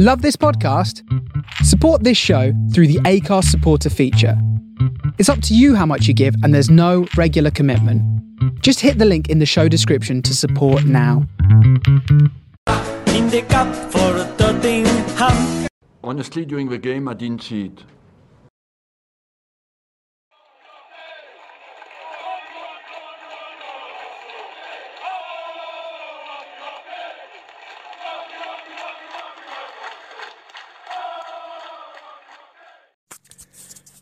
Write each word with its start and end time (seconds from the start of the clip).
Love 0.00 0.22
this 0.22 0.36
podcast? 0.36 1.02
Support 1.64 2.04
this 2.04 2.16
show 2.16 2.52
through 2.72 2.86
the 2.86 3.00
Acast 3.00 3.46
supporter 3.46 3.90
feature. 3.90 4.40
It's 5.18 5.28
up 5.28 5.42
to 5.42 5.56
you 5.56 5.74
how 5.74 5.86
much 5.86 6.06
you 6.06 6.14
give, 6.14 6.36
and 6.44 6.54
there's 6.54 6.70
no 6.70 7.08
regular 7.16 7.50
commitment. 7.50 8.00
Just 8.62 8.78
hit 8.78 8.98
the 8.98 9.04
link 9.04 9.28
in 9.28 9.40
the 9.40 9.44
show 9.44 9.66
description 9.66 10.22
to 10.22 10.36
support 10.36 10.84
now. 10.84 11.26
In 13.08 13.28
the 13.30 13.44
cup 13.48 13.74
for 13.90 14.24
Tottenham. 14.36 15.66
Honestly, 16.04 16.44
during 16.44 16.68
the 16.68 16.78
game, 16.78 17.08
I 17.08 17.14
didn't 17.14 17.42
see 17.42 17.64
it. 17.64 17.82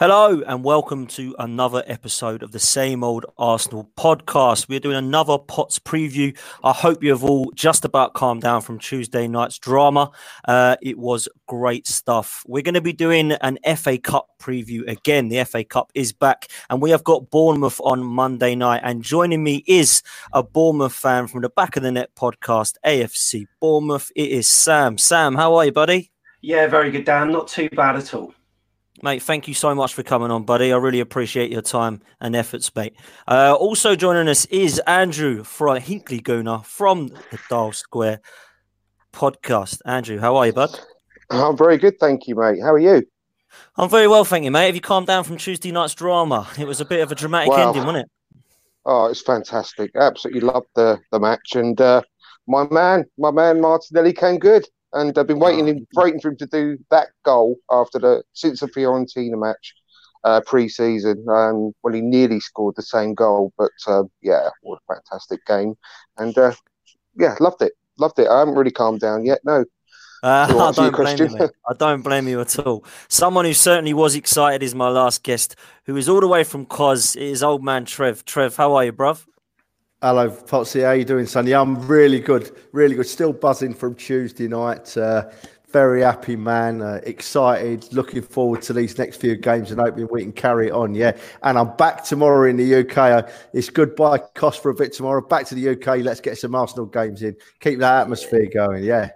Hello 0.00 0.40
and 0.46 0.64
welcome 0.64 1.06
to 1.08 1.36
another 1.38 1.84
episode 1.86 2.42
of 2.42 2.52
the 2.52 2.58
Same 2.58 3.04
Old 3.04 3.26
Arsenal 3.36 3.90
podcast. 3.98 4.66
We're 4.66 4.80
doing 4.80 4.96
another 4.96 5.36
Potts 5.36 5.78
preview. 5.78 6.34
I 6.64 6.72
hope 6.72 7.02
you 7.02 7.10
have 7.10 7.22
all 7.22 7.52
just 7.54 7.84
about 7.84 8.14
calmed 8.14 8.40
down 8.40 8.62
from 8.62 8.78
Tuesday 8.78 9.28
night's 9.28 9.58
drama. 9.58 10.10
Uh, 10.48 10.76
it 10.80 10.96
was 10.96 11.28
great 11.46 11.86
stuff. 11.86 12.42
We're 12.46 12.62
going 12.62 12.76
to 12.76 12.80
be 12.80 12.94
doing 12.94 13.32
an 13.32 13.58
FA 13.76 13.98
Cup 13.98 14.28
preview 14.40 14.88
again. 14.88 15.28
The 15.28 15.44
FA 15.44 15.64
Cup 15.64 15.92
is 15.94 16.14
back 16.14 16.48
and 16.70 16.80
we 16.80 16.92
have 16.92 17.04
got 17.04 17.28
Bournemouth 17.28 17.78
on 17.84 18.02
Monday 18.02 18.54
night. 18.54 18.80
And 18.82 19.02
joining 19.02 19.44
me 19.44 19.64
is 19.66 20.02
a 20.32 20.42
Bournemouth 20.42 20.94
fan 20.94 21.26
from 21.26 21.42
the 21.42 21.50
Back 21.50 21.76
of 21.76 21.82
the 21.82 21.92
Net 21.92 22.14
podcast, 22.14 22.76
AFC 22.86 23.48
Bournemouth. 23.60 24.10
It 24.16 24.30
is 24.30 24.48
Sam. 24.48 24.96
Sam, 24.96 25.34
how 25.34 25.56
are 25.56 25.66
you, 25.66 25.72
buddy? 25.72 26.10
Yeah, 26.40 26.68
very 26.68 26.90
good, 26.90 27.04
Dan. 27.04 27.30
Not 27.30 27.48
too 27.48 27.68
bad 27.68 27.96
at 27.96 28.14
all. 28.14 28.32
Mate, 29.02 29.22
thank 29.22 29.48
you 29.48 29.54
so 29.54 29.74
much 29.74 29.94
for 29.94 30.02
coming 30.02 30.30
on, 30.30 30.42
buddy. 30.44 30.72
I 30.72 30.76
really 30.76 31.00
appreciate 31.00 31.50
your 31.50 31.62
time 31.62 32.02
and 32.20 32.36
efforts, 32.36 32.74
mate. 32.74 32.94
Uh, 33.26 33.54
also 33.58 33.96
joining 33.96 34.28
us 34.28 34.44
is 34.46 34.78
Andrew 34.80 35.42
from 35.42 35.78
Hinkley 35.78 36.20
Gooner 36.20 36.62
from 36.66 37.08
the 37.08 37.38
Dial 37.48 37.72
Square 37.72 38.20
podcast. 39.10 39.80
Andrew, 39.86 40.18
how 40.18 40.36
are 40.36 40.46
you, 40.46 40.52
bud? 40.52 40.78
I'm 41.30 41.56
very 41.56 41.78
good, 41.78 41.98
thank 41.98 42.28
you, 42.28 42.34
mate. 42.34 42.60
How 42.60 42.72
are 42.72 42.78
you? 42.78 43.06
I'm 43.76 43.88
very 43.88 44.06
well, 44.06 44.24
thank 44.24 44.44
you, 44.44 44.50
mate. 44.50 44.66
Have 44.66 44.74
you 44.74 44.82
calmed 44.82 45.06
down 45.06 45.24
from 45.24 45.38
Tuesday 45.38 45.72
night's 45.72 45.94
drama? 45.94 46.46
It 46.58 46.66
was 46.66 46.82
a 46.82 46.84
bit 46.84 47.00
of 47.00 47.10
a 47.10 47.14
dramatic 47.14 47.50
Wow. 47.50 47.68
ending, 47.68 47.86
wasn't 47.86 48.04
it? 48.04 48.10
Oh, 48.84 49.06
it's 49.06 49.22
fantastic. 49.22 49.92
Absolutely 49.94 50.40
loved 50.42 50.68
the 50.74 50.98
the 51.10 51.20
match, 51.20 51.54
and 51.54 51.80
uh, 51.80 52.02
my 52.46 52.66
man, 52.70 53.04
my 53.16 53.30
man 53.30 53.60
Martinelli 53.60 54.12
came 54.12 54.38
good, 54.38 54.66
and 54.92 55.16
I've 55.16 55.26
been 55.26 55.38
waiting, 55.38 55.68
him, 55.68 55.86
waiting 55.94 56.20
for 56.20 56.28
him 56.30 56.36
to 56.38 56.46
do 56.46 56.78
that 56.90 57.08
goal 57.24 57.56
after 57.70 57.98
the 57.98 58.22
since 58.32 58.60
the 58.60 58.66
Fiorentina 58.66 59.38
match 59.38 59.74
uh, 60.24 60.40
pre-season, 60.46 61.24
um, 61.28 61.72
when 61.82 61.94
he 61.94 62.00
nearly 62.00 62.40
scored 62.40 62.76
the 62.76 62.82
same 62.82 63.14
goal. 63.14 63.52
But 63.56 63.72
uh, 63.86 64.04
yeah, 64.22 64.50
what 64.62 64.80
a 64.88 64.94
fantastic 64.94 65.44
game, 65.46 65.74
and 66.18 66.36
uh, 66.36 66.52
yeah, 67.16 67.36
loved 67.40 67.62
it, 67.62 67.72
loved 67.98 68.18
it. 68.18 68.28
I 68.28 68.40
haven't 68.40 68.54
really 68.54 68.70
calmed 68.70 69.00
down 69.00 69.24
yet. 69.24 69.40
No, 69.44 69.64
Uh, 70.22 70.46
I 70.68 70.72
don't 70.72 70.96
blame 70.96 71.18
you. 71.18 71.50
I 71.68 71.74
don't 71.78 72.02
blame 72.02 72.28
you 72.28 72.40
at 72.40 72.58
all. 72.58 72.84
Someone 73.08 73.44
who 73.44 73.54
certainly 73.54 73.94
was 73.94 74.14
excited 74.14 74.62
is 74.62 74.74
my 74.74 74.88
last 74.88 75.22
guest, 75.22 75.56
who 75.84 75.96
is 75.96 76.08
all 76.08 76.20
the 76.20 76.28
way 76.28 76.44
from 76.44 76.66
Cos. 76.66 77.16
It 77.16 77.22
is 77.22 77.42
old 77.42 77.64
man 77.64 77.84
Trev. 77.84 78.24
Trev, 78.24 78.56
how 78.56 78.74
are 78.74 78.84
you, 78.84 78.92
bruv? 78.92 79.24
Hello, 80.02 80.30
Potsy. 80.30 80.82
How 80.82 80.92
you 80.92 81.04
doing, 81.04 81.26
son? 81.26 81.46
Yeah, 81.46 81.60
I'm 81.60 81.86
really 81.86 82.20
good, 82.20 82.56
really 82.72 82.96
good. 82.96 83.06
Still 83.06 83.34
buzzing 83.34 83.74
from 83.74 83.94
Tuesday 83.94 84.48
night. 84.48 84.96
Uh, 84.96 85.30
very 85.68 86.00
happy, 86.00 86.36
man. 86.36 86.80
Uh, 86.80 87.00
excited. 87.02 87.86
Looking 87.92 88.22
forward 88.22 88.62
to 88.62 88.72
these 88.72 88.96
next 88.96 89.20
few 89.20 89.36
games 89.36 89.70
and 89.70 89.78
hoping 89.78 90.08
we 90.10 90.22
can 90.22 90.32
carry 90.32 90.68
it 90.68 90.72
on. 90.72 90.94
Yeah, 90.94 91.18
and 91.42 91.58
I'm 91.58 91.76
back 91.76 92.02
tomorrow 92.02 92.48
in 92.48 92.56
the 92.56 92.76
UK. 92.76 92.96
Uh, 92.96 93.22
it's 93.52 93.68
goodbye 93.68 94.22
Cos 94.34 94.56
for 94.56 94.70
a 94.70 94.74
bit 94.74 94.94
tomorrow. 94.94 95.20
Back 95.20 95.44
to 95.48 95.54
the 95.54 95.68
UK. 95.68 95.98
Let's 95.98 96.22
get 96.22 96.38
some 96.38 96.54
Arsenal 96.54 96.86
games 96.86 97.22
in. 97.22 97.36
Keep 97.60 97.80
that 97.80 98.00
atmosphere 98.00 98.48
going. 98.50 98.82
Yeah. 98.82 99.10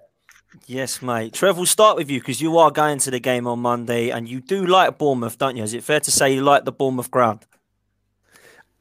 Yes, 0.67 1.01
mate. 1.01 1.33
Trev, 1.33 1.57
we'll 1.57 1.65
start 1.65 1.97
with 1.97 2.11
you 2.11 2.21
because 2.21 2.43
you 2.43 2.59
are 2.59 2.71
going 2.71 2.99
to 2.99 3.11
the 3.11 3.21
game 3.21 3.47
on 3.47 3.59
Monday 3.61 4.11
and 4.11 4.29
you 4.29 4.43
do 4.43 4.67
like 4.67 4.99
Bournemouth, 4.99 5.39
don't 5.39 5.57
you? 5.57 5.63
Is 5.63 5.73
it 5.73 5.83
fair 5.83 6.01
to 6.01 6.11
say 6.11 6.35
you 6.35 6.43
like 6.43 6.67
the 6.67 6.73
Bournemouth 6.73 7.11
ground? 7.11 7.47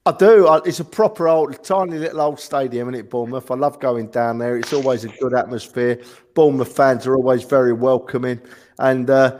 I 0.05 0.11
do. 0.11 0.53
It's 0.65 0.81
a 0.81 0.85
proper 0.85 1.29
old, 1.29 1.63
tiny 1.63 1.97
little 1.97 2.19
old 2.19 2.37
stadium, 2.37 2.89
isn't 2.89 3.05
it, 3.05 3.09
Bournemouth? 3.09 3.49
I 3.49 3.55
love 3.55 3.79
going 3.79 4.07
down 4.07 4.37
there. 4.37 4.57
It's 4.57 4.73
always 4.73 5.05
a 5.05 5.07
good 5.07 5.33
atmosphere. 5.33 6.01
Bournemouth 6.33 6.75
fans 6.75 7.07
are 7.07 7.15
always 7.15 7.43
very 7.43 7.71
welcoming, 7.71 8.41
and 8.79 9.09
uh, 9.09 9.39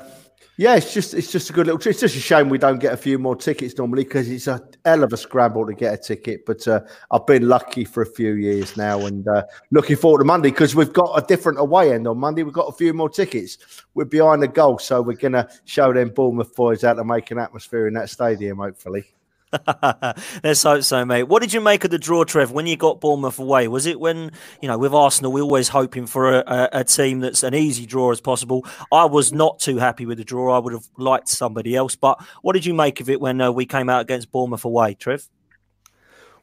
yeah, 0.56 0.78
it's 0.78 0.94
just 0.94 1.16
it's 1.16 1.30
just 1.34 1.50
a 1.50 1.54
good 1.54 1.68
little. 1.68 1.86
It's 1.86 2.00
just 2.00 2.16
a 2.16 2.20
shame 2.20 2.48
we 2.48 2.58
don't 2.58 2.80
get 2.80 2.94
a 2.94 2.98
few 2.98 3.20
more 3.20 3.36
tickets 3.36 3.78
normally 3.78 4.06
because 4.06 4.30
it's 4.30 4.48
a 4.48 4.62
hell 4.86 5.04
of 5.04 5.12
a 5.12 5.18
scramble 5.18 5.66
to 5.66 5.74
get 5.74 5.96
a 5.96 5.98
ticket. 5.98 6.46
But 6.46 6.66
uh, 6.66 6.80
I've 7.12 7.26
been 7.26 7.50
lucky 7.50 7.84
for 7.84 8.02
a 8.02 8.06
few 8.06 8.36
years 8.36 8.78
now, 8.78 9.06
and 9.06 9.28
uh, 9.28 9.44
looking 9.72 9.98
forward 9.98 10.20
to 10.20 10.24
Monday 10.24 10.50
because 10.50 10.76
we've 10.76 10.94
got 10.94 11.12
a 11.22 11.28
different 11.28 11.60
away 11.60 11.92
end 11.92 12.08
on 12.08 12.20
Monday. 12.20 12.44
We've 12.44 12.54
got 12.54 12.70
a 12.70 12.78
few 12.78 12.94
more 12.94 13.10
tickets. 13.10 13.58
We're 13.96 14.06
behind 14.06 14.42
the 14.42 14.48
goal, 14.48 14.80
so 14.80 15.02
we're 15.02 15.18
gonna 15.18 15.50
show 15.66 15.92
them 15.92 16.12
Bournemouth 16.12 16.56
boys 16.56 16.84
how 16.84 16.94
to 16.94 17.04
make 17.04 17.32
an 17.32 17.38
atmosphere 17.38 17.88
in 17.88 17.96
that 17.96 18.10
stadium. 18.10 18.60
Hopefully. 18.60 19.14
Let's 20.44 20.64
hope 20.64 20.84
so, 20.84 21.06
mate. 21.06 21.24
What 21.24 21.42
did 21.42 21.54
you 21.54 21.62
make 21.62 21.84
of 21.84 21.92
the 21.92 22.00
draw, 22.00 22.24
Trev, 22.24 22.52
when 22.52 22.68
you 22.68 22.76
got 22.76 23.02
Bournemouth 23.02 23.40
away? 23.40 23.68
Was 23.68 23.86
it 23.86 24.00
when, 24.00 24.32
you 24.62 24.68
know, 24.68 24.78
with 24.78 24.94
Arsenal, 24.94 25.32
we're 25.32 25.44
always 25.44 25.70
hoping 25.70 26.06
for 26.06 26.34
a, 26.34 26.44
a, 26.46 26.70
a 26.80 26.84
team 26.84 27.20
that's 27.20 27.44
an 27.44 27.54
easy 27.54 27.86
draw 27.86 28.12
as 28.12 28.22
possible? 28.22 28.66
I 28.92 29.06
was 29.06 29.32
not 29.32 29.60
too 29.60 29.78
happy 29.78 30.06
with 30.06 30.18
the 30.18 30.24
draw. 30.24 30.56
I 30.56 30.60
would 30.60 30.74
have 30.74 30.88
liked 30.98 31.30
somebody 31.30 31.76
else. 31.76 31.96
But 31.96 32.22
what 32.42 32.54
did 32.54 32.66
you 32.66 32.74
make 32.74 33.00
of 33.00 33.10
it 33.10 33.22
when 33.22 33.40
uh, 33.42 33.52
we 33.52 33.66
came 33.66 33.90
out 33.90 34.02
against 34.02 34.32
Bournemouth 34.32 34.66
away, 34.66 34.96
Trev? 34.96 35.28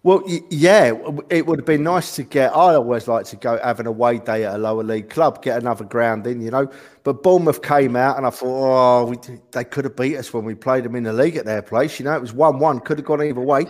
Well, 0.02 0.22
yeah, 0.48 0.94
it 1.28 1.46
would 1.46 1.58
have 1.58 1.66
been 1.66 1.82
nice 1.82 2.16
to 2.16 2.22
get. 2.22 2.52
I 2.52 2.74
always 2.74 3.06
like 3.06 3.26
to 3.26 3.36
go 3.36 3.58
have 3.58 3.80
an 3.80 3.86
away 3.86 4.18
day 4.18 4.44
at 4.46 4.54
a 4.54 4.58
lower 4.58 4.82
league 4.82 5.10
club, 5.10 5.42
get 5.42 5.60
another 5.60 5.84
ground 5.84 6.26
in, 6.26 6.40
you 6.40 6.50
know. 6.50 6.70
But 7.04 7.22
Bournemouth 7.22 7.60
came 7.60 7.96
out, 7.96 8.16
and 8.16 8.26
I 8.26 8.30
thought, 8.30 9.02
oh, 9.02 9.04
we, 9.04 9.18
they 9.52 9.64
could 9.64 9.84
have 9.84 9.96
beat 9.96 10.16
us 10.16 10.32
when 10.32 10.46
we 10.46 10.54
played 10.54 10.84
them 10.84 10.96
in 10.96 11.02
the 11.02 11.12
league 11.12 11.36
at 11.36 11.44
their 11.44 11.60
place. 11.60 11.98
You 11.98 12.06
know, 12.06 12.14
it 12.14 12.20
was 12.20 12.32
one-one, 12.32 12.80
could 12.80 12.96
have 12.96 13.06
gone 13.06 13.22
either 13.22 13.42
way. 13.42 13.66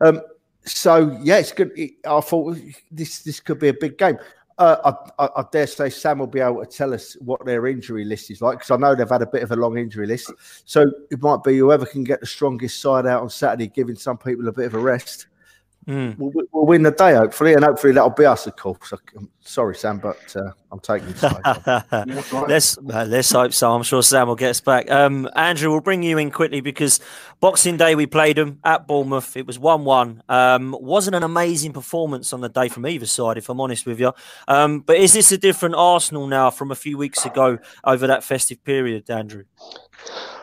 Um, 0.00 0.20
so 0.64 1.16
yeah, 1.22 1.38
it's 1.38 1.52
good. 1.52 1.70
I 2.04 2.20
thought 2.20 2.58
this 2.90 3.20
this 3.22 3.38
could 3.38 3.60
be 3.60 3.68
a 3.68 3.74
big 3.74 3.98
game. 3.98 4.18
Uh, 4.58 4.92
I, 5.18 5.24
I, 5.24 5.28
I 5.36 5.44
dare 5.52 5.68
say 5.68 5.88
Sam 5.88 6.18
will 6.18 6.26
be 6.26 6.40
able 6.40 6.66
to 6.66 6.66
tell 6.66 6.92
us 6.92 7.16
what 7.20 7.46
their 7.46 7.68
injury 7.68 8.04
list 8.04 8.32
is 8.32 8.42
like 8.42 8.58
because 8.58 8.72
I 8.72 8.76
know 8.76 8.96
they've 8.96 9.08
had 9.08 9.22
a 9.22 9.26
bit 9.26 9.44
of 9.44 9.52
a 9.52 9.56
long 9.56 9.78
injury 9.78 10.08
list. 10.08 10.32
So 10.64 10.90
it 11.12 11.22
might 11.22 11.44
be 11.44 11.56
whoever 11.56 11.86
can 11.86 12.02
get 12.02 12.18
the 12.18 12.26
strongest 12.26 12.80
side 12.80 13.06
out 13.06 13.22
on 13.22 13.30
Saturday, 13.30 13.68
giving 13.68 13.94
some 13.94 14.18
people 14.18 14.48
a 14.48 14.52
bit 14.52 14.66
of 14.66 14.74
a 14.74 14.80
rest. 14.80 15.27
Mm. 15.88 16.18
we'll, 16.18 16.32
we'll 16.52 16.66
win 16.66 16.82
the 16.82 16.90
day, 16.90 17.14
hopefully, 17.14 17.54
and 17.54 17.64
hopefully 17.64 17.94
that'll 17.94 18.10
be 18.10 18.26
us, 18.26 18.46
of 18.46 18.54
course. 18.56 18.92
I'm 19.16 19.30
sorry, 19.40 19.74
Sam, 19.74 19.98
but 19.98 20.36
uh, 20.36 20.50
I'm 20.70 20.80
taking 20.80 21.08
this. 21.08 21.22
let's 22.46 22.76
uh, 22.76 23.06
let's 23.08 23.32
hope 23.32 23.54
so. 23.54 23.72
I'm 23.72 23.82
sure 23.82 24.02
Sam 24.02 24.28
will 24.28 24.36
get 24.36 24.50
us 24.50 24.60
back. 24.60 24.90
Um, 24.90 25.30
Andrew, 25.34 25.70
we'll 25.70 25.80
bring 25.80 26.02
you 26.02 26.18
in 26.18 26.30
quickly 26.30 26.60
because 26.60 27.00
Boxing 27.40 27.78
Day 27.78 27.94
we 27.94 28.04
played 28.04 28.36
them 28.36 28.58
at 28.64 28.86
Bournemouth. 28.86 29.34
It 29.34 29.46
was 29.46 29.58
one-one. 29.58 30.22
Um, 30.28 30.76
wasn't 30.78 31.16
an 31.16 31.22
amazing 31.22 31.72
performance 31.72 32.34
on 32.34 32.42
the 32.42 32.50
day 32.50 32.68
from 32.68 32.86
either 32.86 33.06
side, 33.06 33.38
if 33.38 33.48
I'm 33.48 33.58
honest 33.58 33.86
with 33.86 33.98
you. 33.98 34.12
Um, 34.46 34.80
but 34.80 34.98
is 34.98 35.14
this 35.14 35.32
a 35.32 35.38
different 35.38 35.74
Arsenal 35.74 36.26
now 36.26 36.50
from 36.50 36.70
a 36.70 36.76
few 36.76 36.98
weeks 36.98 37.24
ago 37.24 37.58
over 37.84 38.06
that 38.06 38.24
festive 38.24 38.62
period, 38.62 39.08
Andrew? 39.08 39.44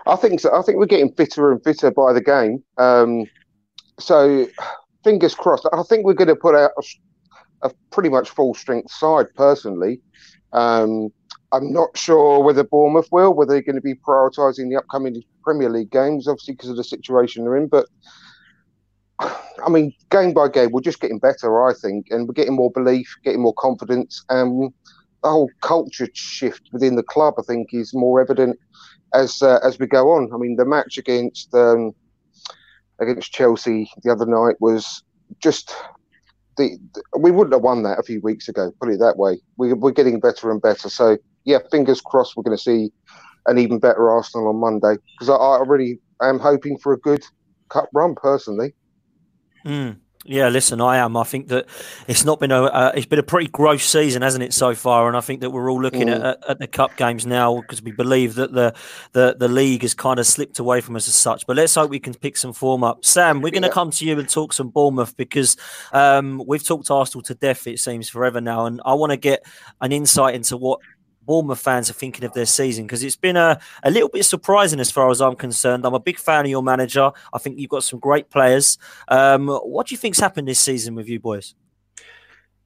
I 0.08 0.16
think 0.16 0.40
so. 0.40 0.58
I 0.58 0.64
think 0.64 0.80
we're 0.80 0.88
getting 0.88 1.10
bitter 1.10 1.52
and 1.52 1.62
bitter 1.62 1.92
by 1.92 2.14
the 2.14 2.22
game. 2.22 2.64
Um, 2.80 3.26
so, 4.00 4.48
fingers 5.06 5.36
crossed. 5.36 5.70
I 5.72 5.84
think 5.84 6.04
we're 6.04 6.14
going 6.14 6.28
to 6.28 6.36
put 6.36 6.56
out 6.56 6.72
a, 6.78 7.68
a 7.68 7.72
pretty 7.92 8.10
much 8.10 8.30
full 8.30 8.54
strength 8.54 8.92
side. 8.92 9.28
Personally, 9.36 10.02
um, 10.52 11.14
I'm 11.54 11.72
not 11.72 11.96
sure 11.96 12.44
whether 12.44 12.64
Bournemouth 12.64 13.08
will, 13.12 13.34
whether 13.34 13.54
they're 13.54 13.62
going 13.62 13.76
to 13.76 13.82
be 13.82 13.94
prioritising 13.94 14.70
the 14.70 14.78
upcoming 14.78 15.24
Premier 15.44 15.70
League 15.70 15.92
games, 15.92 16.28
obviously 16.28 16.56
because 16.56 16.72
of 16.72 16.76
the 16.76 16.84
situation 16.84 17.44
they're 17.44 17.56
in. 17.56 17.68
But 17.68 17.86
I 19.20 19.70
mean, 19.70 19.94
game 20.10 20.34
by 20.34 20.50
game, 20.50 20.72
we're 20.72 20.82
just 20.82 21.00
getting 21.00 21.20
better, 21.20 21.64
I 21.64 21.74
think, 21.74 22.08
and 22.10 22.28
we're 22.28 22.34
getting 22.34 22.56
more 22.56 22.72
belief, 22.72 23.16
getting 23.24 23.42
more 23.42 23.54
confidence, 23.54 24.26
and 24.30 24.74
the 25.24 25.30
whole 25.30 25.50
culture 25.62 26.10
shift 26.14 26.70
within 26.74 26.96
the 26.96 27.04
club, 27.04 27.36
I 27.40 27.44
think, 27.44 27.70
is 27.74 27.94
more 27.94 28.20
evident 28.20 28.60
as 29.14 29.42
uh, 29.42 29.60
as 29.64 29.80
we 29.80 29.88
go 29.88 30.12
on. 30.12 30.32
I 30.34 30.38
mean, 30.38 30.56
the 30.56 30.66
match 30.66 30.98
against 30.98 31.54
um, 31.54 31.94
against 33.00 33.32
Chelsea 33.32 33.90
the 34.04 34.12
other 34.12 34.26
night 34.26 34.56
was 34.60 35.04
just 35.42 35.74
the, 36.58 36.78
the, 36.94 37.04
we 37.20 37.32
wouldn't 37.32 37.54
have 37.54 37.64
won 37.64 37.84
that 37.84 38.00
a 38.00 38.04
few 38.04 38.22
weeks 38.22 38.48
ago. 38.48 38.72
Put 38.80 38.90
it 38.90 39.00
that 39.00 39.18
way. 39.18 39.40
We, 39.58 39.74
we're 39.74 39.92
getting 39.92 40.20
better 40.20 40.52
and 40.52 40.62
better. 40.62 40.90
So 40.90 41.18
yeah, 41.44 41.60
fingers 41.72 42.02
crossed. 42.02 42.36
We're 42.36 42.44
going 42.44 42.58
to 42.58 42.64
see 42.64 42.92
an 43.48 43.58
even 43.58 43.80
better 43.80 44.10
Arsenal 44.10 44.48
on 44.48 44.58
Monday 44.58 44.98
because 45.18 45.30
I, 45.30 45.36
I 45.36 45.64
really 45.66 46.00
am 46.22 46.40
hoping 46.40 46.78
for 46.78 46.94
a 46.94 47.00
good 47.00 47.24
cup 47.70 47.90
run 47.94 48.16
personally. 48.16 48.74
Mm. 49.66 49.98
Yeah, 50.28 50.50
listen, 50.50 50.82
I 50.82 50.98
am. 50.98 51.16
I 51.16 51.24
think 51.24 51.50
that 51.50 51.68
it's 52.08 52.26
not 52.26 52.40
been 52.40 52.52
a 52.52 52.64
uh, 52.64 52.92
it's 52.96 53.06
been 53.06 53.20
a 53.20 53.24
pretty 53.24 53.48
gross 53.48 53.84
season, 53.84 54.24
hasn't 54.24 54.44
it, 54.44 54.56
so 54.56 54.74
far? 54.74 55.08
And 55.08 55.16
I 55.16 55.22
think 55.22 55.42
that 55.42 55.52
we're 55.52 55.70
all 55.70 55.80
looking 55.80 56.08
mm. 56.08 56.26
at, 56.26 56.50
at, 56.50 56.58
the 56.58 56.66
cup 56.66 56.98
games 56.98 57.28
now 57.28 57.62
because 57.62 57.84
we 57.84 57.92
believe 57.92 58.34
that 58.36 58.52
the, 58.52 58.74
the 59.12 59.36
the 59.38 59.48
league 59.48 59.84
has 59.84 59.94
kind 59.94 60.20
of 60.20 60.26
slipped 60.26 60.58
away 60.58 60.82
from 60.82 60.96
us 60.96 61.08
as 61.08 61.14
such. 61.14 61.46
But 61.46 61.58
let's 61.58 61.76
hope 61.76 61.92
we 61.92 62.00
can 62.00 62.16
pick 62.16 62.38
some 62.38 62.54
form 62.54 62.84
up. 62.84 63.06
Sam, 63.06 63.44
we're 63.44 63.52
going 63.52 63.62
to 63.62 63.68
yeah. 63.68 63.74
come 63.74 63.92
to 63.92 64.06
you 64.06 64.18
and 64.18 64.28
talk 64.28 64.54
some 64.54 64.70
Bournemouth 64.70 65.16
because 65.16 65.58
um, 65.94 66.42
we've 66.48 66.66
talked 66.66 66.90
Arsenal 66.90 67.22
to 67.22 67.36
death, 67.36 67.68
it 67.68 67.80
seems, 67.80 68.10
forever 68.10 68.42
now, 68.42 68.66
and 68.66 68.82
I 68.84 68.96
want 68.96 69.12
to 69.12 69.18
get 69.18 69.46
an 69.82 69.92
insight 69.92 70.34
into 70.34 70.58
what 70.58 70.80
Bournemouth 71.26 71.60
fans 71.60 71.90
are 71.90 71.94
thinking 71.94 72.24
of 72.24 72.34
their 72.34 72.46
season 72.46 72.86
because 72.86 73.04
it's 73.04 73.16
been 73.16 73.38
a, 73.38 73.60
a 73.84 73.92
little 73.92 74.10
bit 74.10 74.26
surprising 74.26 74.80
as 74.80 74.92
far 74.92 75.10
as 75.10 75.22
I'm 75.22 75.36
concerned. 75.36 75.86
I'm 75.86 75.94
a 75.94 76.00
big 76.00 76.20
fan 76.20 76.46
of 76.46 76.52
your 76.52 76.64
manager. 76.64 77.12
I 77.34 77.38
think 77.38 77.60
you've 77.60 77.70
got 77.70 77.84
some 77.84 78.00
great 78.00 78.30
players. 78.30 78.78
Um, 79.08 79.48
what 79.48 79.88
do 79.88 79.94
you 79.94 79.98
think's 79.98 80.20
happened 80.20 80.48
this 80.48 80.60
season 80.60 80.96
with 80.96 81.08
you 81.08 81.20
boys? 81.20 81.56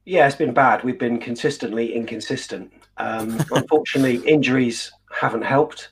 Yeah, 0.04 0.26
it's 0.26 0.36
been 0.36 0.54
bad. 0.54 0.82
We've 0.82 0.98
been 0.98 1.18
consistently 1.18 1.94
inconsistent. 1.94 2.72
Um, 2.96 3.38
unfortunately, 3.52 4.16
injuries 4.28 4.92
haven't 5.12 5.42
helped. 5.42 5.90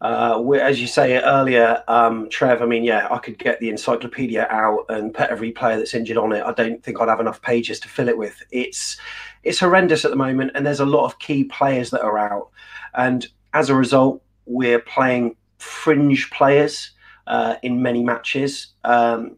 Uh, 0.00 0.42
as 0.52 0.80
you 0.80 0.86
say 0.86 1.20
earlier, 1.20 1.82
um, 1.86 2.28
Trev, 2.30 2.62
I 2.62 2.66
mean, 2.66 2.84
yeah, 2.84 3.06
I 3.10 3.18
could 3.18 3.38
get 3.38 3.60
the 3.60 3.68
encyclopedia 3.68 4.46
out 4.48 4.86
and 4.88 5.12
put 5.12 5.28
every 5.28 5.52
player 5.52 5.76
that's 5.76 5.92
injured 5.92 6.16
on 6.16 6.32
it. 6.32 6.42
I 6.42 6.52
don't 6.52 6.82
think 6.82 7.00
I'd 7.00 7.08
have 7.08 7.20
enough 7.20 7.42
pages 7.42 7.78
to 7.80 7.88
fill 7.88 8.08
it 8.08 8.16
with. 8.16 8.42
It's 8.50 8.96
it's 9.42 9.58
horrendous 9.58 10.04
at 10.04 10.10
the 10.10 10.16
moment, 10.16 10.52
and 10.54 10.66
there's 10.66 10.80
a 10.80 10.86
lot 10.86 11.04
of 11.04 11.18
key 11.18 11.44
players 11.44 11.90
that 11.90 12.02
are 12.02 12.18
out, 12.18 12.50
and 12.94 13.26
as 13.54 13.70
a 13.70 13.74
result, 13.74 14.22
we're 14.46 14.80
playing 14.80 15.36
fringe 15.58 16.30
players 16.30 16.90
uh, 17.26 17.56
in 17.62 17.82
many 17.82 18.02
matches. 18.02 18.74
Um, 18.84 19.36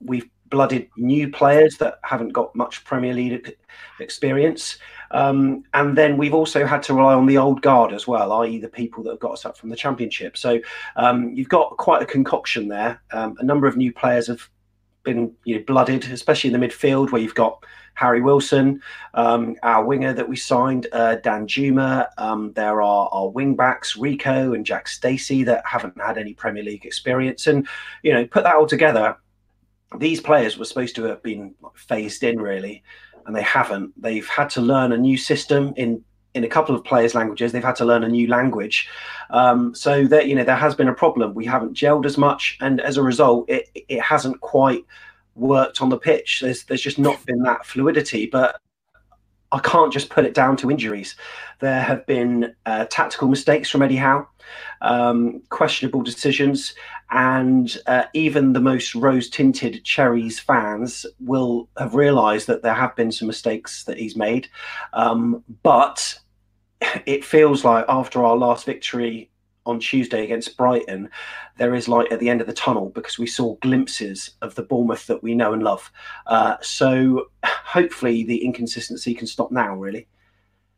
we've 0.00 0.28
blooded 0.50 0.88
new 0.96 1.28
players 1.30 1.76
that 1.78 1.98
haven't 2.04 2.28
got 2.28 2.54
much 2.54 2.84
Premier 2.84 3.12
League 3.12 3.56
experience. 3.98 4.78
Um, 5.10 5.64
and 5.74 5.96
then 5.98 6.16
we've 6.16 6.34
also 6.34 6.64
had 6.64 6.82
to 6.84 6.94
rely 6.94 7.14
on 7.14 7.26
the 7.26 7.38
old 7.38 7.60
guard 7.60 7.92
as 7.92 8.06
well, 8.06 8.32
i.e., 8.32 8.58
the 8.58 8.68
people 8.68 9.02
that 9.02 9.10
have 9.10 9.20
got 9.20 9.32
us 9.32 9.44
up 9.44 9.56
from 9.56 9.70
the 9.70 9.76
Championship. 9.76 10.36
So 10.36 10.60
um, 10.96 11.32
you've 11.34 11.48
got 11.48 11.76
quite 11.76 12.02
a 12.02 12.06
concoction 12.06 12.68
there. 12.68 13.02
Um, 13.12 13.36
a 13.40 13.44
number 13.44 13.66
of 13.66 13.76
new 13.76 13.92
players 13.92 14.28
have 14.28 14.48
been 15.04 15.32
you 15.44 15.56
know, 15.56 15.64
blooded, 15.66 16.04
especially 16.10 16.52
in 16.52 16.58
the 16.58 16.66
midfield 16.66 17.12
where 17.12 17.22
you've 17.22 17.34
got 17.34 17.64
Harry 17.94 18.20
Wilson, 18.20 18.82
um, 19.14 19.54
our 19.62 19.84
winger 19.84 20.12
that 20.12 20.28
we 20.28 20.36
signed, 20.36 20.88
uh, 20.92 21.16
Danjuma. 21.22 22.08
Um, 22.18 22.52
there 22.54 22.82
are 22.82 23.08
our 23.12 23.28
wing 23.28 23.54
backs, 23.54 23.96
Rico 23.96 24.52
and 24.52 24.66
Jack 24.66 24.88
Stacey, 24.88 25.44
that 25.44 25.64
haven't 25.64 26.00
had 26.00 26.18
any 26.18 26.34
Premier 26.34 26.64
League 26.64 26.84
experience. 26.84 27.46
And, 27.46 27.68
you 28.02 28.12
know, 28.12 28.26
put 28.26 28.42
that 28.42 28.56
all 28.56 28.66
together, 28.66 29.16
these 29.98 30.20
players 30.20 30.58
were 30.58 30.64
supposed 30.64 30.96
to 30.96 31.04
have 31.04 31.22
been 31.22 31.54
phased 31.76 32.24
in, 32.24 32.40
really, 32.40 32.82
and 33.26 33.36
they 33.36 33.42
haven't. 33.42 33.92
They've 34.00 34.26
had 34.26 34.50
to 34.50 34.60
learn 34.60 34.90
a 34.90 34.98
new 34.98 35.16
system 35.16 35.72
in 35.76 36.02
in 36.34 36.44
a 36.44 36.48
couple 36.48 36.74
of 36.74 36.84
players' 36.84 37.14
languages. 37.14 37.52
They've 37.52 37.62
had 37.62 37.76
to 37.76 37.84
learn 37.84 38.04
a 38.04 38.08
new 38.08 38.26
language, 38.26 38.88
um, 39.30 39.74
so 39.74 40.04
that 40.06 40.28
you 40.28 40.34
know 40.34 40.44
there 40.44 40.56
has 40.56 40.74
been 40.74 40.88
a 40.88 40.94
problem. 40.94 41.34
We 41.34 41.46
haven't 41.46 41.74
gelled 41.74 42.06
as 42.06 42.18
much, 42.18 42.58
and 42.60 42.80
as 42.80 42.96
a 42.96 43.02
result, 43.02 43.48
it 43.48 43.68
it 43.88 44.00
hasn't 44.00 44.40
quite 44.40 44.84
worked 45.34 45.80
on 45.80 45.88
the 45.88 45.98
pitch. 45.98 46.40
There's 46.40 46.64
there's 46.64 46.82
just 46.82 46.98
not 46.98 47.24
been 47.26 47.42
that 47.42 47.66
fluidity, 47.66 48.26
but 48.26 48.60
I 49.52 49.60
can't 49.60 49.92
just 49.92 50.10
put 50.10 50.24
it 50.24 50.34
down 50.34 50.56
to 50.58 50.70
injuries. 50.70 51.14
There 51.60 51.80
have 51.80 52.04
been 52.06 52.54
uh, 52.66 52.86
tactical 52.86 53.28
mistakes 53.28 53.70
from 53.70 53.82
Eddie 53.82 53.96
Howe, 53.96 54.26
um, 54.80 55.42
questionable 55.48 56.02
decisions, 56.02 56.74
and 57.10 57.76
uh, 57.86 58.04
even 58.14 58.52
the 58.52 58.60
most 58.60 58.96
rose 58.96 59.30
tinted 59.30 59.84
Cherries 59.84 60.40
fans 60.40 61.06
will 61.20 61.68
have 61.78 61.94
realised 61.94 62.48
that 62.48 62.62
there 62.62 62.74
have 62.74 62.96
been 62.96 63.12
some 63.12 63.28
mistakes 63.28 63.84
that 63.84 63.96
he's 63.96 64.16
made. 64.16 64.48
Um, 64.92 65.44
but 65.62 66.18
it 67.06 67.24
feels 67.24 67.64
like 67.64 67.84
after 67.88 68.24
our 68.24 68.36
last 68.36 68.66
victory 68.66 69.30
on 69.66 69.80
Tuesday 69.80 70.24
against 70.24 70.56
Brighton, 70.56 71.08
there 71.56 71.74
is 71.74 71.88
light 71.88 72.12
at 72.12 72.20
the 72.20 72.28
end 72.28 72.40
of 72.40 72.46
the 72.46 72.52
tunnel 72.52 72.90
because 72.90 73.18
we 73.18 73.26
saw 73.26 73.54
glimpses 73.56 74.30
of 74.42 74.54
the 74.54 74.62
Bournemouth 74.62 75.06
that 75.06 75.22
we 75.22 75.34
know 75.34 75.52
and 75.52 75.62
love. 75.62 75.90
Uh, 76.26 76.56
so 76.60 77.28
hopefully 77.44 78.24
the 78.24 78.44
inconsistency 78.44 79.14
can 79.14 79.26
stop 79.26 79.50
now, 79.50 79.74
really. 79.74 80.06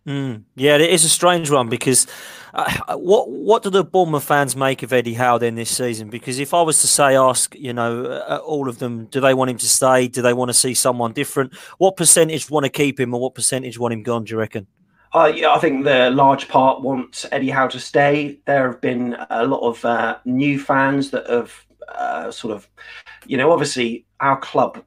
Mm, 0.07 0.45
yeah, 0.55 0.77
it 0.77 0.89
is 0.89 1.05
a 1.05 1.09
strange 1.09 1.51
one 1.51 1.69
because 1.69 2.07
uh, 2.55 2.97
what 2.97 3.29
what 3.29 3.65
do 3.65 3.71
the 3.71 3.83
Bournemouth 3.83 4.23
fans 4.23 4.55
make 4.55 4.85
of 4.85 4.93
Eddie 4.93 5.15
Howe 5.15 5.39
then 5.39 5.57
this 5.57 5.77
season? 5.77 6.11
Because 6.11 6.39
if 6.39 6.55
I 6.55 6.63
was 6.63 6.81
to 6.83 6.87
say, 6.87 7.17
ask 7.17 7.57
you 7.57 7.73
know 7.73 8.05
uh, 8.05 8.41
all 8.45 8.69
of 8.69 8.79
them, 8.79 9.07
do 9.07 9.21
they 9.21 9.35
want 9.35 9.51
him 9.51 9.59
to 9.59 9.69
stay? 9.69 10.07
Do 10.07 10.23
they 10.23 10.33
want 10.33 10.49
to 10.51 10.55
see 10.55 10.75
someone 10.75 11.13
different? 11.13 11.57
What 11.79 11.97
percentage 11.97 12.49
want 12.49 12.63
to 12.65 12.71
keep 12.71 13.01
him, 13.01 13.15
or 13.15 13.21
what 13.21 13.35
percentage 13.35 13.81
want 13.81 13.95
him 13.95 14.05
gone? 14.05 14.23
Do 14.23 14.35
you 14.35 14.39
reckon? 14.39 14.69
Uh, 15.17 15.33
yeah, 15.35 15.51
I 15.51 15.59
think 15.59 15.85
the 15.87 16.11
large 16.11 16.47
part 16.47 16.83
want 16.83 17.25
Eddie 17.33 17.49
Howe 17.49 17.69
to 17.69 17.81
stay. 17.81 18.39
There 18.45 18.71
have 18.71 18.83
been 18.83 19.17
a 19.31 19.47
lot 19.47 19.67
of 19.67 19.83
uh, 19.83 20.19
new 20.27 20.61
fans 20.61 21.11
that 21.13 21.27
have 21.31 21.55
uh, 21.89 22.31
sort 22.31 22.53
of, 22.53 22.69
you 23.25 23.39
know, 23.39 23.51
obviously 23.51 24.05
our 24.21 24.39
club 24.39 24.85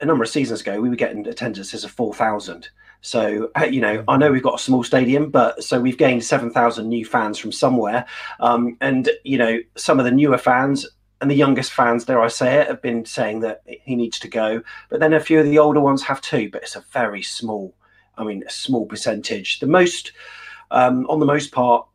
a 0.00 0.06
number 0.06 0.22
of 0.22 0.30
seasons 0.30 0.60
ago 0.60 0.80
we 0.80 0.88
were 0.88 0.94
getting 0.94 1.26
attendances 1.26 1.82
of 1.82 1.90
four 1.90 2.14
thousand. 2.14 2.68
So 3.00 3.50
uh, 3.60 3.64
you 3.64 3.80
know, 3.80 4.04
I 4.06 4.16
know 4.18 4.30
we've 4.30 4.40
got 4.40 4.60
a 4.60 4.62
small 4.62 4.84
stadium, 4.84 5.30
but 5.30 5.64
so 5.64 5.80
we've 5.80 5.98
gained 5.98 6.22
seven 6.22 6.52
thousand 6.52 6.88
new 6.88 7.04
fans 7.04 7.36
from 7.36 7.50
somewhere, 7.50 8.06
um, 8.38 8.76
and 8.80 9.10
you 9.24 9.36
know, 9.36 9.58
some 9.74 9.98
of 9.98 10.04
the 10.04 10.12
newer 10.12 10.38
fans 10.38 10.86
and 11.20 11.28
the 11.28 11.34
youngest 11.34 11.72
fans, 11.72 12.04
dare 12.04 12.20
I 12.20 12.28
say 12.28 12.60
it, 12.60 12.68
have 12.68 12.82
been 12.82 13.04
saying 13.04 13.40
that 13.40 13.62
he 13.66 13.96
needs 13.96 14.20
to 14.20 14.28
go. 14.28 14.62
But 14.90 15.00
then 15.00 15.12
a 15.12 15.18
few 15.18 15.40
of 15.40 15.44
the 15.44 15.58
older 15.58 15.80
ones 15.80 16.04
have 16.04 16.20
too, 16.20 16.50
but 16.52 16.62
it's 16.62 16.76
a 16.76 16.84
very 16.92 17.22
small 17.22 17.74
I 18.18 18.24
mean, 18.24 18.44
a 18.46 18.50
small 18.50 18.86
percentage. 18.86 19.60
The 19.60 19.66
most, 19.66 20.12
um, 20.70 21.06
on 21.08 21.20
the 21.20 21.26
most 21.26 21.52
part, 21.52 21.86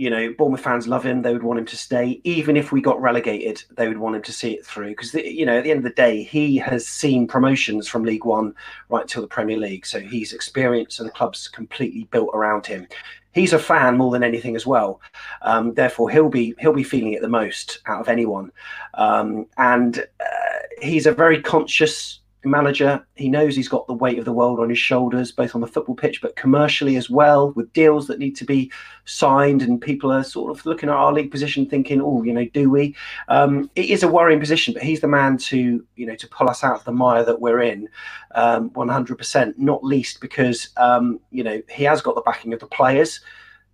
you 0.00 0.08
know, 0.08 0.32
Bournemouth 0.38 0.62
fans 0.62 0.88
love 0.88 1.04
him. 1.04 1.20
They 1.20 1.34
would 1.34 1.42
want 1.42 1.58
him 1.58 1.66
to 1.66 1.76
stay, 1.76 2.22
even 2.24 2.56
if 2.56 2.72
we 2.72 2.80
got 2.80 3.00
relegated. 3.02 3.62
They 3.76 3.86
would 3.86 3.98
want 3.98 4.16
him 4.16 4.22
to 4.22 4.32
see 4.32 4.52
it 4.52 4.64
through 4.64 4.90
because, 4.90 5.12
you 5.12 5.44
know, 5.44 5.58
at 5.58 5.64
the 5.64 5.70
end 5.70 5.78
of 5.78 5.84
the 5.84 5.90
day, 5.90 6.22
he 6.22 6.56
has 6.56 6.86
seen 6.86 7.26
promotions 7.26 7.86
from 7.86 8.04
League 8.04 8.24
One 8.24 8.54
right 8.88 9.06
to 9.08 9.20
the 9.20 9.26
Premier 9.26 9.58
League. 9.58 9.84
So 9.84 10.00
he's 10.00 10.32
experienced, 10.32 11.00
and 11.00 11.08
the 11.08 11.12
club's 11.12 11.48
completely 11.48 12.04
built 12.04 12.30
around 12.32 12.64
him. 12.64 12.86
He's 13.32 13.52
a 13.52 13.58
fan 13.58 13.98
more 13.98 14.10
than 14.10 14.22
anything 14.22 14.56
as 14.56 14.66
well. 14.66 15.02
Um, 15.42 15.74
therefore, 15.74 16.08
he'll 16.08 16.30
be 16.30 16.54
he'll 16.58 16.72
be 16.72 16.82
feeling 16.82 17.12
it 17.12 17.20
the 17.20 17.28
most 17.28 17.80
out 17.86 18.00
of 18.00 18.08
anyone. 18.08 18.52
Um, 18.94 19.48
and 19.58 19.98
uh, 19.98 20.58
he's 20.80 21.04
a 21.04 21.12
very 21.12 21.42
conscious 21.42 22.19
manager. 22.44 23.04
He 23.14 23.28
knows 23.28 23.54
he's 23.54 23.68
got 23.68 23.86
the 23.86 23.94
weight 23.94 24.18
of 24.18 24.24
the 24.24 24.32
world 24.32 24.60
on 24.60 24.68
his 24.68 24.78
shoulders, 24.78 25.32
both 25.32 25.54
on 25.54 25.60
the 25.60 25.66
football 25.66 25.94
pitch, 25.94 26.22
but 26.22 26.36
commercially 26.36 26.96
as 26.96 27.10
well, 27.10 27.52
with 27.52 27.72
deals 27.72 28.06
that 28.06 28.18
need 28.18 28.36
to 28.36 28.44
be 28.44 28.70
signed. 29.04 29.62
And 29.62 29.80
people 29.80 30.10
are 30.10 30.24
sort 30.24 30.50
of 30.50 30.64
looking 30.64 30.88
at 30.88 30.94
our 30.94 31.12
league 31.12 31.30
position, 31.30 31.66
thinking, 31.66 32.00
"Oh, 32.00 32.22
you 32.22 32.32
know, 32.32 32.46
do 32.52 32.70
we?" 32.70 32.96
Um, 33.28 33.70
it 33.76 33.86
is 33.90 34.02
a 34.02 34.08
worrying 34.08 34.40
position, 34.40 34.74
but 34.74 34.82
he's 34.82 35.00
the 35.00 35.08
man 35.08 35.36
to, 35.38 35.84
you 35.96 36.06
know, 36.06 36.16
to 36.16 36.28
pull 36.28 36.48
us 36.48 36.64
out 36.64 36.76
of 36.76 36.84
the 36.84 36.92
mire 36.92 37.24
that 37.24 37.40
we're 37.40 37.60
in, 37.60 37.88
um, 38.34 38.70
100%. 38.70 39.58
Not 39.58 39.84
least 39.84 40.20
because, 40.20 40.70
um, 40.76 41.20
you 41.30 41.44
know, 41.44 41.60
he 41.68 41.84
has 41.84 42.02
got 42.02 42.14
the 42.14 42.22
backing 42.22 42.52
of 42.52 42.60
the 42.60 42.66
players. 42.66 43.20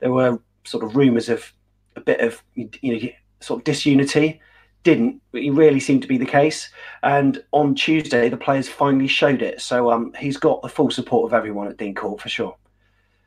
There 0.00 0.12
were 0.12 0.40
sort 0.64 0.84
of 0.84 0.96
rumours 0.96 1.28
of 1.28 1.52
a 1.94 2.00
bit 2.00 2.20
of, 2.20 2.42
you 2.54 2.68
know, 2.82 3.08
sort 3.40 3.60
of 3.60 3.64
disunity 3.64 4.40
didn't 4.86 5.20
it 5.32 5.52
really 5.52 5.80
seemed 5.80 6.00
to 6.00 6.06
be 6.06 6.16
the 6.16 6.24
case 6.24 6.70
and 7.02 7.42
on 7.50 7.74
tuesday 7.74 8.28
the 8.28 8.36
players 8.36 8.68
finally 8.68 9.08
showed 9.08 9.42
it 9.42 9.60
so 9.60 9.90
um, 9.90 10.12
he's 10.16 10.36
got 10.36 10.62
the 10.62 10.68
full 10.68 10.90
support 10.90 11.28
of 11.28 11.34
everyone 11.34 11.66
at 11.66 11.76
dean 11.76 11.92
court 11.92 12.20
for 12.20 12.28
sure 12.28 12.56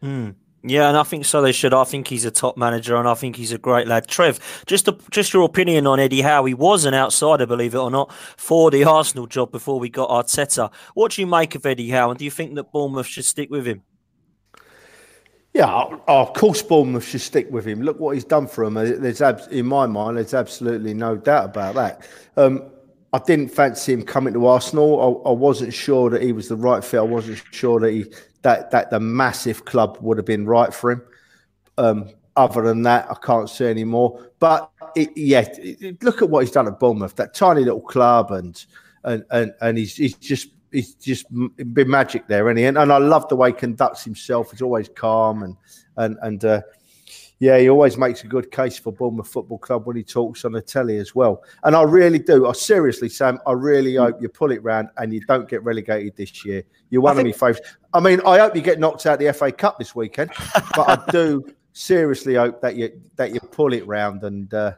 mm. 0.02 0.34
Yeah, 0.62 0.90
and 0.90 0.98
I 0.98 1.04
think 1.04 1.24
so. 1.24 1.42
They 1.42 1.54
should. 1.54 1.74
I 1.74 1.86
think 1.86 2.10
he's 2.10 2.26
a 2.26 2.32
top 2.32 2.58
manager, 2.58 2.98
and 2.98 3.08
I 3.08 3.14
think 3.14 3.38
he's 3.38 3.54
a 3.54 3.58
great 3.58 3.88
lad. 3.88 4.08
Trev, 4.10 4.64
just 4.66 4.90
a, 4.90 4.98
just 5.10 5.34
your 5.34 5.44
opinion 5.44 5.88
on 5.88 6.02
Eddie 6.02 6.20
Howe. 6.20 6.44
He 6.44 6.54
was 6.54 6.84
an 6.84 6.94
outsider, 6.94 7.46
believe 7.46 7.74
it 7.74 7.78
or 7.78 7.90
not, 7.90 8.12
for 8.36 8.70
the 8.70 8.84
Arsenal 8.84 9.26
job 9.26 9.54
before 9.54 9.80
we 9.80 9.88
got 9.88 10.10
Arteta. 10.10 10.70
What 10.96 11.14
do 11.14 11.22
you 11.22 11.28
make 11.28 11.56
of 11.56 11.66
Eddie 11.66 11.92
Howe, 11.92 12.10
and 12.10 12.20
do 12.20 12.26
you 12.26 12.32
think 12.32 12.56
that 12.56 12.74
Bournemouth 12.74 13.08
should 13.08 13.24
stick 13.24 13.50
with 13.50 13.66
him? 13.66 13.84
Yeah, 15.54 15.98
of 16.08 16.34
course, 16.34 16.62
Bournemouth 16.62 17.06
should 17.06 17.22
stick 17.22 17.50
with 17.50 17.66
him. 17.66 17.82
Look 17.82 18.00
what 18.00 18.14
he's 18.14 18.24
done 18.24 18.48
for 18.48 18.70
them. 18.70 18.76
There's, 18.76 19.22
in 19.48 19.66
my 19.66 19.88
mind, 19.88 20.18
there's 20.18 20.36
absolutely 20.36 20.94
no 20.94 21.18
doubt 21.18 21.46
about 21.46 21.76
that. 21.76 22.08
Um, 22.38 22.70
I 23.12 23.20
didn't 23.20 23.50
fancy 23.50 23.94
him 23.94 24.04
coming 24.04 24.34
to 24.34 24.46
Arsenal. 24.46 25.24
I, 25.26 25.30
I, 25.30 25.34
wasn't 25.34 25.74
sure 25.74 26.12
that 26.12 26.22
he 26.22 26.32
was 26.32 26.48
the 26.48 26.56
right 26.56 26.84
fit. 26.84 27.00
I 27.00 27.04
wasn't 27.04 27.42
sure 27.52 27.80
that 27.80 27.92
he 27.92 28.06
that 28.44 28.70
that 28.70 28.92
the 28.92 29.00
massive 29.00 29.66
club 29.66 29.98
would 30.02 30.18
have 30.18 30.28
been 30.28 30.46
right 30.46 30.72
for 30.72 30.92
him. 30.92 31.02
Um, 31.80 32.10
other 32.36 32.62
than 32.62 32.84
that, 32.84 33.10
I 33.10 33.16
can't 33.16 33.50
say 33.50 33.72
any 33.72 33.84
more. 33.84 34.32
But 34.40 34.72
it, 34.96 35.10
yeah, 35.18 35.48
it, 35.58 36.04
look 36.04 36.22
at 36.22 36.30
what 36.30 36.42
he's 36.42 36.52
done 36.52 36.68
at 36.68 36.80
Bournemouth. 36.80 37.16
That 37.16 37.34
tiny 37.34 37.64
little 37.64 37.82
club, 37.82 38.32
and 38.32 38.64
and 39.04 39.26
and, 39.32 39.54
and 39.60 39.78
he's, 39.80 39.96
he's 39.96 40.16
just 40.16 40.50
he's 40.72 40.96
just 40.96 41.26
been 41.32 41.90
magic 41.90 42.28
there, 42.28 42.50
and, 42.50 42.60
and 42.60 42.78
and 42.78 42.92
I 42.92 42.98
love 42.98 43.28
the 43.30 43.36
way 43.36 43.50
he 43.50 43.54
conducts 43.54 44.04
himself. 44.04 44.52
He's 44.52 44.62
always 44.62 44.90
calm 44.90 45.44
and 45.44 45.56
and 45.98 46.18
and 46.22 46.46
uh, 46.46 46.62
yeah, 47.40 47.58
he 47.58 47.70
always 47.70 47.98
makes 47.98 48.24
a 48.26 48.28
good 48.28 48.52
case 48.52 48.78
for 48.78 48.92
Bournemouth 48.92 49.30
Football 49.30 49.60
Club 49.60 49.88
when 49.88 49.96
he 49.96 50.04
talks 50.04 50.44
on 50.44 50.52
the 50.52 50.62
telly 50.62 50.98
as 50.98 51.16
well. 51.16 51.42
And 51.64 51.74
I 51.74 51.84
really 51.84 52.20
do. 52.20 52.48
I 52.48 52.52
seriously, 52.52 53.08
Sam, 53.08 53.40
I 53.48 53.54
really 53.54 53.96
hope 53.96 54.22
you 54.22 54.28
pull 54.28 54.52
it 54.52 54.62
round 54.62 54.90
and 54.98 55.14
you 55.14 55.22
don't 55.22 55.48
get 55.48 55.64
relegated 55.64 56.18
this 56.18 56.44
year. 56.44 56.64
You're 56.90 57.02
one 57.02 57.18
of 57.18 57.26
my 57.26 57.32
favourites. 57.32 57.62
I 57.94 58.02
mean, 58.02 58.20
I 58.26 58.40
hope 58.40 58.58
you 58.58 58.62
get 58.62 58.78
knocked 58.78 59.06
out 59.06 59.20
the 59.20 59.32
FA 59.32 59.54
Cup 59.54 59.80
this 59.80 59.96
weekend, 59.96 60.32
but 60.76 60.90
I 60.90 61.12
do 61.12 61.46
seriously 61.74 62.36
hope 62.36 62.62
that 62.62 62.76
you 62.76 62.92
that 63.16 63.34
you 63.34 63.40
pull 63.40 63.74
it 63.74 63.88
round 63.88 64.24
and. 64.24 64.54
Uh, 64.54 64.74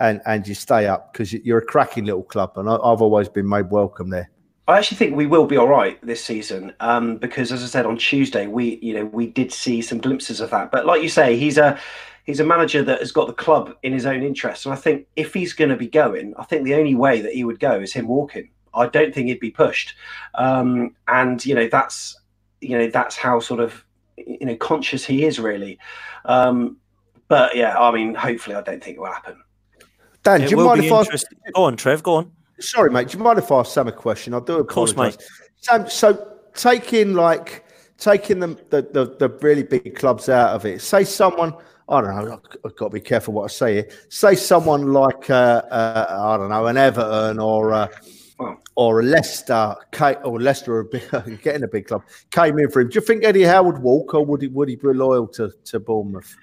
and, 0.00 0.20
and 0.26 0.48
you 0.48 0.54
stay 0.54 0.88
up 0.88 1.12
because 1.12 1.32
you're 1.32 1.58
a 1.58 1.64
cracking 1.64 2.06
little 2.06 2.24
club, 2.24 2.54
and 2.56 2.68
I've 2.68 3.00
always 3.00 3.28
been 3.28 3.48
made 3.48 3.70
welcome 3.70 4.10
there. 4.10 4.31
I 4.68 4.78
actually 4.78 4.96
think 4.98 5.16
we 5.16 5.26
will 5.26 5.46
be 5.46 5.56
all 5.56 5.66
right 5.66 5.98
this 6.06 6.24
season 6.24 6.72
um, 6.80 7.16
because, 7.16 7.50
as 7.50 7.64
I 7.64 7.66
said 7.66 7.84
on 7.84 7.96
Tuesday, 7.96 8.46
we 8.46 8.78
you 8.80 8.94
know 8.94 9.04
we 9.06 9.26
did 9.26 9.52
see 9.52 9.82
some 9.82 9.98
glimpses 9.98 10.40
of 10.40 10.50
that. 10.50 10.70
But 10.70 10.86
like 10.86 11.02
you 11.02 11.08
say, 11.08 11.36
he's 11.36 11.58
a 11.58 11.78
he's 12.24 12.38
a 12.38 12.44
manager 12.44 12.82
that 12.84 13.00
has 13.00 13.10
got 13.10 13.26
the 13.26 13.32
club 13.32 13.74
in 13.82 13.92
his 13.92 14.06
own 14.06 14.22
interest, 14.22 14.64
and 14.64 14.72
I 14.72 14.76
think 14.76 15.06
if 15.16 15.34
he's 15.34 15.52
going 15.52 15.70
to 15.70 15.76
be 15.76 15.88
going, 15.88 16.34
I 16.38 16.44
think 16.44 16.64
the 16.64 16.74
only 16.74 16.94
way 16.94 17.20
that 17.20 17.32
he 17.32 17.42
would 17.42 17.58
go 17.58 17.80
is 17.80 17.92
him 17.92 18.06
walking. 18.06 18.50
I 18.74 18.86
don't 18.86 19.12
think 19.12 19.28
he'd 19.28 19.40
be 19.40 19.50
pushed, 19.50 19.96
um, 20.36 20.94
and 21.08 21.44
you 21.44 21.56
know 21.56 21.66
that's 21.66 22.16
you 22.60 22.78
know 22.78 22.88
that's 22.88 23.16
how 23.16 23.40
sort 23.40 23.58
of 23.58 23.84
you 24.16 24.46
know 24.46 24.56
conscious 24.56 25.04
he 25.04 25.24
is 25.24 25.40
really. 25.40 25.78
Um, 26.24 26.76
but 27.26 27.56
yeah, 27.56 27.76
I 27.76 27.90
mean, 27.90 28.14
hopefully, 28.14 28.54
I 28.54 28.62
don't 28.62 28.82
think 28.82 28.96
it 28.96 29.00
will 29.00 29.06
happen. 29.06 29.42
Dan, 30.22 30.42
it 30.42 30.48
do 30.48 30.56
you 30.56 30.64
mind 30.64 30.84
if 30.84 30.92
I 30.92 31.04
go 31.52 31.64
on, 31.64 31.76
Trev? 31.76 32.02
Go 32.02 32.14
on. 32.14 32.32
Sorry, 32.62 32.90
mate. 32.90 33.08
Do 33.08 33.18
you 33.18 33.24
mind 33.24 33.38
if 33.38 33.50
I 33.50 33.60
ask 33.60 33.72
Sam 33.72 33.88
a 33.88 33.92
question? 33.92 34.34
I 34.34 34.40
do 34.40 34.58
apologise. 34.58 35.18
Sam, 35.56 35.88
so 35.88 36.38
taking 36.54 37.14
like 37.14 37.64
taking 37.98 38.40
the, 38.40 38.48
the, 38.70 38.82
the 38.82 39.16
the 39.18 39.28
really 39.40 39.62
big 39.62 39.96
clubs 39.96 40.28
out 40.28 40.54
of 40.54 40.64
it. 40.64 40.80
Say 40.80 41.04
someone. 41.04 41.54
I 41.88 42.00
don't 42.00 42.14
know. 42.14 42.40
I've 42.64 42.76
got 42.76 42.86
to 42.86 42.90
be 42.90 43.00
careful 43.00 43.34
what 43.34 43.44
I 43.44 43.48
say 43.48 43.74
here. 43.74 43.88
Say 44.08 44.34
someone 44.34 44.92
like 44.92 45.28
uh, 45.28 45.62
uh, 45.70 46.34
I 46.34 46.36
don't 46.36 46.48
know, 46.48 46.66
an 46.66 46.76
Everton 46.76 47.38
or 47.38 47.72
uh, 47.72 47.88
or 48.76 49.00
a 49.00 49.02
Leicester, 49.02 49.76
or 50.24 50.40
Leicester 50.40 50.84
getting 51.42 51.64
a 51.64 51.68
big 51.68 51.86
club 51.86 52.02
came 52.30 52.58
in 52.58 52.70
for 52.70 52.80
him. 52.80 52.88
Do 52.88 52.94
you 52.94 53.00
think 53.00 53.24
Eddie 53.24 53.42
Howe 53.42 53.64
would 53.64 53.78
walk, 53.78 54.14
or 54.14 54.24
would 54.24 54.42
he 54.42 54.48
would 54.48 54.68
he 54.68 54.76
be 54.76 54.88
loyal 54.88 55.26
to 55.28 55.52
to 55.64 55.80
Bournemouth? 55.80 56.36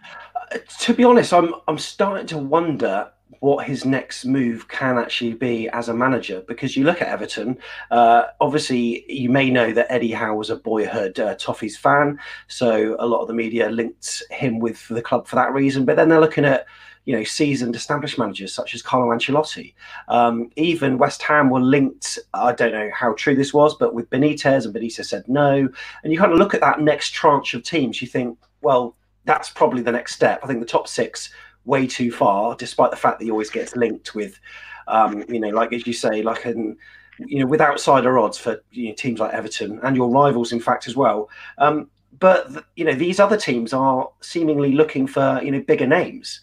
Uh, 0.52 0.58
to 0.80 0.94
be 0.94 1.04
honest, 1.04 1.34
I'm 1.34 1.54
I'm 1.68 1.78
starting 1.78 2.28
to 2.28 2.38
wonder 2.38 3.12
what 3.40 3.66
his 3.66 3.86
next 3.86 4.26
move 4.26 4.68
can 4.68 4.98
actually 4.98 5.34
be 5.34 5.70
as 5.70 5.90
a 5.90 5.94
manager. 5.94 6.44
Because 6.48 6.76
you 6.76 6.84
look 6.84 7.02
at 7.02 7.08
Everton, 7.08 7.58
uh, 7.92 8.24
obviously 8.42 9.06
you 9.12 9.30
may 9.30 9.50
know 9.50 9.72
that 9.72 9.92
Eddie 9.92 10.12
Howe 10.12 10.36
was 10.36 10.50
a 10.50 10.56
boyhood 10.56 11.20
uh, 11.20 11.36
Toffees 11.36 11.78
fan, 11.78 12.20
so 12.48 12.96
a 13.00 13.06
lot 13.06 13.22
of 13.22 13.28
the 13.28 13.34
media 13.34 13.70
linked 13.70 14.24
him 14.32 14.60
with 14.60 14.88
the 14.88 15.02
club 15.02 15.28
for 15.28 15.36
that 15.36 15.54
reason. 15.54 15.86
But 15.86 15.96
then 15.96 16.10
they're 16.10 16.20
looking 16.20 16.46
at 16.46 16.66
you 17.06 17.16
know 17.16 17.24
seasoned 17.24 17.76
established 17.76 18.20
managers 18.20 18.54
such 18.54 18.76
as 18.76 18.82
Carlo 18.82 19.08
Ancelotti. 19.16 19.74
Um, 20.08 20.50
even 20.56 20.98
West 20.98 21.22
Ham 21.24 21.50
were 21.50 21.62
linked. 21.62 22.20
I 22.34 22.52
don't 22.54 22.74
know 22.74 22.90
how 22.94 23.14
true 23.14 23.36
this 23.36 23.54
was, 23.54 23.76
but 23.76 23.94
with 23.94 24.10
Benitez, 24.10 24.66
and 24.66 24.74
Benitez 24.74 25.06
said 25.06 25.24
no. 25.28 25.70
And 26.04 26.14
you 26.14 26.20
kind 26.20 26.32
of 26.32 26.40
look 26.40 26.54
at 26.54 26.62
that 26.62 26.82
next 26.82 27.12
tranche 27.12 27.54
of 27.54 27.64
teams. 27.64 28.02
You 28.02 28.08
think, 28.08 28.38
well, 28.62 28.96
that's 29.26 29.50
probably 29.50 29.82
the 29.82 29.92
next 29.92 30.16
step. 30.16 30.40
I 30.44 30.48
think 30.48 30.60
the 30.60 30.66
top 30.66 30.88
six 30.88 31.30
way 31.70 31.86
too 31.86 32.12
far, 32.12 32.56
despite 32.56 32.90
the 32.90 32.98
fact 32.98 33.20
that 33.20 33.26
he 33.26 33.32
always 33.32 33.52
gets 33.52 33.76
linked 33.76 34.16
with, 34.16 34.40
um, 34.88 35.24
you 35.30 35.40
know, 35.40 35.50
like 35.50 35.72
as 35.72 35.86
you 35.86 35.94
say, 35.94 36.24
like 36.24 36.46
an, 36.46 36.76
you 37.20 37.40
know, 37.40 37.46
with 37.46 37.62
outsider 37.62 38.18
odds 38.18 38.38
for 38.38 38.62
you 38.72 38.90
know, 38.90 38.96
teams 38.96 39.20
like 39.20 39.34
Everton 39.34 39.80
and 39.84 39.96
your 39.96 40.10
rivals, 40.10 40.52
in 40.52 40.60
fact, 40.60 40.88
as 40.88 40.96
well. 40.96 41.30
Um, 41.60 41.90
but 42.20 42.66
you 42.76 42.84
know, 42.84 42.94
these 42.94 43.20
other 43.20 43.38
teams 43.38 43.72
are 43.72 44.10
seemingly 44.22 44.72
looking 44.72 45.06
for 45.06 45.40
you 45.44 45.52
know 45.52 45.62
bigger 45.62 45.88
names. 45.88 46.42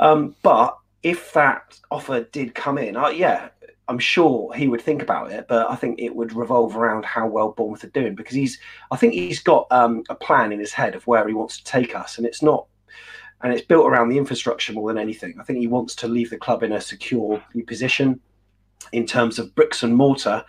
Um, 0.00 0.34
but 0.42 0.76
if 1.02 1.34
that 1.34 1.78
offer 1.90 2.22
did 2.22 2.54
come 2.54 2.78
in, 2.78 2.96
uh, 2.96 3.08
yeah, 3.08 3.50
I'm 3.88 3.98
sure 3.98 4.52
he 4.54 4.66
would 4.66 4.80
think 4.80 5.02
about 5.02 5.30
it, 5.30 5.46
but 5.46 5.70
I 5.70 5.76
think 5.76 6.00
it 6.00 6.16
would 6.16 6.32
revolve 6.32 6.74
around 6.74 7.04
how 7.04 7.26
well 7.26 7.52
Bournemouth 7.52 7.84
are 7.84 7.88
doing 7.88 8.14
because 8.14 8.34
he's, 8.34 8.58
I 8.90 8.96
think 8.96 9.12
he's 9.12 9.42
got 9.42 9.66
um, 9.70 10.04
a 10.08 10.14
plan 10.14 10.52
in 10.52 10.58
his 10.58 10.72
head 10.72 10.94
of 10.94 11.06
where 11.06 11.28
he 11.28 11.34
wants 11.34 11.58
to 11.58 11.64
take 11.64 11.94
us, 11.94 12.16
and 12.16 12.26
it's 12.26 12.42
not 12.42 12.66
and 13.44 13.52
it's 13.52 13.64
built 13.64 13.86
around 13.86 14.08
the 14.08 14.16
infrastructure 14.16 14.72
more 14.72 14.88
than 14.88 15.00
anything. 15.00 15.36
I 15.38 15.44
think 15.44 15.58
he 15.58 15.66
wants 15.66 15.94
to 15.96 16.08
leave 16.08 16.30
the 16.30 16.38
club 16.38 16.62
in 16.62 16.72
a 16.72 16.80
secure 16.80 17.40
position 17.66 18.18
in 18.92 19.06
terms 19.06 19.38
of 19.38 19.54
bricks 19.54 19.82
and 19.82 19.94
mortar. 19.94 20.42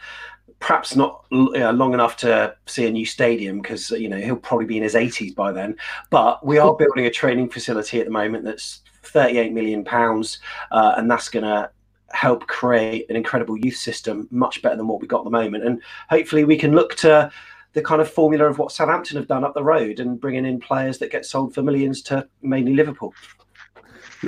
Perhaps 0.59 0.95
not 0.95 1.25
long 1.29 1.93
enough 1.93 2.15
to 2.17 2.55
see 2.65 2.87
a 2.87 2.91
new 2.91 3.05
stadium 3.05 3.61
because 3.61 3.91
you 3.91 4.07
know 4.07 4.17
he'll 4.17 4.37
probably 4.37 4.65
be 4.65 4.77
in 4.77 4.83
his 4.83 4.95
80s 4.95 5.35
by 5.35 5.51
then. 5.51 5.75
But 6.09 6.43
we 6.45 6.57
are 6.57 6.73
building 6.73 7.05
a 7.05 7.11
training 7.11 7.49
facility 7.49 7.99
at 7.99 8.05
the 8.05 8.11
moment 8.11 8.45
that's 8.45 8.81
38 9.03 9.51
million 9.51 9.83
pounds, 9.83 10.39
uh, 10.71 10.93
and 10.97 11.11
that's 11.11 11.27
going 11.27 11.43
to 11.43 11.69
help 12.11 12.47
create 12.47 13.09
an 13.09 13.17
incredible 13.17 13.57
youth 13.57 13.75
system, 13.75 14.25
much 14.31 14.61
better 14.61 14.77
than 14.77 14.87
what 14.87 15.01
we 15.01 15.07
got 15.07 15.19
at 15.19 15.23
the 15.25 15.29
moment. 15.31 15.65
And 15.65 15.81
hopefully, 16.09 16.45
we 16.45 16.57
can 16.57 16.71
look 16.71 16.95
to 16.95 17.29
the 17.75 17.81
kind 17.81 18.01
of 18.01 18.09
formula 18.09 18.45
of 18.45 18.57
what 18.57 18.71
Southampton 18.71 19.17
have 19.17 19.27
done 19.27 19.43
up 19.43 19.53
the 19.53 19.63
road 19.63 19.99
and 19.99 20.19
bringing 20.19 20.45
in 20.45 20.59
players 20.59 20.97
that 20.99 21.11
get 21.11 21.25
sold 21.25 21.53
for 21.53 21.61
millions 21.61 22.01
to 22.03 22.27
mainly 22.41 22.73
Liverpool. 22.73 23.13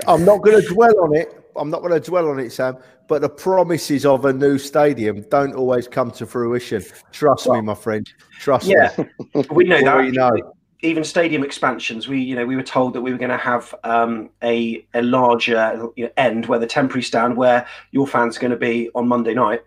I'm 0.06 0.26
not 0.26 0.44
going 0.44 0.62
to 0.62 0.68
dwell 0.68 1.00
on 1.00 1.16
it. 1.16 1.50
I'm 1.56 1.70
not 1.70 1.82
going 1.82 1.94
to 1.94 2.00
dwell 2.00 2.30
on 2.30 2.40
it, 2.40 2.52
Sam. 2.52 2.78
But 3.08 3.22
the 3.22 3.30
promises 3.30 4.06
of 4.06 4.26
a 4.26 4.34
new 4.34 4.58
stadium 4.58 5.22
don't 5.30 5.56
always 5.56 5.88
come 5.88 6.12
to 6.12 6.26
fruition. 6.26 6.84
Trust 7.14 7.48
well, 7.48 7.56
me, 7.56 7.66
my 7.66 7.74
friend. 7.74 8.08
Trust 8.38 8.68
yeah, 8.68 8.94
me. 8.98 9.46
we 9.50 9.64
know 9.64 9.82
that. 9.82 10.04
You 10.06 10.12
know. 10.12 10.54
Even 10.82 11.04
stadium 11.04 11.44
expansions, 11.44 12.08
we 12.08 12.22
you 12.22 12.36
know 12.36 12.46
we 12.46 12.56
were 12.56 12.62
told 12.62 12.94
that 12.94 13.02
we 13.02 13.12
were 13.12 13.18
going 13.18 13.32
to 13.32 13.38
have 13.38 13.74
um, 13.84 14.30
a 14.44 14.86
a 14.94 15.02
larger 15.02 15.90
you 15.96 16.06
know, 16.06 16.12
end 16.18 16.46
where 16.46 16.60
the 16.60 16.68
temporary 16.68 17.02
stand 17.02 17.36
where 17.36 17.66
your 17.92 18.06
fans 18.06 18.38
are 18.38 18.42
going 18.42 18.52
to 18.52 18.58
be 18.58 18.88
on 18.94 19.08
Monday 19.08 19.34
night 19.34 19.64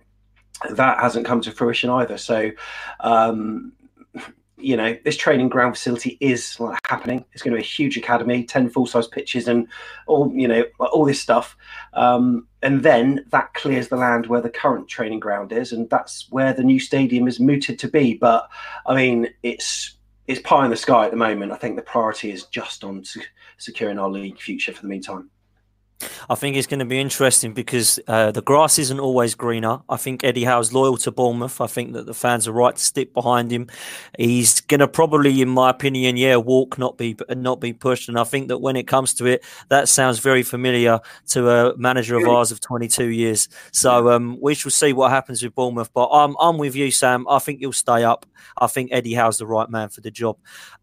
that 0.69 0.99
hasn't 1.01 1.27
come 1.27 1.41
to 1.43 1.53
fruition 1.53 1.91
either. 1.91 2.19
So, 2.19 2.51
um, 3.01 3.73
you 4.57 4.77
know, 4.77 4.97
this 5.05 5.17
training 5.17 5.49
ground 5.49 5.75
facility 5.75 6.19
is 6.21 6.59
happening. 6.87 7.25
It's 7.33 7.43
going 7.43 7.53
to 7.53 7.57
be 7.57 7.63
a 7.63 7.67
huge 7.67 7.97
academy, 7.97 8.45
ten 8.45 8.69
full 8.69 8.87
size 8.87 9.07
pitches, 9.07 9.49
and 9.49 9.67
all 10.07 10.31
you 10.35 10.47
know, 10.47 10.65
all 10.79 11.05
this 11.05 11.21
stuff. 11.21 11.57
Um, 11.95 12.47
and 12.63 12.83
then 12.83 13.25
that 13.31 13.55
clears 13.55 13.89
the 13.89 13.97
land 13.97 14.27
where 14.27 14.43
the 14.43 14.51
current 14.51 14.89
training 14.89 15.21
ground 15.21 15.53
is, 15.53 15.73
and 15.73 15.89
that's 15.89 16.27
where 16.31 16.53
the 16.53 16.63
new 16.63 16.79
stadium 16.79 17.27
is 17.27 17.41
mooted 17.41 17.79
to 17.79 17.89
be. 17.89 18.15
But 18.15 18.49
I 18.87 18.95
mean, 18.95 19.29
it's 19.43 19.97
it's 20.27 20.41
pie 20.43 20.65
in 20.65 20.71
the 20.71 20.77
sky 20.77 21.07
at 21.07 21.11
the 21.11 21.17
moment. 21.17 21.53
I 21.53 21.57
think 21.57 21.77
the 21.77 21.83
priority 21.83 22.31
is 22.31 22.45
just 22.45 22.85
on 22.85 23.05
securing 23.59 23.99
our 23.99 24.11
league 24.11 24.39
future 24.39 24.73
for 24.73 24.83
the 24.83 24.89
meantime. 24.89 25.31
I 26.29 26.35
think 26.35 26.57
it's 26.57 26.67
going 26.67 26.81
to 26.81 26.85
be 26.85 26.99
interesting 26.99 27.53
because 27.53 28.01
uh, 28.09 28.31
the 28.31 28.43
grass 28.43 28.79
isn't 28.79 29.01
always 29.01 29.35
greener. 29.35 29.81
I 29.89 29.97
think 29.97 30.25
Eddie 30.25 30.45
Howe's 30.45 30.73
loyal 30.73 30.97
to 30.99 31.11
Bournemouth. 31.11 31.61
I 31.61 31.67
think 31.67 31.93
that 31.93 32.07
the 32.07 32.15
fans 32.15 32.49
are 32.49 32.53
right 32.53 32.75
to 32.75 32.83
stick 32.83 33.13
behind 33.13 33.51
him. 33.51 33.69
He's 34.19 34.61
going 34.61 34.81
to 34.81 34.89
probably, 34.89 35.43
in 35.43 35.49
my 35.49 35.71
opinion, 35.71 36.17
yeah, 36.17 36.37
walk, 36.37 36.79
not 36.79 36.97
be 36.97 37.17
not 37.31 37.61
be 37.61 37.73
pushed. 37.73 38.09
And 38.09 38.19
I 38.19 38.25
think 38.25 38.49
that 38.49 38.59
when 38.59 38.77
it 38.77 38.87
comes 38.87 39.15
to 39.15 39.27
it, 39.27 39.45
that 39.69 39.89
sounds 39.89 40.19
very 40.19 40.43
familiar 40.43 41.01
to 41.29 41.51
a 41.51 41.77
manager 41.77 42.17
of 42.17 42.27
ours 42.27 42.53
of 42.53 42.61
22 42.61 43.09
years. 43.09 43.49
So 43.73 44.11
um, 44.11 44.39
we 44.41 44.55
shall 44.55 44.71
see 44.71 44.93
what 44.93 45.11
happens 45.11 45.43
with 45.43 45.55
Bournemouth. 45.55 45.93
But 45.93 46.09
I'm 46.09 46.37
I'm 46.41 46.59
with 46.59 46.75
you, 46.75 46.91
Sam. 46.91 47.27
I 47.29 47.39
think 47.39 47.61
he'll 47.61 47.73
stay 47.73 48.05
up. 48.05 48.27
I 48.57 48.67
think 48.67 48.91
Eddie 48.93 49.15
Howe's 49.15 49.39
the 49.39 49.47
right 49.47 49.69
man 49.69 49.89
for 49.89 50.01
the 50.01 50.11
job. 50.11 50.37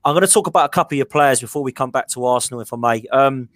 I'm 0.05 0.13
going 0.13 0.25
to 0.25 0.31
talk 0.31 0.47
about 0.47 0.65
a 0.65 0.69
couple 0.69 0.95
of 0.95 0.97
your 0.97 1.05
players 1.05 1.41
before 1.41 1.63
we 1.63 1.71
come 1.71 1.91
back 1.91 2.07
to 2.09 2.25
Arsenal, 2.25 2.61
if 2.61 2.71
I 2.71 2.77
may. 2.77 3.07
Um, 3.07 3.49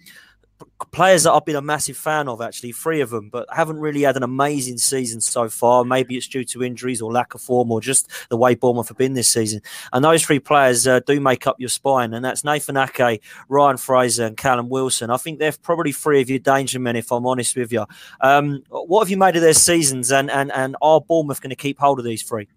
players 0.90 1.22
that 1.22 1.32
I've 1.32 1.44
been 1.44 1.56
a 1.56 1.62
massive 1.62 1.96
fan 1.96 2.28
of, 2.28 2.40
actually, 2.40 2.72
three 2.72 3.00
of 3.00 3.10
them, 3.10 3.30
but 3.30 3.46
haven't 3.50 3.78
really 3.78 4.02
had 4.02 4.16
an 4.16 4.22
amazing 4.22 4.78
season 4.78 5.20
so 5.20 5.48
far. 5.48 5.84
Maybe 5.84 6.16
it's 6.16 6.28
due 6.28 6.44
to 6.44 6.62
injuries 6.62 7.00
or 7.00 7.12
lack 7.12 7.34
of 7.34 7.40
form 7.40 7.72
or 7.72 7.80
just 7.80 8.10
the 8.28 8.36
way 8.36 8.54
Bournemouth 8.54 8.88
have 8.88 8.96
been 8.96 9.14
this 9.14 9.30
season. 9.30 9.62
And 9.92 10.04
those 10.04 10.24
three 10.24 10.38
players 10.38 10.86
uh, 10.86 11.00
do 11.00 11.20
make 11.20 11.46
up 11.46 11.56
your 11.58 11.68
spine, 11.68 12.12
and 12.14 12.24
that's 12.24 12.44
Nathan 12.44 12.76
Ake, 12.76 13.22
Ryan 13.48 13.76
Fraser, 13.76 14.26
and 14.26 14.36
Callum 14.36 14.68
Wilson. 14.68 15.10
I 15.10 15.16
think 15.16 15.38
they're 15.38 15.54
probably 15.62 15.92
three 15.92 16.20
of 16.20 16.28
your 16.28 16.38
danger 16.38 16.78
men, 16.78 16.96
if 16.96 17.10
I'm 17.12 17.26
honest 17.26 17.56
with 17.56 17.72
you. 17.72 17.86
Um, 18.20 18.62
what 18.68 19.00
have 19.00 19.10
you 19.10 19.16
made 19.16 19.36
of 19.36 19.42
their 19.42 19.54
seasons, 19.54 20.12
and, 20.12 20.30
and, 20.30 20.52
and 20.52 20.76
are 20.82 21.00
Bournemouth 21.00 21.40
going 21.40 21.50
to 21.50 21.56
keep 21.56 21.78
hold 21.78 21.98
of 21.98 22.04
these 22.04 22.22
three? 22.22 22.48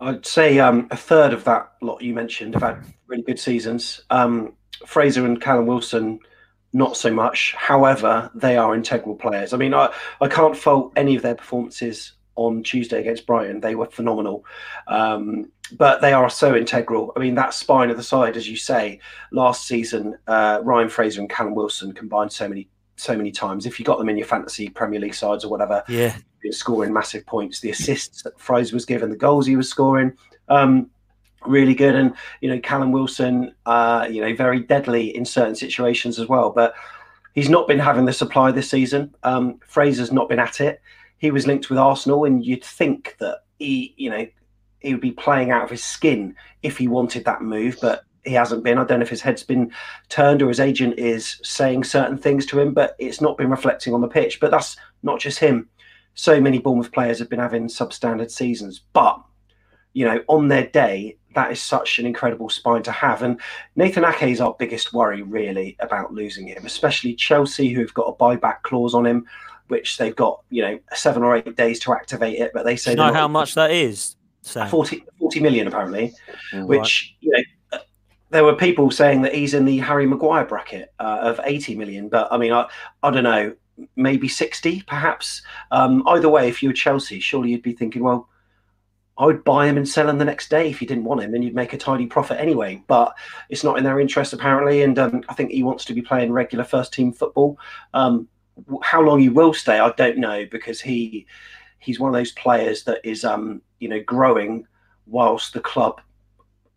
I'd 0.00 0.26
say 0.26 0.58
um, 0.58 0.88
a 0.90 0.96
third 0.96 1.32
of 1.32 1.44
that 1.44 1.72
lot 1.80 2.02
you 2.02 2.14
mentioned 2.14 2.54
have 2.54 2.62
had 2.62 2.84
really 3.06 3.22
good 3.22 3.38
seasons. 3.38 4.02
Um, 4.10 4.54
Fraser 4.86 5.24
and 5.24 5.40
Callum 5.40 5.66
Wilson– 5.66 6.18
not 6.74 6.96
so 6.96 7.12
much. 7.12 7.54
However, 7.56 8.30
they 8.34 8.56
are 8.56 8.74
integral 8.74 9.14
players. 9.14 9.52
I 9.52 9.56
mean, 9.56 9.72
I, 9.72 9.94
I 10.20 10.28
can't 10.28 10.56
fault 10.56 10.92
any 10.96 11.16
of 11.16 11.22
their 11.22 11.36
performances 11.36 12.12
on 12.34 12.64
Tuesday 12.64 13.00
against 13.00 13.26
Brighton. 13.26 13.60
They 13.60 13.76
were 13.76 13.86
phenomenal. 13.86 14.44
Um, 14.88 15.52
but 15.78 16.00
they 16.00 16.12
are 16.12 16.28
so 16.28 16.54
integral. 16.54 17.12
I 17.16 17.20
mean, 17.20 17.36
that 17.36 17.54
spine 17.54 17.90
of 17.90 17.96
the 17.96 18.02
side, 18.02 18.36
as 18.36 18.48
you 18.48 18.56
say, 18.56 18.98
last 19.30 19.66
season, 19.66 20.18
uh, 20.26 20.60
Ryan 20.62 20.88
Fraser 20.88 21.20
and 21.20 21.30
Callum 21.30 21.54
Wilson 21.54 21.92
combined 21.92 22.32
so 22.32 22.48
many 22.48 22.68
so 22.96 23.16
many 23.16 23.32
times. 23.32 23.66
If 23.66 23.80
you 23.80 23.84
got 23.84 23.98
them 23.98 24.08
in 24.08 24.16
your 24.16 24.26
fantasy 24.26 24.68
Premier 24.68 25.00
League 25.00 25.14
sides 25.14 25.44
or 25.44 25.50
whatever, 25.50 25.82
yeah, 25.88 26.16
scoring 26.50 26.92
massive 26.92 27.24
points. 27.26 27.60
The 27.60 27.70
assists 27.70 28.22
that 28.22 28.38
Fraser 28.38 28.76
was 28.76 28.84
given, 28.84 29.10
the 29.10 29.16
goals 29.16 29.46
he 29.46 29.56
was 29.56 29.68
scoring. 29.68 30.12
Um, 30.48 30.90
really 31.46 31.74
good. 31.74 31.94
And 31.94 32.14
you 32.40 32.48
know, 32.48 32.60
Callum 32.60 32.92
Wilson, 32.92 33.54
uh, 33.66 34.06
you 34.10 34.20
know, 34.20 34.34
very 34.34 34.60
deadly 34.60 35.14
in 35.16 35.24
certain 35.24 35.54
situations 35.54 36.18
as 36.18 36.28
well. 36.28 36.50
But 36.50 36.74
he's 37.34 37.48
not 37.48 37.68
been 37.68 37.78
having 37.78 38.04
the 38.04 38.12
supply 38.12 38.50
this 38.50 38.70
season. 38.70 39.14
Um, 39.22 39.58
Fraser's 39.66 40.12
not 40.12 40.28
been 40.28 40.38
at 40.38 40.60
it. 40.60 40.80
He 41.18 41.30
was 41.30 41.46
linked 41.46 41.70
with 41.70 41.78
Arsenal, 41.78 42.24
and 42.24 42.44
you'd 42.44 42.64
think 42.64 43.16
that 43.20 43.44
he, 43.58 43.94
you 43.96 44.10
know, 44.10 44.26
he 44.80 44.92
would 44.92 45.00
be 45.00 45.12
playing 45.12 45.50
out 45.50 45.64
of 45.64 45.70
his 45.70 45.82
skin 45.82 46.34
if 46.62 46.76
he 46.76 46.88
wanted 46.88 47.24
that 47.24 47.42
move, 47.42 47.78
but 47.80 48.04
he 48.24 48.32
hasn't 48.32 48.64
been. 48.64 48.78
I 48.78 48.84
don't 48.84 49.00
know 49.00 49.04
if 49.04 49.10
his 49.10 49.20
head's 49.20 49.42
been 49.42 49.72
turned 50.08 50.42
or 50.42 50.48
his 50.48 50.60
agent 50.60 50.98
is 50.98 51.40
saying 51.42 51.84
certain 51.84 52.18
things 52.18 52.46
to 52.46 52.60
him, 52.60 52.74
but 52.74 52.96
it's 52.98 53.20
not 53.20 53.38
been 53.38 53.50
reflecting 53.50 53.94
on 53.94 54.00
the 54.00 54.08
pitch. 54.08 54.40
But 54.40 54.50
that's 54.50 54.76
not 55.02 55.20
just 55.20 55.38
him. 55.38 55.68
So 56.14 56.40
many 56.40 56.58
Bournemouth 56.58 56.92
players 56.92 57.18
have 57.18 57.28
been 57.28 57.40
having 57.40 57.68
substandard 57.68 58.30
seasons, 58.30 58.82
but 58.92 59.20
you 59.94 60.04
know, 60.04 60.22
on 60.28 60.48
their 60.48 60.66
day, 60.66 61.16
that 61.34 61.52
is 61.52 61.60
such 61.60 61.98
an 61.98 62.06
incredible 62.06 62.48
spine 62.48 62.82
to 62.84 62.92
have. 62.92 63.22
And 63.22 63.40
Nathan 63.76 64.04
Ake 64.04 64.24
is 64.24 64.40
our 64.40 64.54
biggest 64.58 64.92
worry, 64.92 65.22
really, 65.22 65.76
about 65.80 66.12
losing 66.12 66.48
him, 66.48 66.64
especially 66.64 67.14
Chelsea, 67.14 67.70
who've 67.70 67.94
got 67.94 68.08
a 68.08 68.12
buyback 68.12 68.62
clause 68.62 68.94
on 68.94 69.06
him, 69.06 69.26
which 69.68 69.98
they've 69.98 70.16
got, 70.16 70.42
you 70.50 70.62
know, 70.62 70.78
seven 70.94 71.22
or 71.22 71.36
eight 71.36 71.56
days 71.56 71.78
to 71.80 71.92
activate 71.92 72.38
it. 72.38 72.52
But 72.54 72.64
they 72.64 72.76
say, 72.76 72.92
you 72.92 72.96
know 72.96 73.12
how 73.12 73.28
much 73.28 73.54
that 73.54 73.70
is? 73.70 74.16
40, 74.42 75.04
40 75.18 75.40
million, 75.40 75.66
apparently, 75.66 76.12
which, 76.52 77.14
right. 77.22 77.26
you 77.26 77.30
know, 77.30 77.78
there 78.30 78.44
were 78.44 78.56
people 78.56 78.90
saying 78.90 79.22
that 79.22 79.34
he's 79.34 79.54
in 79.54 79.64
the 79.64 79.78
Harry 79.78 80.06
Maguire 80.06 80.44
bracket 80.44 80.92
uh, 80.98 81.18
of 81.22 81.40
80 81.44 81.76
million. 81.76 82.08
But 82.08 82.28
I 82.32 82.36
mean, 82.36 82.52
I, 82.52 82.68
I 83.02 83.10
don't 83.10 83.22
know, 83.22 83.54
maybe 83.96 84.28
60, 84.28 84.82
perhaps. 84.82 85.42
Um, 85.70 86.02
either 86.08 86.28
way, 86.28 86.48
if 86.48 86.62
you 86.62 86.68
were 86.68 86.74
Chelsea, 86.74 87.20
surely 87.20 87.50
you'd 87.50 87.62
be 87.62 87.72
thinking, 87.72 88.02
well, 88.02 88.28
I 89.16 89.26
would 89.26 89.44
buy 89.44 89.66
him 89.66 89.76
and 89.76 89.88
sell 89.88 90.08
him 90.08 90.18
the 90.18 90.24
next 90.24 90.50
day 90.50 90.68
if 90.68 90.80
you 90.80 90.88
didn't 90.88 91.04
want 91.04 91.22
him, 91.22 91.34
and 91.34 91.44
you'd 91.44 91.54
make 91.54 91.72
a 91.72 91.78
tidy 91.78 92.06
profit 92.06 92.40
anyway. 92.40 92.82
But 92.86 93.14
it's 93.48 93.62
not 93.64 93.78
in 93.78 93.84
their 93.84 94.00
interest 94.00 94.32
apparently, 94.32 94.82
and 94.82 94.98
um, 94.98 95.22
I 95.28 95.34
think 95.34 95.52
he 95.52 95.62
wants 95.62 95.84
to 95.86 95.94
be 95.94 96.02
playing 96.02 96.32
regular 96.32 96.64
first 96.64 96.92
team 96.92 97.12
football. 97.12 97.58
Um, 97.92 98.28
how 98.82 99.00
long 99.00 99.20
he 99.20 99.28
will 99.28 99.54
stay, 99.54 99.78
I 99.78 99.90
don't 99.92 100.18
know, 100.18 100.46
because 100.50 100.80
he 100.80 101.26
he's 101.78 102.00
one 102.00 102.08
of 102.08 102.14
those 102.14 102.32
players 102.32 102.84
that 102.84 103.00
is 103.04 103.24
um, 103.24 103.62
you 103.78 103.88
know 103.88 104.00
growing 104.00 104.66
whilst 105.06 105.52
the 105.52 105.60
club 105.60 106.00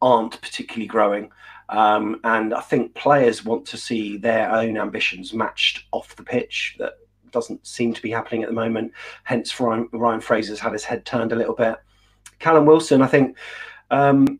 aren't 0.01 0.39
particularly 0.41 0.87
growing. 0.87 1.31
Um, 1.69 2.19
and 2.23 2.53
I 2.53 2.61
think 2.61 2.93
players 2.93 3.43
want 3.43 3.65
to 3.67 3.77
see 3.77 4.17
their 4.17 4.51
own 4.51 4.77
ambitions 4.77 5.33
matched 5.33 5.85
off 5.91 6.15
the 6.15 6.23
pitch. 6.23 6.75
That 6.79 6.93
doesn't 7.31 7.65
seem 7.65 7.93
to 7.93 8.01
be 8.01 8.11
happening 8.11 8.43
at 8.43 8.49
the 8.49 8.55
moment. 8.55 8.93
Hence, 9.23 9.59
Ryan, 9.59 9.89
Ryan 9.91 10.21
Fraser's 10.21 10.59
had 10.59 10.73
his 10.73 10.85
head 10.85 11.05
turned 11.05 11.31
a 11.31 11.35
little 11.35 11.55
bit. 11.55 11.77
Callum 12.39 12.65
Wilson, 12.65 13.01
I 13.01 13.07
think, 13.07 13.37
um, 13.91 14.39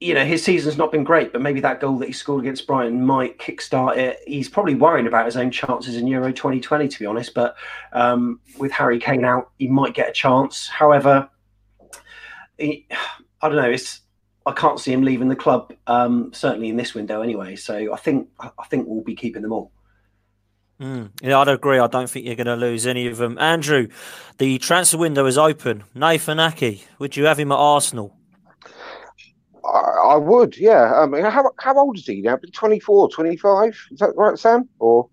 you 0.00 0.14
know, 0.14 0.24
his 0.24 0.44
season's 0.44 0.76
not 0.76 0.92
been 0.92 1.02
great, 1.02 1.32
but 1.32 1.42
maybe 1.42 1.60
that 1.60 1.80
goal 1.80 1.98
that 1.98 2.06
he 2.06 2.12
scored 2.12 2.44
against 2.44 2.66
Brighton 2.66 3.04
might 3.04 3.38
kickstart 3.38 3.96
it. 3.96 4.20
He's 4.26 4.48
probably 4.48 4.76
worrying 4.76 5.08
about 5.08 5.26
his 5.26 5.36
own 5.36 5.50
chances 5.50 5.96
in 5.96 6.06
Euro 6.06 6.32
2020, 6.32 6.86
to 6.86 6.98
be 6.98 7.06
honest. 7.06 7.34
But 7.34 7.56
um, 7.92 8.40
with 8.58 8.70
Harry 8.70 9.00
Kane 9.00 9.24
out, 9.24 9.50
he 9.58 9.66
might 9.66 9.94
get 9.94 10.08
a 10.08 10.12
chance. 10.12 10.68
However, 10.68 11.28
he, 12.58 12.86
I 13.42 13.48
don't 13.48 13.56
know. 13.56 13.70
It's 13.70 14.02
I 14.46 14.52
can't 14.52 14.80
see 14.80 14.92
him 14.92 15.02
leaving 15.02 15.28
the 15.28 15.36
club, 15.36 15.74
um, 15.86 16.32
certainly 16.32 16.68
in 16.68 16.76
this 16.76 16.94
window 16.94 17.20
anyway. 17.20 17.54
So 17.56 17.92
I 17.92 17.96
think 17.96 18.28
I 18.40 18.64
think 18.70 18.86
we'll 18.88 19.02
be 19.02 19.14
keeping 19.14 19.42
them 19.42 19.52
all. 19.52 19.72
Mm, 20.80 21.10
yeah, 21.22 21.38
I'd 21.38 21.48
agree. 21.48 21.78
I 21.78 21.88
don't 21.88 22.08
think 22.08 22.24
you're 22.24 22.36
going 22.36 22.46
to 22.46 22.56
lose 22.56 22.86
any 22.86 23.08
of 23.08 23.16
them. 23.16 23.36
Andrew, 23.38 23.88
the 24.38 24.58
transfer 24.58 24.96
window 24.96 25.26
is 25.26 25.36
open. 25.36 25.84
Nathan 25.94 26.38
Ake, 26.38 26.86
would 26.98 27.16
you 27.16 27.24
have 27.24 27.38
him 27.38 27.50
at 27.50 27.56
Arsenal? 27.56 28.16
I, 29.64 30.12
I 30.12 30.16
would, 30.16 30.56
yeah. 30.56 30.94
I 30.94 31.06
mean, 31.06 31.24
how, 31.24 31.50
how 31.58 31.76
old 31.76 31.98
is 31.98 32.06
he 32.06 32.20
now? 32.20 32.38
24, 32.52 33.10
25? 33.10 33.78
Is 33.90 33.98
that 33.98 34.12
right, 34.16 34.38
Sam? 34.38 34.68
Or 34.78 35.08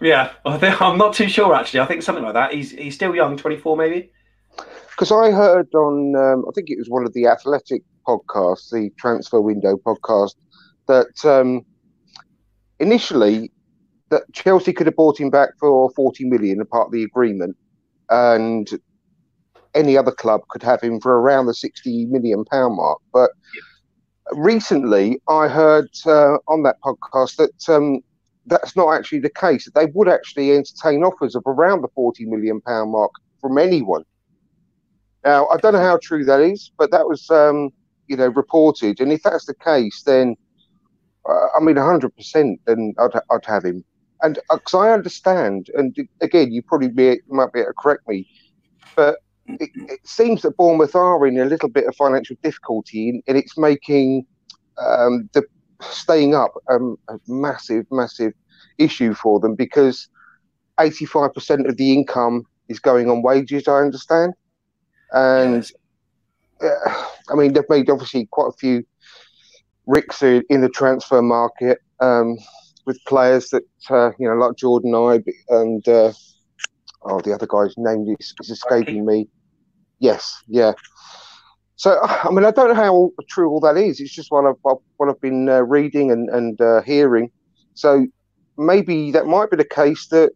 yeah, 0.00 0.32
I 0.46 0.58
think, 0.58 0.80
I'm 0.80 0.98
not 0.98 1.14
too 1.14 1.28
sure 1.28 1.54
actually. 1.54 1.80
I 1.80 1.86
think 1.86 2.02
something 2.02 2.24
like 2.24 2.34
that. 2.34 2.54
He's 2.54 2.70
he's 2.70 2.94
still 2.94 3.14
young, 3.14 3.36
24 3.36 3.76
maybe. 3.76 4.10
Because 4.90 5.10
I 5.10 5.32
heard 5.32 5.74
on, 5.74 6.14
um, 6.16 6.44
I 6.48 6.52
think 6.54 6.70
it 6.70 6.78
was 6.78 6.88
one 6.88 7.04
of 7.04 7.12
the 7.14 7.26
Athletic 7.26 7.82
podcasts, 8.06 8.70
the 8.70 8.90
Transfer 8.96 9.40
Window 9.40 9.76
podcast, 9.76 10.36
that 10.86 11.24
um, 11.24 11.62
initially 12.78 13.50
that 14.14 14.32
Chelsea 14.32 14.72
could 14.72 14.86
have 14.86 14.94
bought 14.94 15.18
him 15.18 15.28
back 15.28 15.50
for 15.58 15.90
40 15.90 16.24
million, 16.26 16.60
a 16.60 16.64
part 16.64 16.86
of 16.86 16.92
the 16.92 17.02
agreement, 17.02 17.56
and 18.10 18.70
any 19.74 19.96
other 19.96 20.12
club 20.12 20.42
could 20.50 20.62
have 20.62 20.80
him 20.80 21.00
for 21.00 21.20
around 21.20 21.46
the 21.46 21.54
60 21.54 22.06
million 22.06 22.44
pound 22.44 22.76
mark. 22.76 23.00
But 23.12 23.32
recently, 24.30 25.20
I 25.28 25.48
heard 25.48 25.88
uh, 26.06 26.36
on 26.46 26.62
that 26.62 26.76
podcast 26.84 27.36
that 27.36 27.68
um, 27.68 28.02
that's 28.46 28.76
not 28.76 28.92
actually 28.92 29.18
the 29.18 29.30
case. 29.30 29.64
That 29.64 29.74
they 29.74 29.90
would 29.94 30.08
actually 30.08 30.52
entertain 30.52 31.02
offers 31.02 31.34
of 31.34 31.42
around 31.44 31.82
the 31.82 31.88
40 31.96 32.26
million 32.26 32.60
pound 32.60 32.92
mark 32.92 33.10
from 33.40 33.58
anyone. 33.58 34.04
Now, 35.24 35.48
I 35.48 35.56
don't 35.56 35.72
know 35.72 35.80
how 35.80 35.98
true 36.00 36.24
that 36.24 36.40
is, 36.40 36.70
but 36.78 36.92
that 36.92 37.08
was, 37.08 37.28
um, 37.30 37.70
you 38.06 38.16
know, 38.16 38.28
reported. 38.28 39.00
And 39.00 39.10
if 39.10 39.24
that's 39.24 39.46
the 39.46 39.54
case, 39.54 40.04
then 40.04 40.36
uh, 41.28 41.46
I 41.58 41.60
mean, 41.60 41.76
100%, 41.76 42.58
then 42.66 42.94
I'd, 42.98 43.20
I'd 43.30 43.44
have 43.46 43.64
him 43.64 43.84
and 44.24 44.38
because 44.50 44.74
uh, 44.74 44.78
I 44.78 44.92
understand, 44.92 45.68
and 45.74 45.94
again, 46.22 46.50
you 46.50 46.62
probably 46.62 46.88
be, 46.88 47.20
might 47.28 47.52
be 47.52 47.60
able 47.60 47.70
to 47.70 47.74
correct 47.74 48.08
me, 48.08 48.26
but 48.96 49.18
it, 49.46 49.70
it, 49.74 50.00
seems 50.02 50.40
that 50.42 50.56
Bournemouth 50.56 50.94
are 50.94 51.26
in 51.26 51.38
a 51.38 51.44
little 51.44 51.68
bit 51.68 51.86
of 51.86 51.94
financial 51.94 52.34
difficulty, 52.42 53.22
and 53.26 53.36
it's 53.36 53.58
making 53.58 54.26
um, 54.78 55.28
the 55.34 55.44
staying 55.82 56.34
up 56.34 56.54
um, 56.70 56.96
a 57.08 57.18
massive, 57.28 57.84
massive 57.90 58.32
issue 58.78 59.12
for 59.12 59.38
them 59.40 59.54
because 59.54 60.08
85% 60.78 61.68
of 61.68 61.76
the 61.76 61.92
income 61.92 62.46
is 62.68 62.80
going 62.80 63.10
on 63.10 63.20
wages. 63.20 63.68
I 63.68 63.80
understand, 63.80 64.32
and 65.12 65.70
uh, 66.62 67.04
I 67.30 67.34
mean 67.34 67.52
they've 67.52 67.68
made 67.68 67.90
obviously 67.90 68.26
quite 68.30 68.48
a 68.48 68.56
few 68.56 68.84
ricks 69.86 70.22
in 70.22 70.62
the 70.62 70.70
transfer 70.70 71.20
market. 71.20 71.78
Um, 72.00 72.38
with 72.86 72.98
players 73.06 73.50
that 73.50 73.64
uh, 73.90 74.10
you 74.18 74.28
know, 74.28 74.34
like 74.34 74.56
Jordan 74.56 74.92
Ibe 74.92 75.32
and 75.48 75.86
uh, 75.88 76.12
oh, 77.02 77.20
the 77.20 77.32
other 77.32 77.46
guy's 77.46 77.74
name 77.76 78.14
is, 78.18 78.34
is 78.40 78.50
escaping 78.50 79.04
me. 79.04 79.28
Yes, 79.98 80.42
yeah. 80.46 80.72
So 81.76 81.98
I 82.02 82.30
mean, 82.30 82.44
I 82.44 82.50
don't 82.50 82.68
know 82.68 82.74
how 82.74 83.10
true 83.28 83.50
all 83.50 83.60
that 83.60 83.76
is. 83.76 84.00
It's 84.00 84.14
just 84.14 84.30
what 84.30 84.46
I've 84.46 84.78
what 84.96 85.08
I've 85.08 85.20
been 85.20 85.48
uh, 85.48 85.62
reading 85.62 86.10
and 86.10 86.28
and 86.28 86.60
uh, 86.60 86.82
hearing. 86.82 87.30
So 87.74 88.06
maybe 88.56 89.10
that 89.12 89.26
might 89.26 89.50
be 89.50 89.56
the 89.56 89.64
case 89.64 90.06
that 90.08 90.32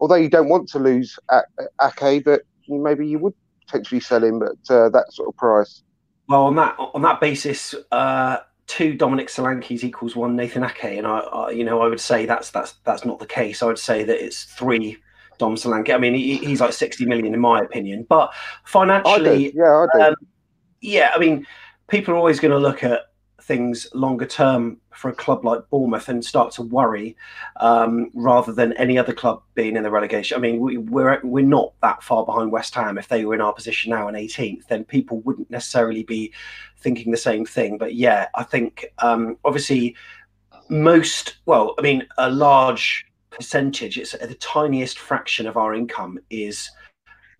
although 0.00 0.16
you 0.16 0.28
don't 0.28 0.48
want 0.48 0.68
to 0.70 0.78
lose 0.78 1.18
Ake, 1.32 2.24
but 2.24 2.42
maybe 2.68 3.06
you 3.06 3.18
would 3.18 3.34
potentially 3.66 4.00
sell 4.00 4.22
him 4.22 4.42
at 4.42 4.74
uh, 4.74 4.88
that 4.90 5.06
sort 5.12 5.28
of 5.28 5.36
price. 5.36 5.82
Well, 6.28 6.44
on 6.44 6.56
that 6.56 6.76
on 6.78 7.02
that 7.02 7.20
basis, 7.20 7.74
uh, 7.90 8.38
two 8.72 8.94
Dominic 8.94 9.28
Solankis 9.28 9.84
equals 9.84 10.16
one 10.16 10.34
Nathan 10.34 10.64
Ake, 10.64 10.96
and 10.96 11.06
I, 11.06 11.18
I, 11.18 11.50
you 11.50 11.62
know, 11.62 11.82
I 11.82 11.88
would 11.88 12.00
say 12.00 12.24
that's 12.24 12.50
that's 12.50 12.72
that's 12.84 13.04
not 13.04 13.18
the 13.18 13.26
case. 13.26 13.62
I 13.62 13.66
would 13.66 13.78
say 13.78 14.02
that 14.02 14.24
it's 14.24 14.44
three 14.44 14.96
Dom 15.36 15.56
Solanke. 15.56 15.94
I 15.94 15.98
mean, 15.98 16.14
he, 16.14 16.38
he's 16.38 16.62
like 16.62 16.72
sixty 16.72 17.04
million 17.04 17.34
in 17.34 17.40
my 17.40 17.60
opinion, 17.60 18.06
but 18.08 18.32
financially, 18.64 19.48
I 19.48 19.52
yeah, 19.54 19.76
I 19.76 19.86
do. 19.92 20.02
Um, 20.04 20.14
yeah, 20.80 21.12
I 21.14 21.18
mean, 21.18 21.46
people 21.88 22.14
are 22.14 22.16
always 22.16 22.40
going 22.40 22.52
to 22.52 22.58
look 22.58 22.82
at 22.82 23.11
things 23.42 23.86
longer 23.92 24.26
term 24.26 24.78
for 24.90 25.08
a 25.10 25.14
club 25.14 25.44
like 25.44 25.68
Bournemouth 25.68 26.08
and 26.08 26.24
start 26.24 26.52
to 26.52 26.62
worry 26.62 27.16
um, 27.56 28.10
rather 28.14 28.52
than 28.52 28.72
any 28.74 28.96
other 28.96 29.12
club 29.12 29.42
being 29.54 29.76
in 29.76 29.82
the 29.82 29.90
relegation. 29.90 30.36
I 30.36 30.40
mean, 30.40 30.60
we, 30.60 30.76
we're 30.78 31.20
we're 31.24 31.44
not 31.44 31.72
that 31.82 32.02
far 32.02 32.24
behind 32.24 32.52
West 32.52 32.74
Ham. 32.74 32.98
If 32.98 33.08
they 33.08 33.24
were 33.24 33.34
in 33.34 33.40
our 33.40 33.52
position 33.52 33.90
now 33.90 34.08
in 34.08 34.14
18th, 34.14 34.66
then 34.68 34.84
people 34.84 35.20
wouldn't 35.20 35.50
necessarily 35.50 36.04
be 36.04 36.32
thinking 36.78 37.10
the 37.10 37.18
same 37.18 37.44
thing. 37.44 37.78
But 37.78 37.94
yeah, 37.94 38.28
I 38.34 38.44
think 38.44 38.86
um, 38.98 39.36
obviously 39.44 39.96
most 40.68 41.36
well, 41.46 41.74
I 41.78 41.82
mean, 41.82 42.06
a 42.18 42.30
large 42.30 43.06
percentage, 43.30 43.98
it's 43.98 44.12
the 44.12 44.34
tiniest 44.34 44.98
fraction 44.98 45.46
of 45.46 45.56
our 45.56 45.74
income 45.74 46.18
is 46.30 46.70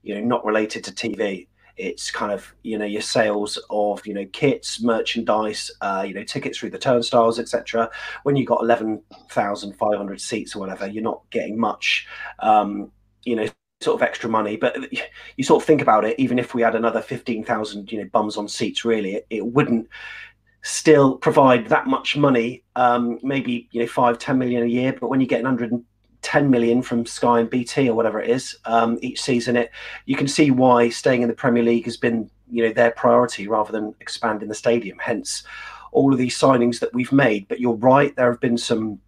you 0.02 0.14
know 0.14 0.20
not 0.20 0.44
related 0.44 0.82
to 0.84 0.92
TV 0.92 1.46
it's 1.76 2.10
kind 2.10 2.32
of 2.32 2.54
you 2.62 2.78
know 2.78 2.84
your 2.84 3.00
sales 3.00 3.58
of 3.70 4.06
you 4.06 4.14
know 4.14 4.26
kits 4.32 4.82
merchandise 4.82 5.70
uh, 5.80 6.04
you 6.06 6.14
know 6.14 6.24
tickets 6.24 6.58
through 6.58 6.70
the 6.70 6.78
turnstiles 6.78 7.38
etc 7.38 7.90
when 8.24 8.36
you've 8.36 8.46
got 8.46 8.62
11500 8.62 10.20
seats 10.20 10.54
or 10.54 10.58
whatever 10.58 10.86
you're 10.86 11.02
not 11.02 11.22
getting 11.30 11.58
much 11.58 12.06
um, 12.40 12.90
you 13.24 13.36
know 13.36 13.46
sort 13.82 14.00
of 14.00 14.02
extra 14.06 14.30
money. 14.30 14.56
But 14.56 14.76
you 15.36 15.44
sort 15.44 15.62
of 15.62 15.66
think 15.66 15.82
about 15.82 16.04
it 16.04 16.18
even 16.18 16.38
if 16.38 16.54
we 16.54 16.62
had 16.62 16.74
another 16.74 17.02
15000 17.02 17.92
you 17.92 17.98
know 17.98 18.08
bums 18.12 18.36
on 18.36 18.48
seats 18.48 18.84
really 18.84 19.14
it, 19.16 19.26
it 19.30 19.46
wouldn't 19.46 19.88
still 20.62 21.16
provide 21.16 21.66
that 21.68 21.88
much 21.88 22.16
money 22.16 22.62
um, 22.76 23.18
maybe 23.22 23.68
you 23.72 23.80
know 23.80 23.86
five 23.86 24.18
ten 24.18 24.38
million 24.38 24.62
a 24.62 24.66
year. 24.66 24.96
But 24.98 25.08
when 25.08 25.20
you 25.20 25.26
get 25.26 25.42
100 25.42 25.72
10 26.22 26.50
million 26.50 26.82
from 26.82 27.04
Sky 27.04 27.40
and 27.40 27.50
BT 27.50 27.88
or 27.88 27.94
whatever 27.94 28.20
it 28.20 28.30
is 28.30 28.56
um, 28.64 28.98
each 29.02 29.20
season, 29.20 29.56
it 29.56 29.70
you 30.06 30.16
can 30.16 30.28
see 30.28 30.50
why 30.50 30.88
staying 30.88 31.22
in 31.22 31.28
the 31.28 31.34
Premier 31.34 31.62
League 31.62 31.84
has 31.84 31.96
been 31.96 32.30
you 32.50 32.64
know 32.64 32.72
their 32.72 32.92
priority 32.92 33.48
rather 33.48 33.72
than 33.72 33.94
expanding 34.00 34.48
the 34.48 34.54
stadium. 34.54 34.98
Hence, 34.98 35.42
all 35.90 36.12
of 36.12 36.18
these 36.18 36.38
signings 36.38 36.80
that 36.80 36.92
we've 36.94 37.12
made. 37.12 37.46
But 37.48 37.60
you're 37.60 37.74
right, 37.74 38.14
there 38.16 38.30
have 38.30 38.40
been 38.40 38.58
some 38.58 39.00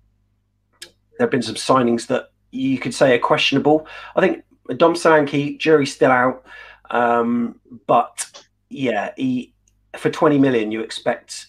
there 0.81 1.27
have 1.27 1.31
been 1.31 1.43
some 1.43 1.55
signings 1.55 2.07
that 2.09 2.31
you 2.51 2.79
could 2.79 2.95
say 2.95 3.15
are 3.15 3.19
questionable. 3.21 3.87
I 4.17 4.21
think 4.21 4.45
Dom 4.77 4.95
Solanke, 4.95 5.59
jury's 5.59 5.95
still 5.95 6.11
out, 6.11 6.45
um, 6.91 7.61
but 7.87 8.45
yeah, 8.71 9.13
he 9.17 9.53
for 9.97 10.11
20 10.11 10.39
million 10.39 10.73
you 10.73 10.81
expect 10.81 11.47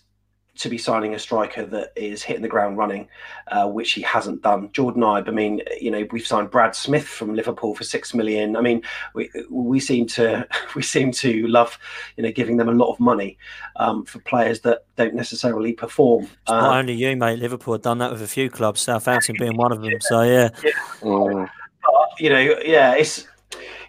to 0.55 0.69
be 0.69 0.77
signing 0.77 1.13
a 1.13 1.19
striker 1.19 1.65
that 1.65 1.91
is 1.95 2.23
hitting 2.23 2.41
the 2.41 2.47
ground 2.47 2.77
running, 2.77 3.07
uh, 3.49 3.67
which 3.67 3.91
he 3.91 4.01
hasn't 4.01 4.41
done. 4.41 4.71
Jordan 4.71 5.01
Ibe, 5.01 5.27
I 5.27 5.31
mean, 5.31 5.61
you 5.79 5.91
know, 5.91 6.07
we've 6.11 6.25
signed 6.25 6.49
Brad 6.49 6.75
Smith 6.75 7.07
from 7.07 7.33
Liverpool 7.33 7.75
for 7.75 7.83
six 7.83 8.13
million. 8.13 8.55
I 8.55 8.61
mean, 8.61 8.81
we 9.13 9.29
we 9.49 9.79
seem 9.79 10.07
to 10.07 10.47
we 10.75 10.81
seem 10.81 11.11
to 11.13 11.47
love, 11.47 11.77
you 12.15 12.23
know, 12.23 12.31
giving 12.31 12.57
them 12.57 12.69
a 12.69 12.73
lot 12.73 12.91
of 12.91 12.99
money 12.99 13.37
um, 13.75 14.05
for 14.05 14.19
players 14.19 14.61
that 14.61 14.85
don't 14.95 15.13
necessarily 15.13 15.73
perform. 15.73 16.23
It's 16.23 16.31
uh, 16.47 16.61
not 16.61 16.77
only 16.77 16.93
you, 16.93 17.15
mate. 17.15 17.39
Liverpool 17.39 17.73
have 17.73 17.81
done 17.81 17.97
that 17.97 18.11
with 18.11 18.21
a 18.21 18.27
few 18.27 18.49
clubs, 18.49 18.81
Southampton 18.81 19.35
being 19.37 19.57
one 19.57 19.71
of 19.71 19.81
them. 19.81 19.99
So 20.01 20.21
yeah, 20.21 20.49
yeah. 20.63 20.71
Mm. 21.01 21.49
But, 21.81 22.19
you 22.19 22.29
know, 22.29 22.39
yeah, 22.39 22.95
it's 22.95 23.27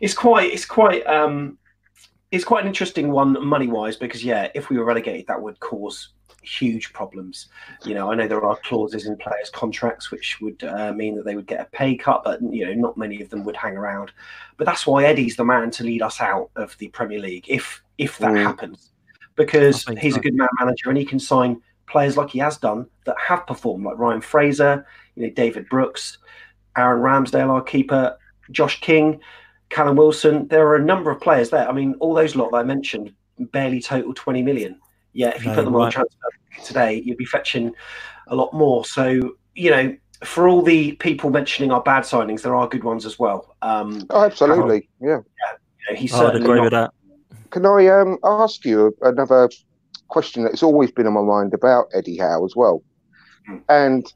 it's 0.01 0.15
quite 0.15 0.53
it's 0.53 0.65
quite. 0.65 1.07
Um, 1.07 1.59
it's 2.33 2.45
quite 2.45 2.63
an 2.63 2.67
interesting 2.67 3.13
one 3.13 3.47
money 3.47 3.69
wise 3.69 3.97
because 3.97 4.25
yeah, 4.25 4.49
if 4.55 4.69
we 4.69 4.77
were 4.77 4.85
relegated, 4.85 5.29
that 5.29 5.41
would 5.41 5.59
cause 5.61 6.09
huge 6.47 6.93
problems. 6.93 7.49
You 7.85 7.95
know, 7.95 8.11
I 8.11 8.15
know 8.15 8.29
there 8.29 8.45
are 8.45 8.59
clauses 8.65 9.07
in 9.07 9.17
players' 9.17 9.51
contracts 9.51 10.11
which 10.11 10.41
would 10.41 10.63
uh, 10.65 10.93
mean 10.93 11.17
that 11.17 11.25
they 11.25 11.37
would 11.37 11.47
get 11.47 11.61
a 11.61 11.65
pay 11.67 11.97
cut, 11.97 12.23
but 12.25 12.41
you 12.43 12.65
know, 12.65 12.75
not 12.75 12.97
many 12.97 13.21
of 13.21 13.31
them 13.31 13.45
would 13.45 13.57
hang 13.57 13.77
around. 13.77 14.13
But 14.57 14.67
that's 14.67 14.87
why 14.87 15.05
Eddie's 15.05 15.37
the 15.37 15.45
man 15.45 15.71
to 15.73 15.85
lead 15.85 16.03
us 16.03 16.21
out 16.21 16.51
of 16.57 16.77
the 16.79 16.89
Premier 16.89 17.19
League 17.19 17.47
if 17.49 17.83
if 17.99 18.19
that 18.19 18.33
mm. 18.33 18.43
happens, 18.43 18.93
because 19.35 19.85
he's 19.99 20.15
so. 20.15 20.21
a 20.21 20.23
good 20.23 20.35
man 20.35 20.49
manager 20.61 20.89
and 20.89 20.99
he 20.99 21.05
can 21.05 21.19
sign 21.19 21.61
players 21.87 22.17
like 22.17 22.31
he 22.31 22.39
has 22.39 22.59
done 22.59 22.87
that 23.05 23.17
have 23.19 23.47
performed, 23.47 23.85
like 23.85 23.99
Ryan 23.99 24.21
Fraser, 24.21 24.87
you 25.15 25.27
know, 25.27 25.33
David 25.33 25.69
Brooks, 25.69 26.19
Aaron 26.77 27.03
Ramsdale, 27.03 27.51
our 27.51 27.63
keeper, 27.63 28.17
Josh 28.51 28.81
King. 28.81 29.21
Callum 29.69 29.97
Wilson, 29.97 30.47
there 30.47 30.65
are 30.69 30.77
a 30.77 30.85
number 30.85 31.11
of 31.11 31.21
players 31.21 31.51
there. 31.51 31.69
I 31.69 31.73
mean, 31.73 31.97
all 31.99 32.15
those 32.15 32.37
lot 32.37 32.53
that 32.53 32.59
I 32.59 32.63
mentioned 32.63 33.13
barely 33.39 33.81
total 33.81 34.15
20 34.15 34.43
million. 34.43 34.81
Yeah, 35.17 35.31
if 35.31 35.45
you 35.45 35.51
no, 35.51 35.57
put 35.57 35.65
them 35.65 35.75
right. 35.75 35.87
on 35.87 35.91
transfer 35.91 36.29
today, 36.65 37.03
you'd 37.05 37.17
be 37.17 37.25
fetching 37.25 37.75
a 38.29 38.37
lot 38.37 38.53
more. 38.53 38.85
So, 38.85 39.37
you 39.55 39.71
know, 39.71 39.97
for 40.25 40.49
all 40.49 40.63
the 40.63 40.93
people 40.93 41.31
mentioning 41.31 41.73
our 41.73 41.83
bad 41.83 42.03
signings, 42.03 42.43
there 42.43 42.55
are 42.55 42.69
good 42.69 42.85
ones 42.85 43.07
as 43.07 43.19
well. 43.19 43.57
Um, 43.63 44.07
oh, 44.11 44.25
absolutely. 44.25 44.89
yeah. 45.01 45.09
yeah 45.09 45.17
you 45.89 45.95
know, 45.95 46.01
he's 46.01 46.13
oh, 46.15 46.19
certainly 46.19 46.43
agree 46.43 46.57
not... 46.57 46.63
with 46.65 46.73
that. 46.73 46.91
Can 47.51 47.65
I 47.65 47.87
um, 47.87 48.19
ask 48.25 48.65
you 48.65 48.95
another 49.03 49.49
question 50.09 50.45
that's 50.45 50.63
always 50.63 50.91
been 50.91 51.07
on 51.07 51.15
my 51.15 51.23
mind 51.23 51.55
about 51.55 51.87
Eddie 51.95 52.19
Howe 52.19 52.45
as 52.45 52.55
well? 52.55 52.83
Mm. 53.49 53.63
And 53.69 54.13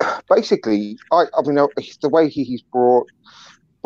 basically, 0.30 0.98
I, 1.12 1.24
I 1.36 1.42
mean, 1.42 1.58
uh, 1.58 1.66
the 2.00 2.08
way 2.08 2.28
he's 2.28 2.62
brought 2.62 3.08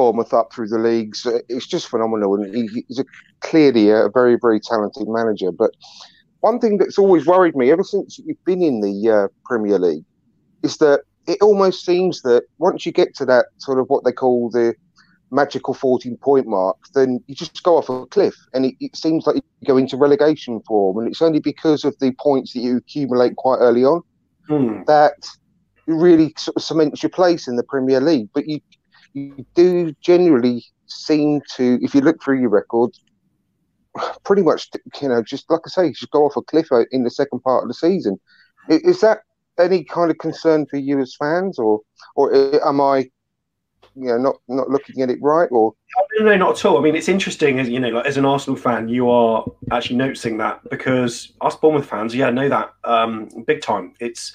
Bournemouth 0.03 0.35
up 0.35 0.53
through 0.53 0.67
the 0.67 0.81
leagues, 0.81 1.25
uh, 1.25 1.39
it's 1.49 1.67
just 1.67 1.87
phenomenal. 1.87 2.35
And 2.35 2.53
he, 2.53 2.85
he's 2.89 2.99
a, 2.99 3.05
clearly 3.39 3.91
a 3.91 4.09
very, 4.13 4.37
very 4.41 4.59
talented 4.59 5.07
manager. 5.07 5.53
But 5.53 5.71
one 6.41 6.59
thing 6.59 6.79
that's 6.79 6.99
always 6.99 7.25
worried 7.25 7.55
me 7.55 7.71
ever 7.71 7.85
since 7.85 8.19
you've 8.19 8.45
been 8.45 8.65
in 8.65 8.81
the 8.81 9.09
uh, 9.09 9.29
Premier 9.45 9.79
League 9.79 10.05
is 10.65 10.79
that 10.79 11.03
it 11.29 11.41
almost 11.41 11.85
seems 11.85 12.23
that 12.23 12.43
once 12.59 12.85
you 12.85 12.91
get 12.91 13.15
to 13.15 13.25
that 13.27 13.47
sort 13.59 13.79
of 13.79 13.89
what 13.91 14.03
they 14.03 14.11
call 14.11 14.51
the 14.51 14.75
magical 15.31 15.73
14 15.73 16.17
point 16.17 16.49
mark, 16.49 16.77
then 16.97 17.23
you 17.29 17.37
just 17.37 17.63
go 17.63 17.77
off 17.77 17.89
a 17.89 18.05
cliff 18.07 18.35
and 18.53 18.67
it, 18.67 18.75
it 18.81 18.97
seems 18.97 19.25
like 19.25 19.37
you 19.37 19.69
go 19.69 19.77
into 19.77 19.97
relegation 19.97 20.61
form. 20.67 20.99
And 20.99 21.07
it's 21.07 21.23
only 21.23 21.39
because 21.39 21.85
of 21.85 21.97
the 22.01 22.11
points 22.19 22.55
that 22.55 22.61
you 22.61 22.79
accumulate 22.79 23.37
quite 23.37 23.59
early 23.59 23.85
on 23.85 24.03
hmm. 24.49 24.83
that 24.89 25.15
really 25.87 26.35
sort 26.37 26.57
of 26.57 26.63
cements 26.65 27.05
your 27.05 27.11
place 27.11 27.47
in 27.47 27.55
the 27.55 27.63
Premier 27.63 28.01
League. 28.01 28.31
But 28.35 28.49
you, 28.49 28.59
you 29.15 29.45
do 29.55 29.95
generally 30.01 30.65
seem 30.87 31.41
to, 31.57 31.79
if 31.83 31.95
you 31.95 32.01
look 32.01 32.23
through 32.23 32.41
your 32.41 32.51
record, 32.51 32.91
pretty 34.25 34.43
much, 34.43 34.69
you 35.01 35.09
know, 35.09 35.23
just 35.23 35.51
like 35.51 35.61
I 35.67 35.69
say, 35.69 35.93
just 35.93 36.11
go 36.11 36.25
off 36.25 36.37
a 36.37 36.43
cliff 36.43 36.69
in 36.91 37.05
the 37.05 37.11
second 37.11 37.41
part 37.41 37.65
of 37.65 37.69
the 37.69 37.75
season. 37.75 38.19
Is 38.69 39.01
that 39.01 39.21
any 39.59 39.85
kind 39.85 40.11
of 40.11 40.19
concern 40.19 40.67
for 40.67 40.77
you 40.77 41.01
as 41.01 41.15
fans, 41.15 41.59
or 41.59 41.81
or 42.15 42.35
am 42.67 42.81
I, 42.81 43.11
you 43.95 44.09
know, 44.09 44.19
not 44.19 44.37
not 44.49 44.71
looking 44.71 45.03
at 45.03 45.11
it 45.11 45.19
right? 45.21 45.49
Or 45.51 45.75
no, 46.19 46.27
no, 46.27 46.37
not 46.37 46.59
at 46.59 46.65
all. 46.65 46.79
I 46.79 46.81
mean, 46.81 46.95
it's 46.95 47.09
interesting, 47.09 47.59
as 47.59 47.69
you 47.69 47.81
know, 47.81 47.89
like 47.89 48.07
as 48.07 48.17
an 48.17 48.25
Arsenal 48.25 48.57
fan, 48.57 48.89
you 48.89 49.11
are 49.11 49.45
actually 49.71 49.97
noticing 49.97 50.39
that 50.39 50.61
because 50.71 51.33
us 51.41 51.57
Bournemouth 51.57 51.87
fans, 51.87 52.15
yeah, 52.15 52.31
know 52.31 52.49
that 52.49 52.73
um, 52.85 53.29
big 53.47 53.61
time. 53.61 53.95
It's 54.01 54.33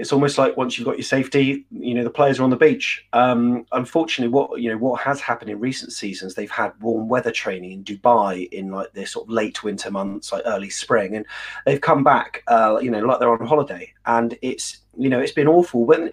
it's 0.00 0.14
almost 0.14 0.38
like 0.38 0.56
once 0.56 0.78
you've 0.78 0.86
got 0.86 0.96
your 0.96 1.04
safety, 1.04 1.66
you 1.70 1.92
know, 1.92 2.02
the 2.02 2.08
players 2.08 2.40
are 2.40 2.42
on 2.42 2.48
the 2.48 2.56
beach. 2.56 3.06
Um, 3.12 3.66
unfortunately, 3.72 4.32
what 4.32 4.58
you 4.58 4.70
know, 4.70 4.78
what 4.78 4.98
has 5.02 5.20
happened 5.20 5.50
in 5.50 5.60
recent 5.60 5.92
seasons, 5.92 6.34
they've 6.34 6.50
had 6.50 6.72
warm 6.80 7.10
weather 7.10 7.30
training 7.30 7.72
in 7.72 7.84
Dubai 7.84 8.48
in 8.48 8.70
like 8.70 8.94
this 8.94 9.12
sort 9.12 9.26
of 9.26 9.30
late 9.30 9.62
winter 9.62 9.90
months, 9.90 10.32
like 10.32 10.42
early 10.46 10.70
spring, 10.70 11.16
and 11.16 11.26
they've 11.66 11.82
come 11.82 12.02
back, 12.02 12.42
uh, 12.48 12.78
you 12.80 12.90
know, 12.90 13.00
like 13.00 13.20
they're 13.20 13.30
on 13.30 13.46
holiday, 13.46 13.92
and 14.06 14.38
it's 14.40 14.78
you 14.96 15.10
know, 15.10 15.20
it's 15.20 15.32
been 15.32 15.48
awful. 15.48 15.84
When 15.84 16.10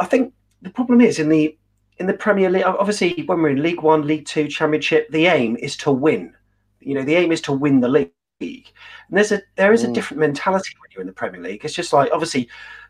I 0.00 0.04
think 0.04 0.34
the 0.62 0.70
problem 0.70 1.00
is 1.00 1.20
in 1.20 1.28
the 1.28 1.56
in 1.98 2.08
the 2.08 2.14
Premier 2.14 2.50
League, 2.50 2.64
obviously, 2.64 3.22
when 3.26 3.40
we're 3.40 3.50
in 3.50 3.62
League 3.62 3.82
One, 3.82 4.04
League 4.04 4.26
Two, 4.26 4.48
Championship, 4.48 5.08
the 5.10 5.26
aim 5.26 5.56
is 5.58 5.76
to 5.78 5.92
win. 5.92 6.34
You 6.80 6.94
know, 6.96 7.04
the 7.04 7.14
aim 7.14 7.30
is 7.30 7.40
to 7.42 7.52
win 7.52 7.78
the 7.78 7.88
league. 7.88 8.12
And 8.40 9.16
there's 9.16 9.30
a 9.30 9.42
there 9.54 9.72
is 9.72 9.84
a 9.84 9.88
mm. 9.88 9.94
different 9.94 10.20
mentality 10.20 10.70
when 10.80 10.90
you're 10.90 11.00
in 11.02 11.06
the 11.06 11.12
Premier 11.12 11.40
League. 11.40 11.64
It's 11.64 11.74
just 11.74 11.92
like 11.92 12.10
obviously 12.12 12.48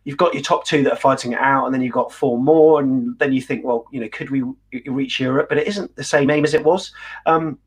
you've 0.08 0.16
got 0.16 0.32
your 0.32 0.42
top 0.42 0.64
two 0.64 0.82
that 0.82 0.94
are 0.94 0.96
fighting 0.96 1.32
it 1.32 1.38
out, 1.38 1.66
and 1.66 1.74
then 1.74 1.82
you've 1.82 1.92
got 1.92 2.10
four 2.10 2.38
more, 2.38 2.80
and 2.80 3.18
then 3.18 3.30
you 3.30 3.42
think, 3.42 3.62
well, 3.62 3.84
you 3.92 4.00
know, 4.00 4.08
could 4.08 4.30
we 4.30 4.42
reach 4.86 5.20
Europe? 5.20 5.50
But 5.50 5.58
it 5.58 5.68
isn't 5.68 5.94
the 5.96 6.02
same 6.02 6.30
aim 6.30 6.46
as 6.46 6.54
it 6.54 6.64
was, 6.64 6.92
um, 7.26 7.58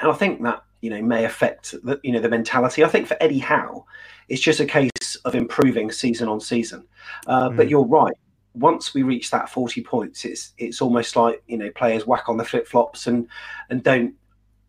and 0.00 0.10
I 0.10 0.14
think 0.14 0.42
that 0.42 0.64
you 0.80 0.88
know 0.88 1.02
may 1.02 1.26
affect 1.26 1.72
the 1.84 2.00
you 2.02 2.12
know 2.12 2.20
the 2.20 2.30
mentality. 2.30 2.82
I 2.82 2.88
think 2.88 3.06
for 3.06 3.18
Eddie 3.20 3.40
Howe, 3.40 3.84
it's 4.30 4.40
just 4.40 4.58
a 4.58 4.64
case 4.64 5.16
of 5.26 5.34
improving 5.34 5.92
season 5.92 6.30
on 6.30 6.40
season. 6.40 6.86
Uh, 7.26 7.50
mm. 7.50 7.58
But 7.58 7.68
you're 7.68 7.84
right. 7.84 8.16
Once 8.54 8.94
we 8.94 9.02
reach 9.02 9.30
that 9.30 9.50
40 9.50 9.82
points, 9.82 10.24
it's 10.24 10.54
it's 10.56 10.80
almost 10.80 11.14
like 11.14 11.42
you 11.46 11.58
know 11.58 11.70
players 11.72 12.06
whack 12.06 12.26
on 12.30 12.38
the 12.38 12.44
flip 12.44 12.66
flops 12.66 13.06
and 13.06 13.28
and 13.68 13.82
don't 13.82 14.14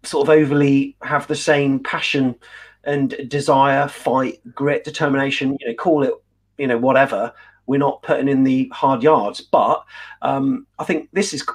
sort 0.04 0.28
of 0.28 0.30
overly 0.30 0.98
have 1.04 1.26
the 1.28 1.38
same 1.38 1.80
passion 1.80 2.36
and 2.84 3.16
desire, 3.30 3.88
fight, 3.88 4.42
grit, 4.54 4.84
determination. 4.84 5.56
You 5.62 5.70
know, 5.70 5.76
call 5.76 6.04
it 6.04 6.14
you 6.58 6.68
know 6.68 6.78
whatever 6.78 7.34
we're 7.66 7.80
not 7.80 8.02
putting 8.02 8.28
in 8.28 8.44
the 8.44 8.70
hard 8.74 9.04
yards. 9.04 9.42
But 9.42 9.84
um, 10.22 10.68
I 10.80 10.84
think 10.84 11.10
this 11.14 11.34
is 11.34 11.46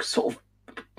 sort 0.00 0.34
of, 0.34 0.40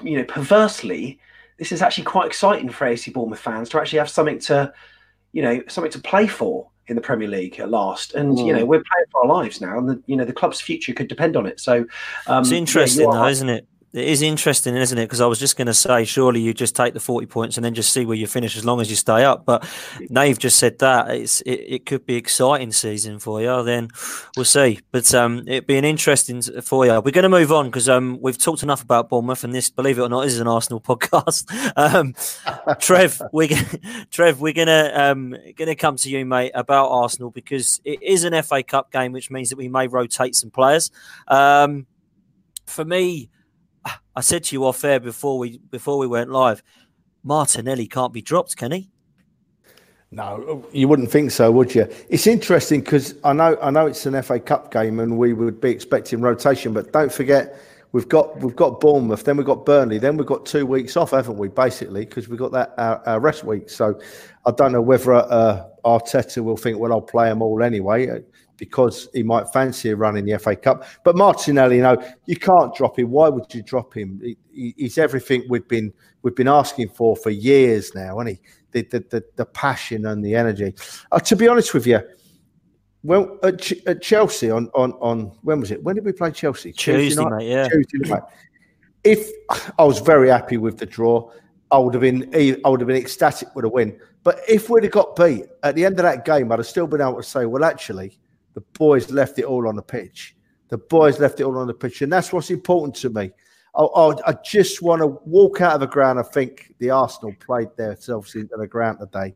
you 0.03 0.17
know, 0.17 0.23
perversely, 0.25 1.19
this 1.57 1.71
is 1.71 1.81
actually 1.81 2.03
quite 2.05 2.27
exciting 2.27 2.69
for 2.69 2.85
AFC 2.85 3.13
Bournemouth 3.13 3.39
fans 3.39 3.69
to 3.69 3.79
actually 3.79 3.99
have 3.99 4.09
something 4.09 4.39
to, 4.39 4.73
you 5.31 5.41
know, 5.41 5.61
something 5.67 5.91
to 5.91 5.99
play 5.99 6.27
for 6.27 6.69
in 6.87 6.95
the 6.95 7.01
Premier 7.01 7.27
League 7.27 7.59
at 7.59 7.69
last. 7.69 8.13
And 8.13 8.37
mm. 8.37 8.45
you 8.45 8.53
know, 8.53 8.65
we're 8.65 8.83
playing 8.83 9.05
for 9.11 9.21
our 9.21 9.27
lives 9.27 9.61
now, 9.61 9.77
and 9.77 9.89
the, 9.89 10.01
you 10.05 10.15
know, 10.15 10.25
the 10.25 10.33
club's 10.33 10.61
future 10.61 10.93
could 10.93 11.07
depend 11.07 11.35
on 11.35 11.45
it. 11.45 11.59
So 11.59 11.85
um, 12.27 12.41
it's 12.41 12.51
interesting, 12.51 13.09
yeah, 13.09 13.17
though, 13.17 13.27
isn't 13.27 13.49
it? 13.49 13.67
It 13.97 14.07
is 14.07 14.21
interesting, 14.21 14.75
isn't 14.75 14.97
it? 14.97 15.05
Because 15.05 15.21
I 15.21 15.25
was 15.25 15.39
just 15.39 15.57
going 15.57 15.65
to 15.65 15.73
say, 15.73 16.05
surely 16.05 16.39
you 16.39 16.53
just 16.53 16.75
take 16.75 16.93
the 16.93 16.99
forty 16.99 17.25
points 17.25 17.57
and 17.57 17.65
then 17.65 17.73
just 17.73 17.91
see 17.91 18.05
where 18.05 18.15
you 18.15 18.27
finish 18.27 18.55
as 18.55 18.63
long 18.63 18.79
as 18.79 18.91
you 18.91 18.95
stay 18.95 19.23
up. 19.23 19.43
But 19.43 19.67
Nave 20.09 20.37
just 20.37 20.59
said 20.59 20.77
that 20.79 21.09
it's 21.09 21.41
it, 21.41 21.65
it 21.67 21.85
could 21.87 22.05
be 22.05 22.15
exciting 22.15 22.71
season 22.71 23.17
for 23.17 23.41
you. 23.41 23.63
Then 23.63 23.89
we'll 24.35 24.45
see. 24.45 24.81
But 24.91 25.11
um, 25.15 25.39
it'd 25.47 25.65
be 25.65 25.77
an 25.77 25.85
interesting 25.85 26.43
for 26.43 26.85
you. 26.85 26.93
We're 26.93 27.11
going 27.11 27.23
to 27.23 27.29
move 27.29 27.51
on 27.51 27.65
because 27.65 27.89
um, 27.89 28.19
we've 28.21 28.37
talked 28.37 28.61
enough 28.61 28.83
about 28.83 29.09
Bournemouth, 29.09 29.43
and 29.43 29.53
this, 29.53 29.71
believe 29.71 29.97
it 29.97 30.01
or 30.01 30.09
not, 30.09 30.27
is 30.27 30.39
an 30.39 30.47
Arsenal 30.47 30.79
podcast. 30.87 31.47
um, 31.75 32.13
Trev, 32.79 33.19
we're 33.33 33.49
Trev, 34.11 34.39
we're 34.39 34.53
gonna 34.53 34.91
um, 34.93 35.35
gonna 35.55 35.75
come 35.75 35.95
to 35.95 36.09
you, 36.09 36.23
mate, 36.23 36.51
about 36.53 36.89
Arsenal 36.89 37.31
because 37.31 37.81
it 37.83 38.03
is 38.03 38.25
an 38.25 38.39
FA 38.43 38.61
Cup 38.61 38.91
game, 38.91 39.11
which 39.11 39.31
means 39.31 39.49
that 39.49 39.57
we 39.57 39.69
may 39.69 39.87
rotate 39.87 40.35
some 40.35 40.51
players. 40.51 40.91
Um, 41.27 41.87
for 42.67 42.85
me 42.85 43.29
I 44.15 44.21
said 44.21 44.43
to 44.45 44.55
you 44.55 44.65
off 44.65 44.83
air 44.83 44.99
before 44.99 45.37
we 45.37 45.57
before 45.57 45.97
we 45.97 46.07
went 46.07 46.31
live, 46.31 46.63
Martinelli 47.23 47.87
can't 47.87 48.13
be 48.13 48.21
dropped, 48.21 48.57
can 48.57 48.71
he? 48.71 48.89
No, 50.09 50.65
you 50.71 50.87
wouldn't 50.87 51.11
think 51.11 51.31
so, 51.31 51.51
would 51.51 51.75
you? 51.75 51.87
It's 52.09 52.27
interesting 52.27 52.79
because 52.79 53.15
I 53.23 53.33
know 53.33 53.57
I 53.61 53.69
know 53.71 53.87
it's 53.87 54.05
an 54.05 54.21
FA 54.23 54.39
Cup 54.39 54.71
game 54.71 54.99
and 54.99 55.17
we 55.17 55.33
would 55.33 55.59
be 55.59 55.69
expecting 55.69 56.21
rotation, 56.21 56.73
but 56.73 56.93
don't 56.93 57.11
forget 57.11 57.59
we've 57.91 58.07
got 58.07 58.39
we've 58.39 58.55
got 58.55 58.79
Bournemouth, 58.79 59.23
then 59.23 59.35
we've 59.37 59.45
got 59.45 59.65
Burnley, 59.65 59.97
then 59.97 60.15
we've 60.15 60.27
got 60.27 60.45
two 60.45 60.65
weeks 60.65 60.95
off, 60.95 61.11
haven't 61.11 61.37
we? 61.37 61.49
Basically, 61.49 62.05
because 62.05 62.29
we've 62.29 62.39
got 62.39 62.53
that 62.53 62.73
our, 62.77 63.01
our, 63.05 63.19
rest 63.19 63.43
week. 63.43 63.69
So 63.69 63.99
I 64.45 64.51
don't 64.51 64.71
know 64.71 64.81
whether 64.81 65.13
uh, 65.13 65.65
Arteta 65.83 66.43
will 66.43 66.57
think, 66.57 66.79
well, 66.79 66.93
I'll 66.93 67.01
play 67.01 67.27
them 67.27 67.41
all 67.41 67.61
anyway 67.61 68.23
because 68.57 69.07
he 69.13 69.23
might 69.23 69.47
fancy 69.53 69.89
a 69.89 69.95
run 69.95 70.17
in 70.17 70.25
the 70.25 70.37
FA 70.39 70.55
Cup. 70.55 70.83
But 71.03 71.15
Martinelli, 71.15 71.77
you 71.77 71.83
know, 71.83 72.03
you 72.25 72.35
can't 72.35 72.75
drop 72.75 72.99
him. 72.99 73.11
Why 73.11 73.29
would 73.29 73.53
you 73.53 73.61
drop 73.61 73.95
him? 73.95 74.21
He, 74.51 74.73
he's 74.77 74.97
everything 74.97 75.43
we've 75.49 75.67
been 75.67 75.93
we've 76.23 76.35
been 76.35 76.47
asking 76.47 76.89
for 76.89 77.15
for 77.15 77.29
years 77.29 77.93
now, 77.95 78.19
and 78.19 78.29
he 78.29 78.39
the, 78.71 78.81
the 78.83 78.99
the, 79.09 79.23
the 79.35 79.45
passion 79.45 80.05
and 80.07 80.23
the 80.23 80.35
energy. 80.35 80.73
Uh, 81.11 81.19
to 81.19 81.35
be 81.35 81.47
honest 81.47 81.73
with 81.73 81.87
you. 81.87 82.01
Well, 83.03 83.37
at, 83.43 83.61
Ch- 83.61 83.85
at, 83.85 84.01
Chelsea 84.01 84.49
on, 84.49 84.69
on 84.73 84.91
on 84.93 85.31
when 85.43 85.59
was 85.59 85.71
it? 85.71 85.81
When 85.81 85.95
did 85.95 86.03
we 86.03 86.11
play 86.11 86.31
Chelsea? 86.31 86.73
Tuesday, 86.73 87.03
Tuesday 87.03 87.23
night. 87.23 87.37
Mate, 87.37 87.49
yeah. 87.49 87.67
Tuesday 87.69 88.09
night. 88.09 88.23
If 89.03 89.29
I 89.77 89.83
was 89.83 89.99
very 89.99 90.29
happy 90.29 90.57
with 90.57 90.77
the 90.77 90.85
draw, 90.85 91.31
I 91.71 91.77
would 91.77 91.93
have 91.93 92.01
been 92.01 92.29
I 92.33 92.69
would 92.69 92.81
have 92.81 92.87
been 92.87 92.97
ecstatic 92.97 93.55
with 93.55 93.65
a 93.65 93.69
win. 93.69 93.97
But 94.23 94.41
if 94.47 94.69
we'd 94.69 94.83
have 94.83 94.91
got 94.91 95.15
beat 95.15 95.45
at 95.63 95.75
the 95.75 95.85
end 95.85 95.99
of 95.99 96.03
that 96.03 96.25
game, 96.25 96.51
I'd 96.51 96.59
have 96.59 96.67
still 96.67 96.87
been 96.87 96.99
able 96.99 97.15
to 97.15 97.23
say, 97.23 97.45
well, 97.45 97.63
actually, 97.63 98.19
the 98.57 98.61
boys 98.79 99.11
left 99.11 99.37
it 99.37 99.45
all 99.45 99.67
on 99.67 99.75
the 99.75 99.83
pitch. 99.83 100.35
The 100.69 100.79
boys 100.79 101.19
left 101.19 101.39
it 101.39 101.43
all 101.43 101.59
on 101.59 101.67
the 101.67 101.75
pitch, 101.75 102.01
and 102.01 102.11
that's 102.11 102.33
what's 102.33 102.49
important 102.49 102.95
to 102.95 103.11
me. 103.11 103.29
I, 103.75 103.83
I, 104.25 104.35
just 104.43 104.81
want 104.81 105.03
to 105.03 105.19
walk 105.25 105.61
out 105.61 105.75
of 105.75 105.81
the 105.81 105.85
ground 105.85 106.17
I 106.17 106.23
think 106.23 106.73
the 106.79 106.89
Arsenal 106.89 107.35
played 107.39 107.67
themselves 107.77 108.33
into 108.33 108.57
the 108.57 108.65
ground 108.65 108.97
today. 108.99 109.35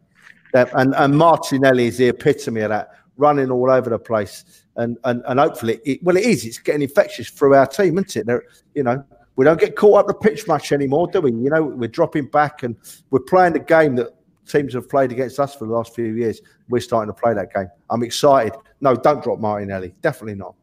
That, 0.54 0.72
and, 0.74 0.96
and 0.96 1.16
Martinelli 1.16 1.86
is 1.86 2.00
the 2.00 2.08
epitome 2.08 2.62
of 2.62 2.70
that, 2.70 2.96
running 3.16 3.52
all 3.52 3.70
over 3.70 3.92
the 3.92 4.00
place. 4.00 4.64
And 4.78 4.98
and, 5.04 5.22
and 5.28 5.40
hopefully, 5.40 5.80
it, 5.86 6.02
well, 6.02 6.18
it 6.18 6.26
is. 6.26 6.44
It's 6.44 6.58
getting 6.58 6.82
infectious 6.82 7.30
through 7.30 7.54
our 7.54 7.68
team, 7.68 8.00
isn't 8.00 8.16
it? 8.16 8.26
They're, 8.26 8.46
you 8.74 8.82
know, 8.82 9.06
we 9.36 9.46
don't 9.46 9.60
get 9.60 9.76
caught 9.76 10.00
up 10.00 10.08
the 10.08 10.16
pitch 10.16 10.48
much 10.48 10.72
anymore, 10.72 11.12
do 11.12 11.22
we? 11.22 11.32
You 11.32 11.52
know, 11.52 11.62
we're 11.62 11.90
dropping 11.90 12.26
back 12.26 12.64
and 12.64 12.76
we're 13.12 13.20
playing 13.20 13.54
the 13.54 13.60
game 13.60 13.98
that 13.98 14.16
teams 14.48 14.74
have 14.74 14.90
played 14.90 15.12
against 15.12 15.40
us 15.40 15.56
for 15.56 15.66
the 15.66 15.74
last 15.74 15.96
few 15.96 16.14
years. 16.14 16.42
We're 16.70 16.82
starting 16.82 17.14
to 17.14 17.20
play 17.20 17.34
that 17.34 17.54
game. 17.54 17.68
I'm 17.90 18.04
excited. 18.04 18.54
No, 18.80 18.96
don't 18.96 19.24
drop 19.24 19.40
Martinelli. 19.40 19.94
Definitely 20.02 20.36
not. 20.36 20.56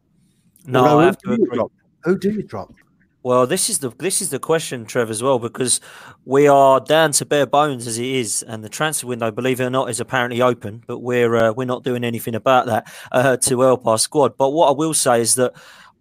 No, 0.65 0.85
no 0.85 0.99
I 0.99 1.05
have 1.05 1.17
to 1.19 1.33
agree. 1.33 1.59
Who 2.03 2.17
do 2.17 2.31
you 2.31 2.43
drop? 2.43 2.73
Well, 3.21 3.45
this 3.45 3.69
is 3.69 3.79
the 3.79 3.89
this 3.99 4.21
is 4.21 4.29
the 4.29 4.39
question, 4.39 4.85
Trev, 4.85 5.09
as 5.09 5.21
well, 5.21 5.39
because 5.39 5.81
we 6.23 6.47
are 6.47 6.79
down 6.79 7.11
to 7.13 7.25
bare 7.25 7.45
bones 7.45 7.85
as 7.85 7.97
it 7.97 8.05
is, 8.05 8.43
and 8.43 8.63
the 8.63 8.69
transfer 8.69 9.07
window, 9.07 9.29
believe 9.29 9.59
it 9.59 9.65
or 9.65 9.69
not, 9.69 9.89
is 9.89 9.99
apparently 9.99 10.41
open. 10.41 10.83
But 10.87 10.99
we're 10.99 11.35
uh, 11.35 11.51
we're 11.51 11.65
not 11.65 11.83
doing 11.83 12.05
anything 12.05 12.33
about 12.33 12.67
that 12.67 12.91
uh, 13.11 13.35
to 13.37 13.59
help 13.59 13.85
our 13.85 13.97
squad. 13.97 14.37
But 14.37 14.51
what 14.51 14.69
I 14.69 14.71
will 14.71 14.93
say 14.93 15.19
is 15.19 15.35
that 15.35 15.53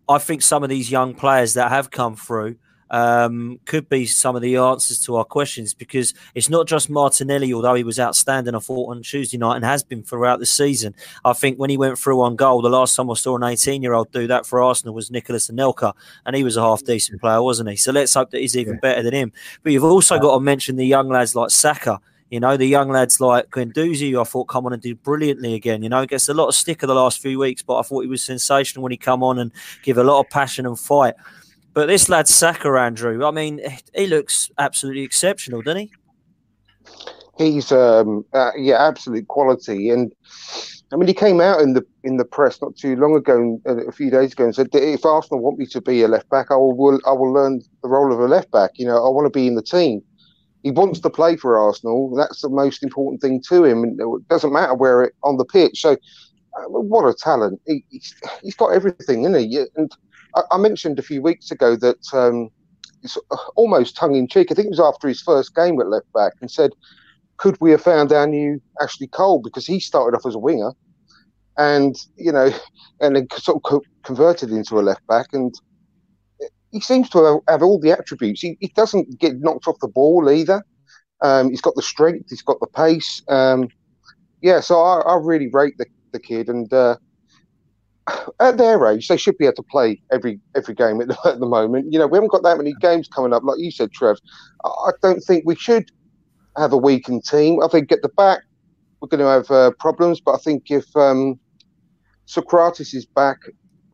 I 0.08 0.18
think 0.18 0.42
some 0.42 0.62
of 0.62 0.68
these 0.68 0.92
young 0.92 1.12
players 1.12 1.54
that 1.54 1.70
have 1.70 1.90
come 1.90 2.14
through 2.14 2.56
um, 2.90 3.58
could 3.64 3.88
be 3.88 4.06
some 4.06 4.36
of 4.36 4.42
the 4.42 4.56
answers 4.56 5.00
to 5.04 5.16
our 5.16 5.24
questions 5.24 5.74
because 5.74 6.14
it's 6.34 6.48
not 6.48 6.66
just 6.66 6.90
Martinelli, 6.90 7.52
although 7.52 7.74
he 7.74 7.84
was 7.84 8.00
outstanding, 8.00 8.54
I 8.54 8.58
thought, 8.58 8.90
on 8.90 9.02
Tuesday 9.02 9.38
night 9.38 9.56
and 9.56 9.64
has 9.64 9.82
been 9.82 10.02
throughout 10.02 10.38
the 10.38 10.46
season. 10.46 10.94
I 11.24 11.32
think 11.32 11.58
when 11.58 11.70
he 11.70 11.76
went 11.76 11.98
through 11.98 12.20
on 12.22 12.36
goal, 12.36 12.62
the 12.62 12.70
last 12.70 12.96
time 12.96 13.10
I 13.10 13.14
saw 13.14 13.36
an 13.36 13.42
18 13.42 13.82
year 13.82 13.94
old 13.94 14.10
do 14.12 14.26
that 14.26 14.46
for 14.46 14.62
Arsenal 14.62 14.94
was 14.94 15.10
Nicolas 15.10 15.48
Anelka, 15.48 15.92
and 16.26 16.34
he 16.34 16.44
was 16.44 16.56
a 16.56 16.62
half 16.62 16.84
decent 16.84 17.20
player, 17.20 17.42
wasn't 17.42 17.70
he? 17.70 17.76
So 17.76 17.92
let's 17.92 18.14
hope 18.14 18.30
that 18.30 18.40
he's 18.40 18.56
even 18.56 18.74
yeah. 18.74 18.80
better 18.80 19.02
than 19.02 19.14
him. 19.14 19.32
But 19.62 19.72
you've 19.72 19.84
also 19.84 20.18
got 20.18 20.34
to 20.34 20.40
mention 20.40 20.76
the 20.76 20.86
young 20.86 21.08
lads 21.08 21.34
like 21.34 21.50
Saka. 21.50 22.00
You 22.30 22.40
know, 22.40 22.58
the 22.58 22.66
young 22.66 22.90
lads 22.90 23.20
like 23.20 23.48
Guendouzi, 23.50 24.20
I 24.20 24.24
thought 24.24 24.44
come 24.44 24.66
on 24.66 24.74
and 24.74 24.82
did 24.82 25.02
brilliantly 25.02 25.54
again. 25.54 25.82
You 25.82 25.88
know, 25.88 26.04
gets 26.04 26.28
a 26.28 26.34
lot 26.34 26.48
of 26.48 26.54
stick 26.54 26.82
of 26.82 26.88
the 26.88 26.94
last 26.94 27.22
few 27.22 27.38
weeks, 27.38 27.62
but 27.62 27.78
I 27.78 27.82
thought 27.82 28.02
he 28.02 28.08
was 28.08 28.22
sensational 28.22 28.82
when 28.82 28.92
he 28.92 28.98
come 28.98 29.22
on 29.22 29.38
and 29.38 29.50
give 29.82 29.96
a 29.96 30.04
lot 30.04 30.20
of 30.20 30.28
passion 30.28 30.66
and 30.66 30.78
fight. 30.78 31.14
But 31.78 31.86
this 31.86 32.08
lad 32.08 32.26
Saka, 32.26 32.70
Andrew, 32.70 33.24
I 33.24 33.30
mean, 33.30 33.60
he 33.94 34.08
looks 34.08 34.50
absolutely 34.58 35.02
exceptional, 35.02 35.62
doesn't 35.62 35.82
he? 35.82 35.92
He's 37.38 37.70
um, 37.70 38.24
uh, 38.32 38.50
yeah, 38.58 38.84
absolute 38.84 39.28
quality, 39.28 39.88
and 39.90 40.12
I 40.92 40.96
mean, 40.96 41.06
he 41.06 41.14
came 41.14 41.40
out 41.40 41.60
in 41.60 41.74
the 41.74 41.86
in 42.02 42.16
the 42.16 42.24
press 42.24 42.60
not 42.60 42.74
too 42.74 42.96
long 42.96 43.14
ago, 43.14 43.60
uh, 43.64 43.86
a 43.86 43.92
few 43.92 44.10
days 44.10 44.32
ago, 44.32 44.42
and 44.42 44.56
said, 44.56 44.70
"If 44.72 45.06
Arsenal 45.06 45.40
want 45.40 45.60
me 45.60 45.66
to 45.66 45.80
be 45.80 46.02
a 46.02 46.08
left 46.08 46.28
back, 46.30 46.50
I 46.50 46.56
will 46.56 46.98
I 47.06 47.12
will 47.12 47.32
learn 47.32 47.62
the 47.84 47.88
role 47.88 48.12
of 48.12 48.18
a 48.18 48.26
left 48.26 48.50
back. 48.50 48.72
You 48.74 48.86
know, 48.86 48.96
I 48.96 49.08
want 49.10 49.32
to 49.32 49.38
be 49.38 49.46
in 49.46 49.54
the 49.54 49.62
team." 49.62 50.02
He 50.64 50.72
wants 50.72 50.98
to 50.98 51.10
play 51.10 51.36
for 51.36 51.56
Arsenal. 51.56 52.12
That's 52.16 52.42
the 52.42 52.48
most 52.48 52.82
important 52.82 53.22
thing 53.22 53.40
to 53.50 53.62
him, 53.62 53.84
and 53.84 54.00
it 54.00 54.28
doesn't 54.28 54.52
matter 54.52 54.74
where 54.74 55.04
it 55.04 55.14
on 55.22 55.36
the 55.36 55.44
pitch. 55.44 55.80
So, 55.82 55.92
uh, 55.92 56.64
what 56.66 57.08
a 57.08 57.14
talent! 57.14 57.60
He, 57.68 57.84
he's, 57.88 58.16
he's 58.42 58.56
got 58.56 58.72
everything, 58.72 59.22
isn't 59.22 59.38
he? 59.38 59.64
And 59.76 59.92
I, 60.34 60.42
I 60.52 60.58
mentioned 60.58 60.98
a 60.98 61.02
few 61.02 61.22
weeks 61.22 61.50
ago 61.50 61.76
that 61.76 61.98
um, 62.12 62.50
it's 63.02 63.18
almost 63.56 63.96
tongue 63.96 64.14
in 64.14 64.28
cheek. 64.28 64.48
I 64.50 64.54
think 64.54 64.66
it 64.66 64.70
was 64.70 64.80
after 64.80 65.08
his 65.08 65.22
first 65.22 65.54
game 65.54 65.80
at 65.80 65.88
left 65.88 66.12
back, 66.12 66.34
and 66.40 66.50
said, 66.50 66.72
"Could 67.36 67.56
we 67.60 67.70
have 67.70 67.82
found 67.82 68.12
our 68.12 68.26
new 68.26 68.60
Ashley 68.80 69.06
Cole 69.08 69.40
because 69.42 69.66
he 69.66 69.80
started 69.80 70.16
off 70.16 70.26
as 70.26 70.34
a 70.34 70.38
winger, 70.38 70.72
and 71.56 71.96
you 72.16 72.32
know, 72.32 72.50
and 73.00 73.16
then 73.16 73.26
sort 73.36 73.56
of 73.56 73.62
co- 73.62 73.82
converted 74.02 74.50
into 74.50 74.78
a 74.78 74.82
left 74.82 75.06
back, 75.06 75.28
and 75.32 75.54
he 76.70 76.80
seems 76.80 77.08
to 77.10 77.24
have, 77.24 77.38
have 77.48 77.62
all 77.62 77.78
the 77.78 77.92
attributes. 77.92 78.40
He, 78.40 78.56
he, 78.60 78.68
doesn't 78.68 79.18
get 79.18 79.40
knocked 79.40 79.66
off 79.66 79.78
the 79.80 79.88
ball 79.88 80.30
either. 80.30 80.62
Um, 81.22 81.50
he's 81.50 81.62
got 81.62 81.74
the 81.74 81.82
strength, 81.82 82.26
he's 82.28 82.42
got 82.42 82.60
the 82.60 82.66
pace. 82.66 83.22
Um, 83.28 83.68
yeah, 84.42 84.60
so 84.60 84.80
I, 84.80 85.00
I, 85.00 85.16
really 85.16 85.48
rate 85.48 85.74
the, 85.78 85.86
the 86.12 86.20
kid, 86.20 86.48
and 86.48 86.72
uh, 86.72 86.96
at 88.40 88.58
their 88.58 88.86
age, 88.86 89.08
they 89.08 89.16
should 89.16 89.38
be 89.38 89.44
able 89.44 89.56
to 89.56 89.62
play 89.62 90.00
every 90.12 90.40
every 90.56 90.74
game 90.74 91.00
at 91.00 91.08
the, 91.08 91.18
at 91.24 91.40
the, 91.40 91.46
moment. 91.46 91.92
You 91.92 91.98
know, 91.98 92.06
we 92.06 92.16
haven't 92.16 92.32
got 92.32 92.42
that 92.42 92.58
many 92.58 92.74
games 92.80 93.08
coming 93.08 93.32
up, 93.32 93.42
like 93.44 93.58
you 93.58 93.70
said, 93.70 93.92
Trev. 93.92 94.18
I 94.64 94.90
don't 95.02 95.20
think 95.20 95.44
we 95.46 95.54
should 95.54 95.90
have 96.56 96.72
a 96.72 96.76
weakened 96.76 97.24
team. 97.24 97.62
I 97.62 97.68
think 97.68 97.92
at 97.92 98.02
the 98.02 98.08
back 98.08 98.40
we're 99.00 99.08
going 99.08 99.20
to 99.20 99.26
have 99.26 99.50
uh, 99.50 99.70
problems, 99.78 100.20
but 100.20 100.34
I 100.34 100.38
think 100.38 100.70
if 100.70 100.84
um, 100.96 101.38
Sokratis 102.26 102.94
is 102.94 103.06
back 103.06 103.38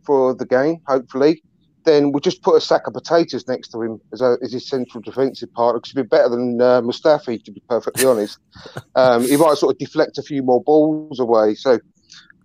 for 0.03 0.35
the 0.35 0.47
game, 0.47 0.81
hopefully, 0.87 1.43
then 1.85 2.11
we'll 2.11 2.21
just 2.21 2.43
put 2.43 2.57
a 2.57 2.61
sack 2.61 2.87
of 2.87 2.95
potatoes 2.95 3.47
next 3.47 3.69
to 3.69 3.83
him 3.83 4.01
as, 4.13 4.23
a, 4.23 4.39
as 4.43 4.53
his 4.53 4.67
central 4.67 5.03
defensive 5.03 5.53
partner 5.53 5.79
because 5.79 5.93
he'd 5.93 6.03
be 6.03 6.09
better 6.09 6.31
than 6.31 6.61
uh, 6.61 6.81
Mustafi, 6.81 7.43
to 7.45 7.53
be 7.53 7.63
perfectly 7.69 8.05
honest. 8.05 8.39
Um, 8.97 9.27
he 9.27 9.37
might 9.37 9.57
sort 9.57 9.75
of 9.75 9.79
deflect 9.79 10.19
a 10.19 10.23
few 10.23 10.41
more 10.41 10.63
balls 10.63 11.19
away. 11.19 11.57
So 11.57 11.81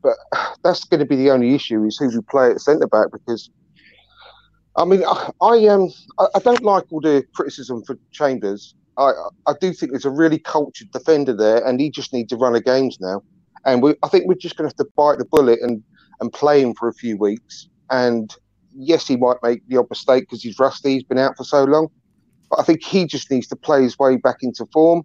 but 0.01 0.13
that's 0.63 0.83
going 0.85 0.99
to 0.99 1.05
be 1.05 1.15
the 1.15 1.31
only 1.31 1.53
issue 1.55 1.83
is 1.85 1.97
who 1.97 2.11
you 2.11 2.21
play 2.21 2.51
at 2.51 2.61
centre 2.61 2.87
back 2.87 3.07
because. 3.11 3.49
I 4.75 4.85
mean, 4.85 5.03
I, 5.05 5.31
I 5.41 5.67
um, 5.67 5.89
I, 6.19 6.27
I 6.35 6.39
don't 6.39 6.63
like 6.63 6.85
all 6.91 7.01
the 7.01 7.25
criticism 7.33 7.83
for 7.83 7.97
Chambers. 8.11 8.75
I, 8.97 9.11
I 9.47 9.53
do 9.59 9.73
think 9.73 9.91
there's 9.91 10.05
a 10.05 10.11
really 10.11 10.39
cultured 10.39 10.91
defender 10.91 11.33
there, 11.33 11.65
and 11.65 11.79
he 11.81 11.89
just 11.89 12.13
needs 12.13 12.29
to 12.29 12.37
run 12.37 12.55
a 12.55 12.61
games 12.61 12.97
now. 13.01 13.23
And 13.65 13.81
we, 13.81 13.95
I 14.03 14.07
think 14.07 14.25
we're 14.25 14.35
just 14.35 14.55
going 14.55 14.69
to 14.69 14.73
have 14.73 14.85
to 14.85 14.91
bite 14.95 15.17
the 15.17 15.25
bullet 15.25 15.59
and 15.61 15.83
and 16.19 16.31
play 16.31 16.61
him 16.61 16.73
for 16.75 16.87
a 16.87 16.93
few 16.93 17.17
weeks. 17.17 17.67
And 17.89 18.33
yes, 18.75 19.07
he 19.07 19.15
might 19.15 19.37
make 19.43 19.67
the 19.67 19.77
odd 19.77 19.89
mistake 19.89 20.23
because 20.23 20.43
he's 20.43 20.59
rusty. 20.59 20.93
He's 20.93 21.03
been 21.03 21.17
out 21.17 21.37
for 21.37 21.43
so 21.43 21.63
long. 21.63 21.89
But 22.49 22.59
I 22.59 22.63
think 22.63 22.83
he 22.83 23.05
just 23.05 23.29
needs 23.31 23.47
to 23.47 23.55
play 23.55 23.83
his 23.83 23.97
way 23.97 24.17
back 24.17 24.37
into 24.41 24.65
form. 24.71 25.03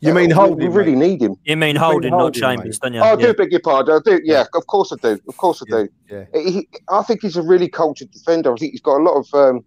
You 0.00 0.14
mean 0.14 0.32
Uh, 0.32 0.36
Holding? 0.36 0.70
We 0.70 0.74
really 0.76 0.94
mate? 0.94 1.08
need 1.08 1.22
him. 1.22 1.34
You 1.44 1.56
mean 1.56 1.76
Holding, 1.76 2.10
not 2.12 2.20
Holding, 2.20 2.40
Chambers, 2.40 2.78
don't 2.78 2.94
you? 2.94 3.00
Oh, 3.00 3.12
I 3.12 3.16
do 3.16 3.34
beg 3.34 3.50
your 3.50 3.60
pardon. 3.60 3.96
I 3.96 4.00
do. 4.10 4.20
Yeah, 4.24 4.44
of 4.54 4.66
course 4.66 4.92
I 4.92 4.96
do. 5.02 5.18
Of 5.28 5.36
course 5.36 5.62
I 5.62 5.64
Yeah, 5.68 5.84
do. 6.08 6.26
yeah. 6.34 6.40
He, 6.40 6.68
I 6.88 7.02
think 7.02 7.22
he's 7.22 7.36
a 7.36 7.42
really 7.42 7.68
cultured 7.68 8.10
defender. 8.12 8.52
I 8.52 8.56
think 8.56 8.72
he's 8.72 8.80
got 8.80 9.00
a 9.00 9.02
lot 9.02 9.14
of 9.18 9.26
um, 9.34 9.64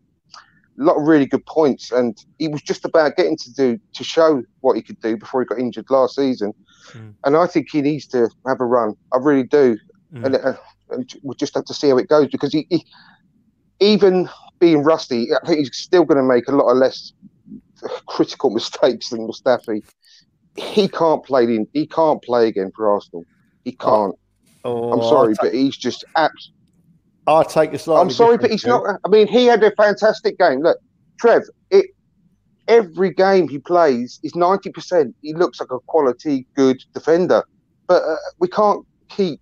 lot 0.78 0.96
of 0.96 1.04
really 1.06 1.26
good 1.26 1.46
points, 1.46 1.91
and 1.91 2.17
he 2.39 2.48
was 2.48 2.62
just 2.62 2.86
about 2.86 3.17
getting 3.17 3.36
to 3.38 3.54
do 3.54 3.78
to 3.94 4.04
show 4.04 4.41
what 4.62 4.76
he 4.78 4.82
could 4.82 5.00
do 5.02 5.17
before 5.17 5.41
he 5.41 5.46
got 5.46 5.60
injured 5.60 5.86
last 5.89 6.15
season. 6.15 6.54
Mm. 6.94 7.13
And 7.26 7.36
I 7.38 7.46
think 7.46 7.67
he 7.70 7.82
needs 7.82 8.08
to 8.08 8.30
have 8.48 8.62
a 8.62 8.65
run. 8.65 8.96
I 9.13 9.17
really 9.17 9.44
do, 9.44 9.78
Mm. 10.13 10.26
and, 10.26 10.36
uh, 10.36 10.54
and 10.91 11.13
we'll 11.24 11.36
just 11.36 11.54
have 11.56 11.65
to 11.65 11.74
see 11.74 11.89
how 11.89 11.98
it 11.98 12.08
goes 12.08 12.28
because 12.30 12.52
he, 12.54 12.67
he 12.70 12.86
even 13.82 14.30
being 14.60 14.84
rusty, 14.84 15.30
I 15.34 15.46
think 15.46 15.60
he's 15.60 15.76
still 15.76 16.04
going 16.06 16.17
to 16.17 16.24
make 16.24 16.48
a 16.48 16.52
lot 16.52 16.70
of 16.70 16.78
less 16.78 17.13
critical 18.08 18.50
mistakes 18.60 19.10
than 19.10 19.28
Mustafi. 19.28 19.84
He 20.56 20.88
can't 20.88 21.24
play 21.24 21.44
in, 21.44 21.68
he 21.74 21.88
can't 21.88 22.22
play 22.22 22.48
again 22.48 22.72
for 22.76 22.92
Arsenal. 22.92 23.24
He 23.64 23.72
can't. 23.74 24.16
Oh, 24.64 24.92
I'm 24.92 25.02
sorry, 25.02 25.34
I'll, 25.40 25.46
but 25.46 25.54
he's 25.54 25.78
just 25.78 26.04
abs- 26.16 26.52
I'll 27.28 27.46
take 27.46 27.74
a 27.74 27.80
slightly 27.80 28.02
I'm 28.02 28.10
sorry, 28.10 28.38
but 28.38 28.52
he's 28.52 28.64
view. 28.64 28.72
not. 28.72 29.00
I 29.06 29.10
mean, 29.10 29.28
he 29.28 29.46
had 29.46 29.64
a 29.64 29.72
fantastic 29.76 30.38
game. 30.38 30.62
Look, 30.62 30.78
Trev, 31.20 31.44
it 31.70 31.86
every 32.68 33.14
game 33.14 33.48
he 33.48 33.60
plays 33.60 34.20
is 34.24 34.34
90%. 34.34 35.14
He 35.22 35.34
looks 35.34 35.60
like 35.60 35.72
a 35.72 35.80
quality, 35.88 36.46
good 36.56 36.82
defender, 36.94 37.44
but 37.88 38.04
uh, 38.04 38.16
we 38.40 38.48
can't 38.48 38.86
keep 39.10 39.42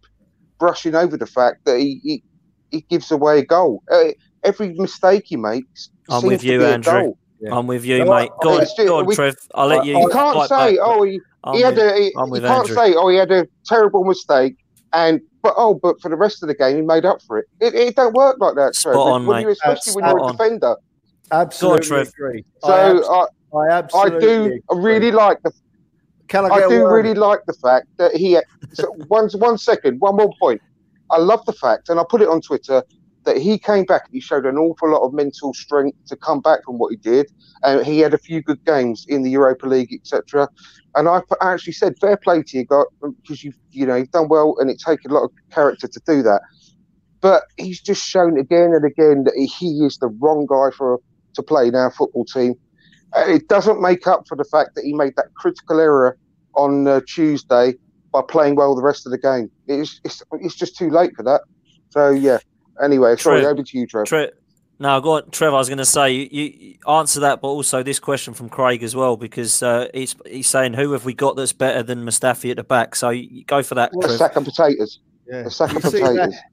brushing 0.59 0.95
over 0.95 1.15
the 1.17 1.25
fact 1.25 1.65
that 1.65 1.79
he 1.79 1.99
he, 2.03 2.23
he 2.71 2.81
gives 2.89 3.11
away 3.11 3.39
a 3.39 3.45
goal. 3.45 3.83
Uh, 3.91 4.09
every 4.43 4.73
mistake 4.73 5.23
he 5.25 5.37
makes, 5.37 5.89
I'm 6.09 6.21
seems 6.21 6.31
with 6.31 6.41
to 6.41 6.47
you, 6.47 6.59
be 6.59 6.65
a 6.65 6.73
Andrew. 6.73 7.13
Goal. 7.41 7.49
Yeah. 7.49 7.57
I'm 7.57 7.67
with 7.67 7.85
you, 7.85 8.03
No, 8.05 8.11
I- 8.11 8.21
mate. 8.23 8.31
Uh, 8.31 8.37
go 8.43 8.49
on, 8.55 8.61
it's 8.61 8.73
just- 8.75 8.87
go 8.87 8.97
on 8.99 9.05
we- 9.05 9.15
Trev. 9.15 9.35
I'll 9.55 9.67
let 9.67 9.85
you. 9.85 9.97
You 9.99 10.09
can't 10.09 10.35
fight 10.37 10.49
say, 10.49 10.75
back, 10.77 10.79
oh, 10.81 11.03
he, 11.03 11.19
he 11.53 11.61
had 11.61 11.75
with- 11.75 11.85
a. 11.85 11.95
He, 11.97 12.05
you 12.05 12.11
can't 12.13 12.45
Andrew. 12.45 12.75
say, 12.75 12.93
oh, 12.95 13.09
he 13.09 13.17
had 13.17 13.31
a 13.31 13.47
terrible 13.65 14.03
mistake, 14.03 14.55
and 14.93 15.21
but 15.41 15.53
oh, 15.57 15.73
but 15.75 16.01
for 16.01 16.09
the 16.09 16.15
rest 16.17 16.43
of 16.43 16.47
the 16.47 16.55
game, 16.55 16.75
he 16.77 16.81
made 16.81 17.05
up 17.05 17.21
for 17.21 17.37
it. 17.37 17.45
It, 17.61 17.73
it 17.75 17.95
don't 17.95 18.13
work 18.13 18.37
like 18.39 18.55
that, 18.55 18.73
Trev. 18.73 18.93
Spot 18.93 19.07
on, 19.13 19.25
when 19.25 19.37
mate. 19.37 19.41
you, 19.43 19.49
especially 19.49 19.93
when 20.01 20.09
you're 20.09 20.27
a 20.27 20.31
defender. 20.31 20.75
Absolutely 21.31 21.87
Trev. 21.87 22.07
agree. 22.09 22.43
So 22.63 22.69
I, 22.73 22.89
abs- 22.91 23.07
I, 23.07 23.13
I 23.57 23.59
I 23.59 23.69
absolutely 23.77 24.19
do 24.19 24.61
I 24.71 24.75
really 24.77 25.11
like 25.11 25.41
the 25.43 25.51
Can 26.27 26.45
I 26.45 26.49
I 26.49 26.59
get 26.59 26.65
a 26.67 26.69
do 26.69 26.83
word? 26.83 26.93
really 27.05 27.13
like 27.15 27.39
the 27.47 27.53
fact 27.53 27.87
that 27.97 28.15
he. 28.15 28.37
So 28.73 28.91
one 29.07 29.29
one 29.31 29.57
second, 29.57 29.99
one 29.99 30.15
more 30.17 30.31
point. 30.39 30.61
I 31.11 31.17
love 31.19 31.43
the 31.45 31.53
fact, 31.53 31.89
and 31.89 31.99
I 31.99 32.03
put 32.07 32.21
it 32.21 32.27
on 32.27 32.41
Twitter 32.41 32.83
that 33.25 33.37
he 33.37 33.57
came 33.57 33.85
back 33.85 34.03
and 34.05 34.13
he 34.13 34.19
showed 34.19 34.45
an 34.45 34.57
awful 34.57 34.91
lot 34.91 35.05
of 35.05 35.13
mental 35.13 35.53
strength 35.53 35.97
to 36.07 36.15
come 36.15 36.41
back 36.41 36.63
from 36.65 36.77
what 36.77 36.91
he 36.91 36.97
did, 36.97 37.27
and 37.63 37.85
he 37.85 37.99
had 37.99 38.13
a 38.13 38.17
few 38.17 38.41
good 38.41 38.63
games 38.65 39.05
in 39.07 39.23
the 39.23 39.29
Europa 39.29 39.67
League, 39.67 39.93
etc. 39.93 40.47
And 40.95 41.07
I 41.07 41.21
actually 41.41 41.73
said, 41.73 41.95
"Fair 41.99 42.17
play 42.17 42.43
to 42.43 42.57
you, 42.57 42.65
got 42.65 42.87
because 43.01 43.43
you've 43.43 43.57
you 43.71 43.85
know 43.85 43.95
you've 43.95 44.11
done 44.11 44.29
well, 44.29 44.55
and 44.59 44.69
it 44.69 44.79
takes 44.85 45.05
a 45.05 45.09
lot 45.09 45.23
of 45.23 45.31
character 45.51 45.87
to 45.87 46.01
do 46.05 46.21
that." 46.23 46.41
But 47.21 47.43
he's 47.57 47.81
just 47.81 48.05
shown 48.07 48.37
again 48.39 48.73
and 48.73 48.85
again 48.85 49.25
that 49.25 49.35
he 49.35 49.85
is 49.85 49.97
the 49.97 50.07
wrong 50.07 50.45
guy 50.49 50.75
for 50.75 50.99
to 51.33 51.43
play 51.43 51.67
in 51.67 51.75
our 51.75 51.91
football 51.91 52.25
team. 52.25 52.55
Uh, 53.15 53.25
It 53.27 53.47
doesn't 53.47 53.81
make 53.81 54.07
up 54.07 54.27
for 54.27 54.35
the 54.37 54.45
fact 54.45 54.75
that 54.75 54.85
he 54.85 54.93
made 54.93 55.15
that 55.17 55.33
critical 55.35 55.79
error 55.79 56.17
on 56.55 56.87
uh, 56.87 57.01
Tuesday 57.07 57.73
by 58.11 58.21
playing 58.27 58.55
well 58.55 58.75
the 58.75 58.81
rest 58.81 59.05
of 59.05 59.11
the 59.11 59.17
game. 59.17 59.51
It's, 59.67 59.99
it's 60.03 60.23
it's 60.41 60.55
just 60.55 60.77
too 60.77 60.89
late 60.89 61.11
for 61.15 61.23
that. 61.23 61.41
So 61.89 62.09
yeah. 62.09 62.39
Anyway, 62.83 63.15
sorry, 63.17 63.41
Trev. 63.41 63.51
over 63.53 63.63
to 63.63 63.77
you, 63.77 63.87
Trev. 63.87 64.05
Tre- 64.05 64.31
no, 64.81 65.01
go 65.01 65.11
on, 65.17 65.29
Trevor. 65.31 65.55
I 65.55 65.59
was 65.59 65.67
going 65.67 65.79
to 65.79 65.85
say 65.85 66.11
you, 66.13 66.43
you 66.43 66.75
answer 66.87 67.19
that, 67.21 67.41
but 67.41 67.49
also 67.49 67.83
this 67.83 67.99
question 67.99 68.33
from 68.33 68.47
Craig 68.47 68.81
as 68.81 68.95
well 68.95 69.17
because 69.17 69.61
uh, 69.61 69.87
he's 69.93 70.15
he's 70.25 70.47
saying 70.47 70.73
who 70.73 70.93
have 70.93 71.03
we 71.03 71.13
got 71.13 71.35
that's 71.35 71.51
better 71.51 71.83
than 71.83 72.05
Mustafi 72.05 72.51
at 72.51 72.57
the 72.57 72.63
back? 72.63 72.95
So 72.95 73.09
you 73.09 73.43
go 73.43 73.61
for 73.61 73.75
that, 73.75 73.91
A 74.03 74.09
sack 74.09 74.35
of 74.37 74.45
potatoes. 74.45 74.99
Yeah. 75.27 75.47
A 75.47 75.49
sack 75.51 75.75
of 75.75 75.81
potatoes. 75.81 76.15
that- 76.15 76.43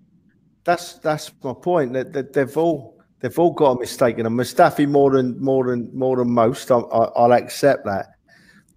that's 0.64 0.94
that's 0.94 1.30
my 1.44 1.52
point. 1.54 1.92
That, 1.92 2.12
that 2.12 2.32
they've 2.32 2.56
all 2.56 2.98
they've 3.20 3.38
all 3.38 3.52
got 3.52 3.76
a 3.76 3.78
mistake 3.78 4.18
in 4.18 4.24
them. 4.24 4.36
Mustafi 4.36 4.88
more 4.88 5.12
than 5.12 5.40
more 5.40 5.64
than 5.68 5.88
more 5.96 6.16
than 6.16 6.28
most. 6.28 6.72
I, 6.72 6.78
I, 6.78 7.04
I'll 7.16 7.32
accept 7.32 7.84
that. 7.84 8.15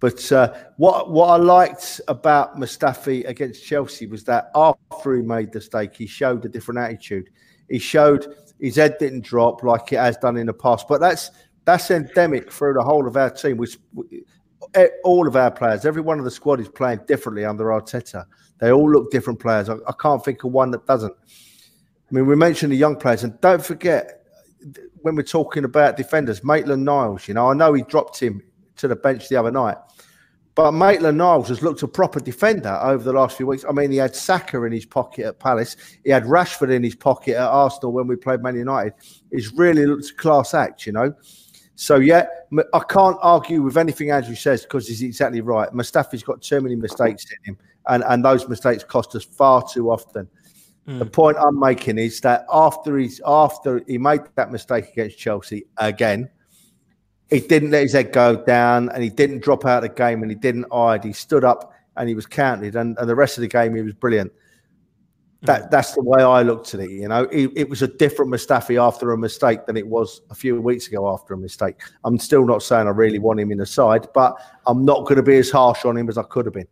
But 0.00 0.32
uh, 0.32 0.54
what 0.78 1.10
what 1.10 1.26
I 1.28 1.36
liked 1.36 2.00
about 2.08 2.56
Mustafi 2.56 3.28
against 3.28 3.64
Chelsea 3.64 4.06
was 4.06 4.24
that 4.24 4.50
after 4.54 5.14
he 5.14 5.22
made 5.22 5.52
the 5.52 5.58
mistake, 5.58 5.94
he 5.94 6.06
showed 6.06 6.44
a 6.46 6.48
different 6.48 6.80
attitude. 6.80 7.28
He 7.68 7.78
showed 7.78 8.34
his 8.58 8.76
head 8.76 8.96
didn't 8.98 9.24
drop 9.24 9.62
like 9.62 9.92
it 9.92 9.98
has 9.98 10.16
done 10.16 10.38
in 10.38 10.46
the 10.46 10.54
past. 10.54 10.88
But 10.88 11.00
that's 11.00 11.30
that's 11.66 11.90
endemic 11.90 12.50
through 12.50 12.74
the 12.74 12.82
whole 12.82 13.06
of 13.06 13.16
our 13.18 13.28
team. 13.28 13.58
Which 13.58 13.78
eh, 14.74 14.88
all 15.04 15.28
of 15.28 15.36
our 15.36 15.50
players, 15.50 15.84
every 15.84 16.02
one 16.02 16.18
of 16.18 16.24
the 16.24 16.30
squad 16.30 16.60
is 16.60 16.68
playing 16.68 17.00
differently 17.06 17.44
under 17.44 17.64
Arteta. 17.64 18.24
They 18.58 18.72
all 18.72 18.90
look 18.90 19.10
different 19.10 19.38
players. 19.38 19.68
I, 19.68 19.74
I 19.86 19.92
can't 20.00 20.24
think 20.24 20.44
of 20.44 20.52
one 20.52 20.70
that 20.70 20.86
doesn't. 20.86 21.12
I 21.12 22.14
mean, 22.14 22.26
we 22.26 22.36
mentioned 22.36 22.72
the 22.72 22.76
young 22.76 22.96
players, 22.96 23.22
and 23.22 23.38
don't 23.42 23.64
forget 23.64 24.24
when 25.02 25.14
we're 25.14 25.22
talking 25.22 25.64
about 25.64 25.98
defenders, 25.98 26.42
Maitland 26.42 26.86
Niles. 26.86 27.28
You 27.28 27.34
know, 27.34 27.50
I 27.50 27.54
know 27.54 27.74
he 27.74 27.82
dropped 27.82 28.18
him 28.18 28.42
to 28.80 28.88
the 28.88 28.96
bench 28.96 29.28
the 29.28 29.36
other 29.36 29.50
night, 29.50 29.76
but 30.54 30.72
Maitland 30.72 31.18
Niles 31.18 31.48
has 31.48 31.62
looked 31.62 31.82
a 31.82 31.88
proper 31.88 32.20
defender 32.20 32.78
over 32.82 33.02
the 33.02 33.12
last 33.12 33.36
few 33.36 33.46
weeks. 33.46 33.64
I 33.68 33.72
mean, 33.72 33.90
he 33.90 33.98
had 33.98 34.12
Zaha 34.12 34.66
in 34.66 34.72
his 34.72 34.84
pocket 34.84 35.26
at 35.26 35.38
Palace, 35.38 35.76
he 36.04 36.10
had 36.10 36.24
Rashford 36.24 36.70
in 36.70 36.82
his 36.82 36.94
pocket 36.94 37.36
at 37.36 37.48
Arsenal 37.48 37.92
when 37.92 38.06
we 38.06 38.16
played 38.16 38.42
Man 38.42 38.56
United. 38.56 38.94
He's 39.32 39.52
really 39.52 39.86
looked 39.86 40.10
a 40.10 40.14
class 40.14 40.54
act, 40.54 40.86
you 40.86 40.92
know. 40.92 41.14
So 41.76 41.96
yeah, 41.96 42.26
I 42.74 42.80
can't 42.90 43.16
argue 43.22 43.62
with 43.62 43.78
anything 43.78 44.10
Andrew 44.10 44.34
says 44.34 44.62
because 44.64 44.86
he's 44.86 45.02
exactly 45.02 45.40
right. 45.40 45.70
Mustafi's 45.70 46.22
got 46.22 46.42
too 46.42 46.60
many 46.60 46.76
mistakes 46.76 47.24
in 47.24 47.52
him, 47.54 47.58
and 47.88 48.04
and 48.06 48.22
those 48.22 48.46
mistakes 48.48 48.84
cost 48.84 49.14
us 49.14 49.24
far 49.24 49.66
too 49.66 49.90
often. 49.90 50.28
The 50.84 51.04
hmm. 51.04 51.10
point 51.10 51.38
I'm 51.38 51.58
making 51.58 51.96
is 51.96 52.20
that 52.20 52.44
after 52.52 52.98
he's 52.98 53.20
after 53.26 53.82
he 53.86 53.96
made 53.96 54.20
that 54.34 54.50
mistake 54.50 54.90
against 54.92 55.16
Chelsea 55.16 55.64
again, 55.78 56.28
he 57.30 57.40
didn't 57.40 57.70
let 57.70 57.82
his 57.82 57.92
head 57.92 58.12
go 58.12 58.36
down 58.44 58.88
and 58.90 59.02
he 59.02 59.10
didn't 59.10 59.40
drop 59.40 59.64
out 59.64 59.84
of 59.84 59.90
the 59.90 59.94
game 59.94 60.22
and 60.22 60.30
he 60.30 60.36
didn't 60.36 60.66
hide. 60.72 61.04
He 61.04 61.12
stood 61.12 61.44
up 61.44 61.72
and 61.96 62.08
he 62.08 62.14
was 62.14 62.26
counted, 62.26 62.76
and, 62.76 62.96
and 62.98 63.08
the 63.08 63.14
rest 63.14 63.36
of 63.36 63.42
the 63.42 63.48
game 63.48 63.74
he 63.74 63.82
was 63.82 63.94
brilliant. 63.94 64.32
That 65.42 65.64
mm. 65.64 65.70
that's 65.70 65.94
the 65.94 66.02
way 66.02 66.22
I 66.22 66.42
looked 66.42 66.74
at 66.74 66.80
it. 66.80 66.90
You 66.90 67.08
know, 67.08 67.24
it, 67.24 67.50
it 67.56 67.68
was 67.68 67.82
a 67.82 67.88
different 67.88 68.30
Mustafi 68.30 68.80
after 68.80 69.12
a 69.12 69.18
mistake 69.18 69.66
than 69.66 69.76
it 69.76 69.86
was 69.86 70.20
a 70.30 70.34
few 70.34 70.60
weeks 70.60 70.86
ago 70.86 71.12
after 71.12 71.34
a 71.34 71.38
mistake. 71.38 71.80
I'm 72.04 72.18
still 72.18 72.46
not 72.46 72.62
saying 72.62 72.86
I 72.86 72.90
really 72.90 73.18
want 73.18 73.40
him 73.40 73.50
in 73.50 73.58
the 73.58 73.66
side, 73.66 74.08
but 74.14 74.34
I'm 74.66 74.84
not 74.84 75.04
going 75.04 75.16
to 75.16 75.22
be 75.22 75.36
as 75.36 75.50
harsh 75.50 75.84
on 75.84 75.96
him 75.96 76.08
as 76.08 76.18
I 76.18 76.22
could 76.22 76.46
have 76.46 76.54
been. 76.54 76.68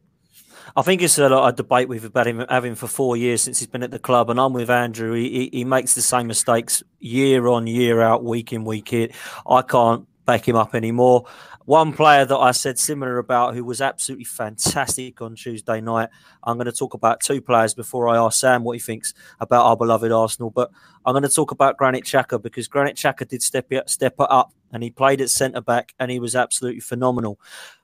I 0.77 0.83
think 0.83 1.03
it's 1.03 1.19
a 1.19 1.29
lot 1.29 1.49
of 1.49 1.57
debate 1.57 1.89
we've 1.89 2.05
about 2.05 2.27
him 2.27 2.45
having 2.49 2.75
for 2.75 2.87
four 2.87 3.17
years 3.17 3.43
since 3.43 3.59
he's 3.59 3.67
been 3.67 3.83
at 3.83 3.91
the 3.91 3.99
club, 3.99 4.31
and 4.31 4.39
I'm 4.39 4.53
with 4.53 4.71
Andrew. 4.71 5.15
He, 5.15 5.31
he, 5.31 5.51
he 5.59 5.65
makes 5.65 5.95
the 5.95 6.03
same 6.03 6.27
mistakes 6.27 6.83
year 7.01 7.49
on, 7.49 7.67
year 7.67 8.03
out, 8.03 8.23
week 8.23 8.53
in, 8.53 8.65
week 8.65 8.93
in. 8.93 9.11
I 9.49 9.63
can't 9.63 10.07
back 10.29 10.47
him 10.47 10.57
up 10.57 10.75
anymore. 10.75 11.25
One 11.65 11.95
player 11.95 12.27
that 12.27 12.37
I 12.37 12.51
said 12.51 12.79
similar 12.79 13.17
about 13.17 13.55
who 13.55 13.65
was 13.65 13.81
absolutely 13.81 14.27
fantastic 14.27 15.23
on 15.23 15.35
Tuesday 15.35 15.81
night. 15.81 16.11
I'm 16.43 16.59
going 16.59 16.67
to 16.67 16.73
talk 16.73 16.93
about 16.93 17.21
two 17.21 17.41
players 17.41 17.73
before 17.73 18.11
I 18.11 18.19
ask 18.19 18.39
Sam 18.39 18.63
what 18.63 18.75
he 18.75 18.79
thinks 18.79 19.15
about 19.41 19.65
our 19.65 19.75
beloved 19.75 20.13
Arsenal. 20.13 20.51
But 20.51 20.71
I'm 21.07 21.15
going 21.15 21.23
to 21.23 21.31
talk 21.31 21.51
about 21.51 21.79
Granit 21.79 22.05
Xhaka 22.05 22.43
because 22.43 22.69
Granit 22.69 22.97
Xhaka 22.97 23.27
did 23.27 23.43
step 23.43 23.73
it, 23.73 23.89
step 23.89 24.17
it 24.21 24.27
up 24.29 24.53
and 24.71 24.83
he 24.83 24.91
played 24.91 25.23
at 25.23 25.31
centre 25.31 25.63
back 25.63 25.95
and 25.99 26.11
he 26.11 26.21
was 26.21 26.37
absolutely 26.37 26.81
phenomenal. 26.81 27.41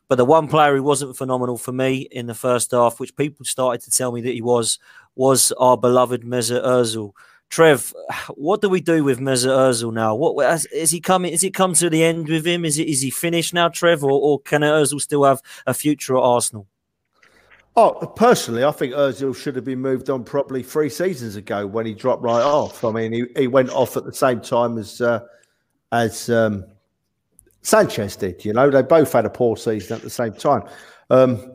But 0.09 0.17
the 0.17 0.27
one 0.27 0.47
player 0.47 0.77
who 0.77 0.83
wasn't 0.83 1.17
phenomenal 1.17 1.57
for 1.57 1.73
me 1.73 2.09
in 2.11 2.27
the 2.27 2.35
first 2.35 2.73
half, 2.73 3.01
which 3.01 3.17
people 3.17 3.47
started 3.47 3.81
to 3.85 3.91
tell 3.91 4.13
me 4.13 4.21
that 4.21 4.35
he 4.35 4.43
was, 4.43 4.79
was 5.17 5.51
our 5.53 5.79
beloved 5.79 6.25
Mesut 6.25 6.63
Ozil. 6.63 7.13
Trev, 7.51 7.93
what 8.35 8.61
do 8.61 8.69
we 8.69 8.81
do 8.81 9.05
with 9.05 9.21
Mesut 9.21 9.49
Ozil 9.49 9.93
now? 9.93 10.15
What 10.15 10.45
has- 10.45 10.67
is 10.67 10.91
he 10.91 11.01
coming? 11.01 11.33
Is 11.33 11.45
it 11.45 11.55
come 11.55 11.75
to 11.75 11.89
the 11.89 12.03
end 12.03 12.29
with 12.29 12.45
him? 12.47 12.65
Is 12.65 12.79
it 12.79 12.89
is 12.89 13.01
he 13.01 13.11
finished 13.11 13.55
now, 13.55 13.69
Trev, 13.69 14.03
or, 14.03 14.11
or 14.11 14.41
can 14.41 14.63
Ozil 14.63 15.01
still 15.01 15.25
have 15.25 15.41
a 15.67 15.75
future 15.75 16.17
at 16.17 16.23
Arsenal? 16.23 16.67
Oh, 17.77 17.93
personally, 18.15 18.63
I 18.65 18.71
think 18.71 18.95
Ozil 18.95 19.35
should 19.35 19.57
have 19.57 19.65
been 19.65 19.81
moved 19.81 20.09
on 20.09 20.23
probably 20.23 20.63
three 20.63 20.89
seasons 20.89 21.35
ago 21.35 21.67
when 21.67 21.87
he 21.87 21.93
dropped 21.93 22.23
right 22.23 22.43
off. 22.43 22.85
I 22.85 22.93
mean, 22.93 23.13
he, 23.13 23.25
he 23.37 23.47
went 23.49 23.71
off 23.71 23.97
at 23.97 24.05
the 24.05 24.13
same 24.13 24.41
time 24.41 24.79
as 24.79 25.01
uh, 25.01 25.21
as 25.91 26.31
um, 26.31 26.65
Sanchez 27.63 28.15
did. 28.15 28.45
You 28.45 28.53
know, 28.53 28.71
they 28.71 28.83
both 28.83 29.13
had 29.13 29.25
a 29.25 29.31
poor 29.31 29.57
season 29.57 29.97
at 29.97 30.03
the 30.03 30.11
same 30.11 30.33
time. 30.35 30.63
Um, 31.11 31.54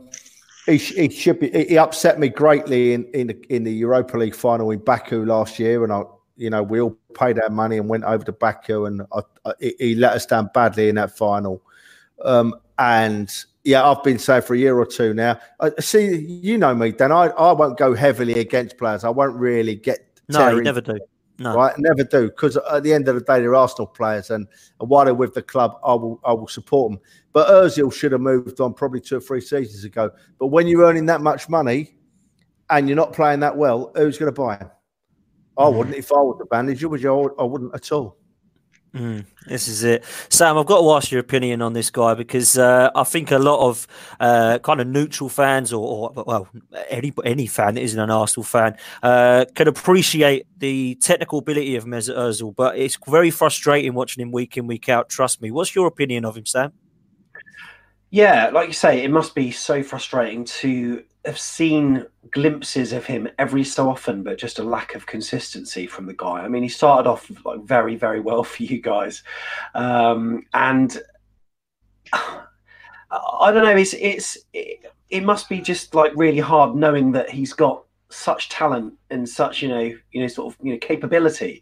he, 0.69 0.77
sh- 0.77 0.95
he 0.95 1.10
should 1.10 1.39
be. 1.39 1.49
He 1.49 1.77
upset 1.77 2.19
me 2.19 2.29
greatly 2.29 2.93
in 2.93 3.05
in 3.13 3.27
the, 3.27 3.45
in 3.49 3.63
the 3.63 3.73
Europa 3.73 4.17
League 4.17 4.36
final 4.36 4.71
in 4.71 4.79
Baku 4.79 5.25
last 5.25 5.60
year, 5.60 5.84
and 5.84 5.91
I, 5.91 6.03
you 6.38 6.49
know, 6.49 6.63
we 6.63 6.79
all 6.79 6.97
paid 7.13 7.39
our 7.41 7.49
money 7.49 7.77
and 7.77 7.89
went 7.89 8.03
over 8.05 8.23
to 8.25 8.32
Baku, 8.32 8.86
and 8.86 9.01
I, 9.13 9.21
I, 9.45 9.51
he- 9.60 9.75
he 9.79 9.95
let 9.95 10.13
us 10.13 10.25
down 10.25 10.49
badly 10.53 10.89
in 10.89 10.95
that 10.95 11.17
final. 11.17 11.62
Um, 12.23 12.55
and 12.77 13.29
yeah, 13.63 13.89
I've 13.89 14.03
been 14.03 14.19
saying 14.19 14.43
for 14.43 14.53
a 14.53 14.58
year 14.58 14.77
or 14.77 14.86
two 14.86 15.13
now. 15.13 15.39
I 15.60 15.71
see, 15.79 16.15
you 16.15 16.58
know 16.58 16.73
me, 16.73 16.91
Dan. 16.91 17.12
I, 17.12 17.27
I 17.27 17.51
won't 17.51 17.77
go 17.77 17.93
heavily 17.93 18.39
against 18.39 18.77
players. 18.77 19.03
I 19.03 19.10
won't 19.10 19.36
really 19.36 19.75
get. 19.75 19.99
No, 20.29 20.49
you 20.49 20.62
never 20.63 20.82
do. 20.82 20.99
No. 21.39 21.56
Right, 21.56 21.73
never 21.78 22.04
do 22.04 22.28
because 22.28 22.58
at 22.58 22.84
the 22.84 22.93
end 22.93 23.08
of 23.08 23.15
the 23.15 23.21
day 23.21 23.39
they're 23.39 23.56
Arsenal 23.56 23.88
players, 23.88 24.30
and, 24.30 24.45
while 24.80 25.06
they're 25.06 25.13
with 25.13 25.34
the 25.34 25.41
club, 25.41 25.80
I 25.86 25.93
will 25.93 26.19
I 26.25 26.34
will 26.34 26.49
support 26.49 26.91
them. 26.91 26.99
But 27.32 27.47
Özil 27.47 27.93
should 27.93 28.12
have 28.12 28.19
moved 28.21 28.60
on 28.60 28.73
probably 28.73 28.99
two 28.99 29.17
or 29.17 29.21
three 29.21 29.39
seasons 29.39 29.86
ago. 29.86 30.12
But 30.38 30.47
when 30.47 30.67
you're 30.67 30.84
earning 30.84 31.06
that 31.06 31.21
much 31.21 31.47
money 31.47 31.95
and 32.69 32.89
you're 32.89 32.97
not 32.97 33.13
playing 33.13 33.40
that 33.40 33.56
well, 33.56 33.92
who's 33.96 34.17
going 34.17 34.33
to 34.33 34.42
buy 34.42 34.58
him? 34.58 34.69
I 35.58 35.63
Mm. 35.63 35.75
wouldn't 35.77 35.96
if 35.96 36.12
I 36.12 36.17
was 36.17 36.37
the 36.40 36.48
manager, 36.56 36.90
would 36.90 37.02
you? 37.02 37.35
I 37.40 37.44
wouldn't 37.44 37.73
at 37.73 37.90
all. 37.92 38.18
Mm, 38.94 39.23
this 39.46 39.67
is 39.67 39.83
it, 39.83 40.04
Sam. 40.29 40.58
I've 40.58 40.65
got 40.65 40.81
to 40.81 40.92
ask 40.94 41.12
your 41.12 41.19
opinion 41.19 41.62
on 41.62 41.73
this 41.73 41.92
guy 41.92 42.15
because 42.15 42.58
uh, 42.58 42.90
I 42.96 43.04
think 43.04 43.29
a 43.29 43.37
lot 43.37 43.67
of 43.67 43.85
uh, 44.19 44.58
kind 44.63 44.81
of 44.81 44.87
neutral 44.87 45.29
fans, 45.29 45.71
or, 45.71 46.12
or 46.15 46.23
well, 46.25 46.48
any 46.90 47.13
any 47.23 47.46
fan 47.46 47.75
that 47.75 47.81
isn't 47.81 48.00
an 48.00 48.10
Arsenal 48.10 48.44
fan, 48.44 48.75
uh, 49.04 49.46
can 49.54 49.67
appreciate 49.67 50.48
the 50.58 50.96
technical 50.96 51.37
ability 51.37 51.75
of 51.75 51.85
Mesut 51.85 52.17
Ozil, 52.17 52.56
but 52.56 52.79
it's 52.79 52.98
very 53.08 53.29
frustrating 53.29 53.94
watching 53.94 54.23
him 54.23 54.31
week 54.31 54.58
in 54.58 54.65
week 54.65 54.90
out. 54.90 55.08
Trust 55.08 55.40
me. 55.40 55.52
What's 55.52 55.75
your 55.75 55.85
opinion 55.85 56.25
of 56.25 56.35
him, 56.35 56.48
Sam? 56.48 56.73
Yeah, 58.10 58.50
like 58.52 58.67
you 58.67 58.73
say, 58.73 59.04
it 59.04 59.12
must 59.12 59.35
be 59.35 59.52
so 59.52 59.83
frustrating 59.83 60.46
to 60.46 61.04
have 61.30 61.40
seen 61.40 62.06
glimpses 62.32 62.92
of 62.92 63.06
him 63.06 63.30
every 63.38 63.63
so 63.63 63.88
often, 63.88 64.23
but 64.23 64.40
just 64.40 64.58
a 64.58 64.63
lack 64.63 64.96
of 64.96 65.06
consistency 65.06 65.86
from 65.86 66.08
the 66.08 66.13
guy. 66.13 66.42
I 66.42 66.48
mean, 66.48 66.63
he 66.63 66.69
started 66.69 67.08
off 67.08 67.30
like 67.46 67.62
very, 67.62 67.96
very 67.96 68.19
well 68.19 68.44
for 68.44 68.63
you 68.63 68.82
guys, 68.82 69.23
um, 69.75 70.44
and 70.54 71.00
I 72.12 73.52
don't 73.52 73.63
know. 73.63 73.77
It's 73.77 73.94
it's 73.94 74.38
it, 74.54 74.92
it 75.10 75.23
must 75.23 75.50
be 75.50 75.62
just 75.62 75.94
like 75.94 76.12
really 76.15 76.40
hard 76.40 76.75
knowing 76.75 77.12
that 77.12 77.30
he's 77.30 77.54
got 77.54 77.86
such 78.10 78.50
talent 78.50 78.96
and 79.12 79.30
such 79.30 79.62
you 79.62 79.67
know 79.67 79.94
you 80.12 80.21
know 80.21 80.27
sort 80.27 80.52
of 80.52 80.65
you 80.65 80.73
know 80.73 80.80
capability, 80.80 81.62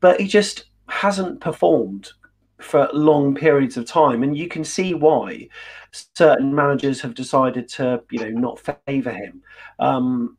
but 0.00 0.20
he 0.20 0.26
just 0.26 0.66
hasn't 0.88 1.40
performed 1.40 2.12
for 2.60 2.88
long 2.92 3.34
periods 3.34 3.76
of 3.76 3.86
time, 3.86 4.22
and 4.22 4.36
you 4.36 4.48
can 4.48 4.64
see 4.64 4.94
why 4.94 5.48
certain 6.14 6.54
managers 6.54 7.00
have 7.00 7.14
decided 7.14 7.68
to 7.68 8.02
you 8.10 8.20
know 8.20 8.30
not 8.30 8.60
favour 8.86 9.12
him. 9.12 9.42
Um, 9.78 10.36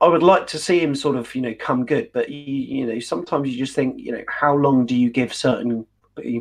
I 0.00 0.08
would 0.08 0.22
like 0.22 0.46
to 0.48 0.58
see 0.58 0.80
him 0.80 0.94
sort 0.94 1.16
of 1.16 1.34
you 1.34 1.42
know 1.42 1.54
come 1.58 1.86
good, 1.86 2.10
but 2.12 2.28
you, 2.28 2.38
you 2.38 2.86
know 2.86 2.98
sometimes 3.00 3.48
you 3.48 3.58
just 3.58 3.74
think 3.74 3.98
you 3.98 4.12
know 4.12 4.24
how 4.28 4.54
long 4.54 4.86
do 4.86 4.94
you 4.94 5.10
give 5.10 5.32
certain 5.32 5.86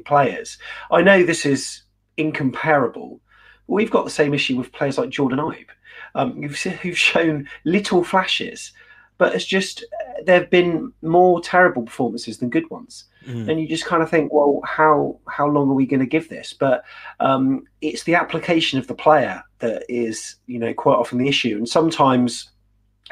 players? 0.06 0.58
I 0.92 1.02
know 1.02 1.24
this 1.24 1.46
is 1.46 1.84
incomparable. 2.18 3.22
We've 3.68 3.92
got 3.92 4.04
the 4.04 4.12
same 4.12 4.34
issue 4.34 4.58
with 4.58 4.74
players 4.74 4.98
like 4.98 5.10
Jordan 5.10 5.40
Ibe, 5.40 5.68
um, 6.16 6.42
who've, 6.42 6.58
who've 6.58 6.98
shown 6.98 7.48
little 7.64 8.04
flashes, 8.04 8.74
but 9.18 9.34
it's 9.34 9.46
just 9.46 9.86
there 10.26 10.42
have 10.42 10.50
been 10.50 10.92
more 11.02 11.42
terrible 11.42 11.84
performances 11.84 12.38
than 12.38 12.50
good 12.50 12.70
ones. 12.70 13.06
Mm. 13.28 13.50
And 13.50 13.62
you 13.62 13.68
just 13.68 13.86
kind 13.86 14.02
of 14.02 14.10
think, 14.10 14.34
well, 14.34 14.62
how 14.66 15.20
how 15.28 15.48
long 15.48 15.70
are 15.70 15.76
we 15.76 15.86
going 15.86 16.00
to 16.00 16.06
give 16.06 16.30
this? 16.30 16.54
But 16.54 16.84
um, 17.20 17.64
it's 17.82 18.04
the 18.04 18.16
application 18.16 18.80
of 18.80 18.88
the 18.88 18.96
player 18.96 19.44
that 19.60 19.84
is, 19.90 20.36
you 20.48 20.60
know, 20.60 20.74
quite 20.74 20.96
often 20.96 21.20
the 21.20 21.28
issue. 21.28 21.56
And 21.58 21.70
sometimes 21.70 22.50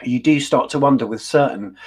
you 0.03 0.19
do 0.19 0.39
start 0.39 0.69
to 0.71 0.79
wonder 0.79 1.05
with 1.05 1.21
certain 1.21 1.77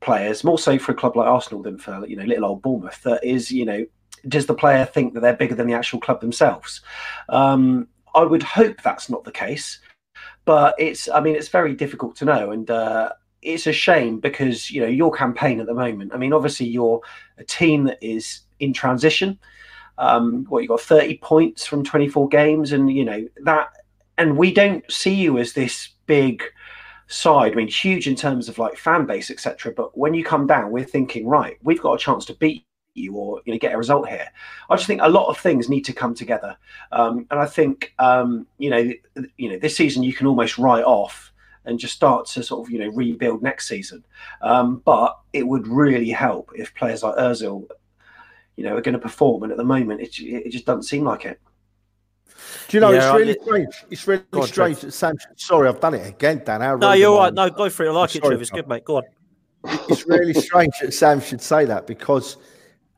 players, 0.00 0.44
more 0.44 0.58
so 0.58 0.78
for 0.78 0.92
a 0.92 0.94
club 0.94 1.16
like 1.16 1.26
Arsenal 1.26 1.62
than 1.62 1.78
for 1.78 2.06
you 2.06 2.16
know 2.16 2.24
little 2.24 2.44
old 2.44 2.62
Bournemouth, 2.62 3.02
that 3.02 3.24
is, 3.24 3.50
you 3.50 3.64
know, 3.64 3.86
does 4.28 4.46
the 4.46 4.54
player 4.54 4.84
think 4.84 5.14
that 5.14 5.20
they're 5.20 5.32
bigger 5.32 5.54
than 5.54 5.66
the 5.66 5.74
actual 5.74 6.00
club 6.00 6.20
themselves? 6.20 6.82
Um, 7.28 7.88
I 8.14 8.22
would 8.22 8.42
hope 8.42 8.82
that's 8.82 9.08
not 9.08 9.24
the 9.24 9.32
case, 9.32 9.80
but 10.44 10.74
it's 10.78 11.08
I 11.08 11.20
mean 11.20 11.36
it's 11.36 11.48
very 11.48 11.74
difficult 11.74 12.16
to 12.16 12.24
know, 12.24 12.50
and 12.50 12.70
uh, 12.70 13.12
it's 13.42 13.66
a 13.66 13.72
shame 13.72 14.20
because 14.20 14.70
you 14.70 14.80
know 14.80 14.86
your 14.86 15.12
campaign 15.12 15.60
at 15.60 15.66
the 15.66 15.74
moment. 15.74 16.12
I 16.14 16.16
mean, 16.16 16.32
obviously 16.32 16.66
you're 16.66 17.00
a 17.38 17.44
team 17.44 17.84
that 17.84 17.98
is 18.00 18.40
in 18.60 18.72
transition. 18.72 19.38
Um, 19.98 20.46
what 20.48 20.62
you 20.62 20.68
got 20.68 20.80
30 20.80 21.18
points 21.18 21.66
from 21.66 21.84
24 21.84 22.28
games, 22.28 22.72
and 22.72 22.90
you 22.90 23.04
know 23.04 23.26
that, 23.44 23.70
and 24.16 24.36
we 24.36 24.52
don't 24.52 24.90
see 24.90 25.14
you 25.14 25.38
as 25.38 25.52
this 25.52 25.90
big 26.06 26.42
side. 27.08 27.52
I 27.52 27.56
mean, 27.56 27.68
huge 27.68 28.08
in 28.08 28.16
terms 28.16 28.48
of 28.48 28.58
like 28.58 28.76
fan 28.78 29.06
base, 29.06 29.30
etc. 29.30 29.72
But 29.72 29.96
when 29.98 30.14
you 30.14 30.24
come 30.24 30.46
down, 30.46 30.70
we're 30.70 30.84
thinking, 30.84 31.26
right, 31.26 31.58
we've 31.62 31.82
got 31.82 31.94
a 31.94 31.98
chance 31.98 32.24
to 32.26 32.34
beat 32.34 32.64
you 32.94 33.14
or 33.14 33.40
you 33.44 33.52
know 33.52 33.58
get 33.58 33.74
a 33.74 33.78
result 33.78 34.08
here. 34.08 34.28
I 34.70 34.76
just 34.76 34.86
think 34.86 35.00
a 35.02 35.08
lot 35.08 35.28
of 35.28 35.38
things 35.38 35.68
need 35.68 35.84
to 35.86 35.92
come 35.92 36.14
together, 36.14 36.56
um, 36.92 37.26
and 37.30 37.40
I 37.40 37.46
think 37.46 37.92
um, 37.98 38.46
you 38.58 38.70
know 38.70 38.92
you 39.36 39.50
know 39.50 39.58
this 39.58 39.76
season 39.76 40.02
you 40.02 40.12
can 40.12 40.26
almost 40.26 40.58
write 40.58 40.84
off 40.84 41.31
and 41.64 41.78
just 41.78 41.94
start 41.94 42.26
to 42.26 42.42
sort 42.42 42.66
of 42.66 42.72
you 42.72 42.78
know 42.78 42.88
rebuild 42.88 43.42
next 43.42 43.68
season. 43.68 44.04
Um, 44.40 44.82
but 44.84 45.18
it 45.32 45.46
would 45.46 45.66
really 45.68 46.10
help 46.10 46.50
if 46.54 46.74
players 46.74 47.02
like 47.02 47.16
Özil, 47.16 47.66
you 48.56 48.64
know, 48.64 48.76
are 48.76 48.80
going 48.80 48.94
to 48.94 48.98
perform, 48.98 49.42
and 49.44 49.52
at 49.52 49.58
the 49.58 49.64
moment 49.64 50.00
it 50.00 50.18
it 50.20 50.50
just 50.50 50.66
doesn't 50.66 50.84
seem 50.84 51.04
like 51.04 51.24
it. 51.24 51.40
Do 52.68 52.76
you 52.76 52.80
know 52.80 52.90
Yeah, 52.90 52.98
it's 52.98 53.06
I- 53.06 53.16
really 53.16 53.38
strange? 53.42 53.74
It's 53.90 54.06
really 54.06 54.24
on, 54.32 54.46
strange 54.46 54.80
that 54.80 54.92
Sam. 54.92 55.16
Sorry, 55.36 55.68
I've 55.68 55.80
done 55.80 55.94
it 55.94 56.06
again, 56.06 56.42
Dan. 56.44 56.60
How 56.60 56.76
No, 56.76 56.92
you're 56.92 57.16
right. 57.16 57.32
No, 57.32 57.50
go 57.50 57.68
for 57.70 57.84
it. 57.84 57.88
I 57.90 57.92
like 57.92 58.14
it, 58.14 58.22
Sorry, 58.22 58.30
Trev. 58.36 58.40
It's 58.40 58.50
good, 58.50 58.68
mate. 58.68 58.84
Go 58.84 58.96
on. 58.96 59.02
it's 59.88 60.06
really 60.06 60.34
strange 60.34 60.72
that 60.80 60.92
Sam 60.92 61.20
should 61.20 61.40
say 61.40 61.64
that 61.66 61.86
because 61.86 62.36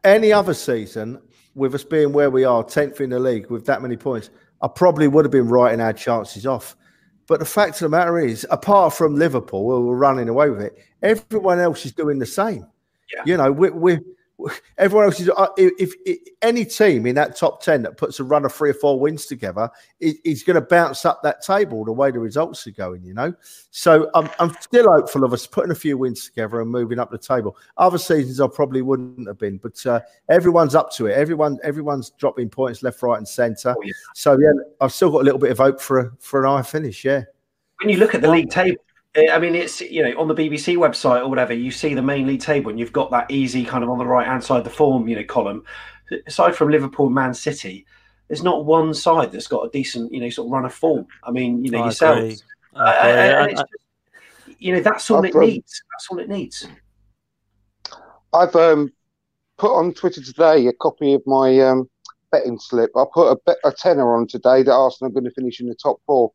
any 0.03 0.33
other 0.33 0.55
season, 0.55 1.21
with 1.55 1.75
us 1.75 1.85
being 1.85 2.12
where 2.12 2.31
we 2.31 2.45
are, 2.45 2.65
10th 2.65 3.01
in 3.01 3.11
the 3.11 3.19
league 3.19 3.51
with 3.51 3.67
that 3.67 3.83
many 3.83 3.97
points, 3.97 4.31
I 4.62 4.69
probably 4.69 5.09
would 5.09 5.25
have 5.25 5.33
been 5.33 5.49
writing 5.49 5.81
our 5.81 5.93
chances 5.93 6.47
off. 6.47 6.77
But 7.27 7.41
the 7.41 7.47
fact 7.47 7.77
of 7.77 7.81
the 7.81 7.89
matter 7.89 8.18
is, 8.18 8.47
apart 8.51 8.95
from 8.95 9.14
Liverpool, 9.14 9.70
who 9.70 9.87
were 9.87 9.97
running 9.97 10.29
away 10.29 10.51
with 10.51 10.61
it, 10.61 10.77
everyone 11.03 11.59
else 11.59 11.87
is 11.87 11.93
doing 11.93 12.18
the 12.18 12.27
same. 12.27 12.66
Yeah. 13.12 13.22
You 13.27 13.37
know, 13.37 13.53
we 13.53 13.70
we 13.70 13.99
everyone 14.78 15.07
else 15.07 15.20
is. 15.20 15.30
uh, 15.37 15.49
If, 15.57 15.95
if, 16.05 16.18
any 16.43 16.64
team 16.64 17.07
in 17.07 17.14
that 17.14 17.37
top 17.37 17.62
10 17.62 17.82
that 17.82 17.97
puts 17.97 18.20
a 18.20 18.24
run 18.24 18.45
of 18.45 18.53
three 18.53 18.70
or 18.70 18.74
four 18.74 19.01
wins 19.01 19.26
together 19.26 19.70
is, 20.01 20.16
is 20.24 20.43
going 20.43 20.57
to 20.57 20.61
bounce 20.61 21.07
up 21.07 21.22
that 21.22 21.43
table 21.43 21.85
the 21.85 21.93
way 21.93 22.11
the 22.11 22.18
results 22.18 22.66
are 22.66 22.72
going, 22.72 23.03
you 23.03 23.14
know? 23.14 23.32
So 23.70 24.11
I'm, 24.14 24.28
I'm 24.39 24.55
still 24.61 24.93
hopeful 24.93 25.24
of 25.24 25.32
us 25.32 25.47
putting 25.47 25.70
a 25.70 25.74
few 25.74 25.97
wins 25.97 26.26
together 26.26 26.61
and 26.61 26.70
moving 26.70 26.99
up 26.99 27.11
the 27.11 27.18
table. 27.18 27.57
Other 27.78 27.99
seasons 27.99 28.41
I 28.41 28.47
probably 28.47 28.82
wouldn't 28.82 29.26
have 29.26 29.39
been, 29.39 29.59
but 29.59 29.85
uh, 29.87 30.01
everyone's 30.28 30.74
up 30.74 30.93
to 30.93 31.07
it. 31.07 31.14
Everyone, 31.14 31.59
everyone's 31.62 32.11
dropping 32.11 32.51
points 32.51 32.82
left, 32.82 33.03
right, 33.03 33.18
and 33.18 33.26
centre. 33.26 33.74
Oh, 33.76 33.82
yeah. 33.82 33.93
So 34.14 34.39
yeah, 34.39 34.53
I've 34.80 34.93
still 34.93 35.11
got 35.11 35.22
a 35.22 35.24
little 35.24 35.41
bit 35.41 35.51
of 35.51 35.59
hope 35.59 35.80
for 35.80 35.99
a, 36.01 36.12
for 36.18 36.45
an 36.45 36.51
eye 36.51 36.62
finish. 36.62 37.05
Yeah, 37.05 37.22
when 37.80 37.91
you 37.91 37.99
look 37.99 38.14
at 38.14 38.20
the 38.20 38.30
league 38.30 38.51
table, 38.51 38.82
I 39.17 39.39
mean, 39.39 39.55
it's 39.55 39.81
you 39.81 40.03
know 40.03 40.19
on 40.21 40.27
the 40.29 40.35
BBC 40.35 40.77
website 40.77 41.21
or 41.21 41.29
whatever, 41.29 41.53
you 41.53 41.71
see 41.71 41.95
the 41.95 42.03
main 42.03 42.27
league 42.27 42.41
table, 42.41 42.71
and 42.71 42.79
you've 42.79 42.93
got 42.93 43.11
that 43.12 43.31
easy 43.31 43.65
kind 43.65 43.85
of 43.85 43.91
on 43.91 43.99
the 43.99 44.07
right 44.07 44.27
hand 44.27 44.43
side 44.43 44.65
the 44.65 44.71
form 44.71 45.07
you 45.09 45.17
know 45.17 45.25
column. 45.25 45.65
Aside 46.27 46.55
from 46.57 46.71
Liverpool, 46.71 47.07
and 47.07 47.15
Man 47.15 47.33
City, 47.33 47.87
there's 48.29 48.43
not 48.43 48.65
one 48.65 48.93
side 48.93 49.31
that's 49.33 49.47
got 49.47 49.62
a 49.62 49.71
decent 49.71 50.12
you 50.12 50.21
know 50.21 50.29
sort 50.31 50.47
of 50.49 50.53
run 50.53 50.65
of 50.65 50.75
form. 50.75 51.07
I 51.23 51.31
mean, 51.31 51.65
you 51.65 51.71
know 51.71 51.81
I 51.81 51.85
yourselves, 51.85 52.43
agree. 52.73 52.81
Uh, 52.81 52.85
I 52.85 53.09
agree. 53.09 53.35
and 53.35 53.37
I- 53.47 53.51
just- 53.53 53.65
you 54.59 54.73
know 54.73 54.81
that's 54.81 55.11
all 55.11 55.19
I've 55.19 55.25
it 55.27 55.33
got- 55.33 55.41
needs. 55.41 55.83
That's 55.93 56.09
all 56.11 56.19
it 56.19 56.29
needs. 56.29 56.67
I've 58.33 58.55
um, 58.57 58.93
put 59.59 59.73
on 59.73 59.93
Twitter 59.95 60.23
today 60.23 60.67
a 60.67 60.73
copy 60.73 61.15
of 61.15 61.23
my 61.25 61.61
um, 61.61 61.89
betting 62.33 62.59
slip. 62.59 62.91
I 62.97 63.05
put 63.12 63.31
a, 63.31 63.37
bet, 63.47 63.59
a 63.65 63.71
tenner 63.71 64.17
on 64.17 64.27
today 64.27 64.65
that 64.65 64.73
Arsenal 64.73 65.11
are 65.11 65.15
going 65.15 65.25
to 65.25 65.31
finish 65.31 65.61
in 65.61 65.69
the 65.69 65.75
top 65.77 66.01
four. 66.05 66.33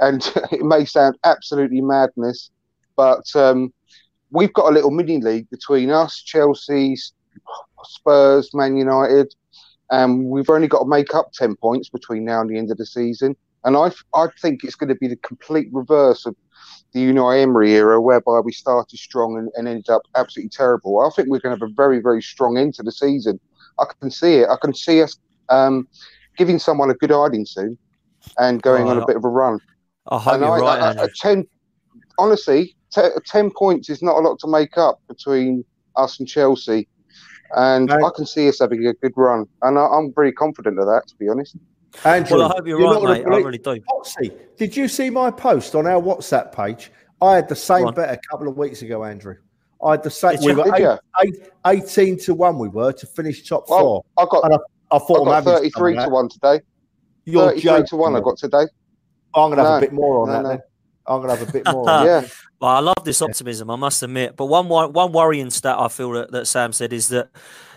And 0.00 0.22
it 0.52 0.62
may 0.64 0.84
sound 0.84 1.16
absolutely 1.24 1.80
madness, 1.80 2.50
but 2.96 3.24
um, 3.34 3.72
we've 4.30 4.52
got 4.52 4.70
a 4.70 4.74
little 4.74 4.90
mini 4.90 5.20
league 5.20 5.48
between 5.50 5.90
us, 5.90 6.20
Chelsea, 6.22 6.96
Spurs, 7.84 8.50
Man 8.54 8.76
United, 8.76 9.34
and 9.90 10.26
we've 10.26 10.50
only 10.50 10.68
got 10.68 10.80
to 10.80 10.88
make 10.88 11.14
up 11.14 11.32
10 11.32 11.56
points 11.56 11.88
between 11.88 12.24
now 12.24 12.40
and 12.40 12.50
the 12.50 12.58
end 12.58 12.70
of 12.70 12.78
the 12.78 12.86
season. 12.86 13.36
And 13.64 13.76
I, 13.76 13.90
I 14.14 14.26
think 14.42 14.64
it's 14.64 14.74
going 14.74 14.88
to 14.88 14.94
be 14.94 15.08
the 15.08 15.16
complete 15.16 15.68
reverse 15.72 16.26
of 16.26 16.36
the 16.92 17.00
Unai 17.00 17.42
Emery 17.42 17.72
era, 17.72 18.00
whereby 18.00 18.40
we 18.40 18.52
started 18.52 18.98
strong 18.98 19.38
and, 19.38 19.50
and 19.56 19.66
ended 19.66 19.88
up 19.88 20.02
absolutely 20.16 20.50
terrible. 20.50 21.00
I 21.00 21.10
think 21.14 21.28
we're 21.28 21.40
going 21.40 21.56
to 21.56 21.64
have 21.64 21.70
a 21.70 21.74
very, 21.74 22.00
very 22.00 22.22
strong 22.22 22.58
end 22.58 22.74
to 22.74 22.82
the 22.82 22.92
season. 22.92 23.40
I 23.78 23.86
can 24.00 24.10
see 24.10 24.36
it. 24.36 24.48
I 24.48 24.56
can 24.60 24.74
see 24.74 25.02
us 25.02 25.18
um, 25.48 25.88
giving 26.36 26.58
someone 26.58 26.90
a 26.90 26.94
good 26.94 27.10
hiding 27.10 27.46
soon 27.46 27.76
and 28.38 28.62
going 28.62 28.86
on 28.86 28.98
a 28.98 29.02
Oh, 29.02 29.06
bit 29.06 29.16
of 29.16 29.24
a 29.24 29.28
run. 29.28 29.58
I 30.08 30.18
hope 30.18 30.34
and 30.34 30.42
you're 30.42 30.52
I, 30.52 30.60
right, 30.60 30.82
I, 30.82 30.88
Andrew. 30.90 31.04
I, 31.04 31.08
ten, 31.20 31.46
honestly, 32.18 32.74
te- 32.94 33.08
ten 33.26 33.50
points 33.50 33.88
is 33.88 34.02
not 34.02 34.16
a 34.16 34.20
lot 34.20 34.38
to 34.40 34.48
make 34.48 34.76
up 34.76 35.00
between 35.08 35.64
us 35.96 36.18
and 36.18 36.28
Chelsea, 36.28 36.88
and 37.56 37.88
Right. 37.90 38.04
I 38.04 38.10
can 38.14 38.26
see 38.26 38.48
us 38.48 38.58
having 38.60 38.86
a 38.86 38.92
good 38.94 39.12
run, 39.16 39.46
and 39.62 39.78
I, 39.78 39.86
I'm 39.86 40.12
very 40.14 40.32
confident 40.32 40.78
of 40.78 40.86
that, 40.86 41.02
to 41.08 41.14
be 41.16 41.28
honest. 41.28 41.56
Andrew. 42.04 42.38
Well, 42.38 42.50
I 42.52 42.56
hope 42.56 42.66
you're, 42.66 42.80
not 42.80 43.02
right, 43.02 43.22
gonna 43.24 43.30
mate. 43.30 43.42
I 43.42 43.46
really 43.46 43.58
do. 43.58 43.80
Potsy, 43.88 44.32
did 44.58 44.76
you 44.76 44.88
see 44.88 45.10
my 45.10 45.30
post 45.30 45.74
on 45.74 45.86
our 45.86 46.00
WhatsApp 46.02 46.52
page? 46.52 46.90
I 47.22 47.36
had 47.36 47.48
the 47.48 47.56
same 47.56 47.86
on. 47.86 47.94
bet 47.94 48.10
a 48.10 48.20
couple 48.30 48.48
of 48.48 48.56
weeks 48.56 48.82
ago, 48.82 49.04
Andrew. 49.04 49.36
I 49.82 49.92
had 49.92 50.02
the 50.02 50.10
same. 50.10 50.32
Did 50.32 50.40
We 50.40 50.52
you? 50.52 50.58
were 50.58 50.74
eight, 50.76 50.98
eight, 51.22 51.50
18 51.66 52.18
to 52.20 52.34
1 52.34 52.58
we 52.58 52.68
were 52.68 52.92
to 52.92 53.06
finish 53.06 53.48
top 53.48 53.64
Well, 53.68 53.80
four. 53.80 54.04
I 54.18 54.26
got, 54.30 54.44
And 54.44 54.54
I 54.54 54.96
I 54.96 54.98
thought 54.98 55.18
I'm 55.18 55.24
got 55.26 55.34
having 55.34 55.44
some 55.44 55.54
of 55.54 55.58
thirty-three 55.60 55.94
to 55.96 56.08
one 56.08 56.28
today. 56.28 56.60
You're 57.26 57.48
Thirty-three 57.50 57.84
to 57.86 57.96
one, 57.96 58.12
I 58.14 58.18
mate. 58.18 58.24
got 58.24 58.38
today. 58.38 58.64
I'm 59.34 59.50
going 59.50 59.58
to 59.58 59.64
have 59.64 59.82
a 59.82 59.86
bit 59.86 59.92
more 59.92 60.22
on 60.22 60.28
no, 60.28 60.32
that 60.34 60.42
no. 60.42 60.48
then. 60.50 60.62
I'm 61.06 61.20
going 61.20 61.30
to 61.30 61.36
have 61.36 61.48
a 61.48 61.52
bit 61.52 61.66
more. 61.72 61.84
yeah. 61.86 62.26
Well, 62.60 62.70
I 62.70 62.80
love 62.80 63.04
this 63.04 63.20
optimism, 63.20 63.70
I 63.70 63.76
must 63.76 64.02
admit. 64.02 64.36
But 64.36 64.46
one 64.46 64.68
one 64.68 65.12
worrying 65.12 65.50
stat 65.50 65.76
I 65.78 65.88
feel 65.88 66.12
that, 66.12 66.30
that 66.32 66.46
Sam 66.46 66.72
said 66.72 66.92
is 66.92 67.08
that 67.08 67.28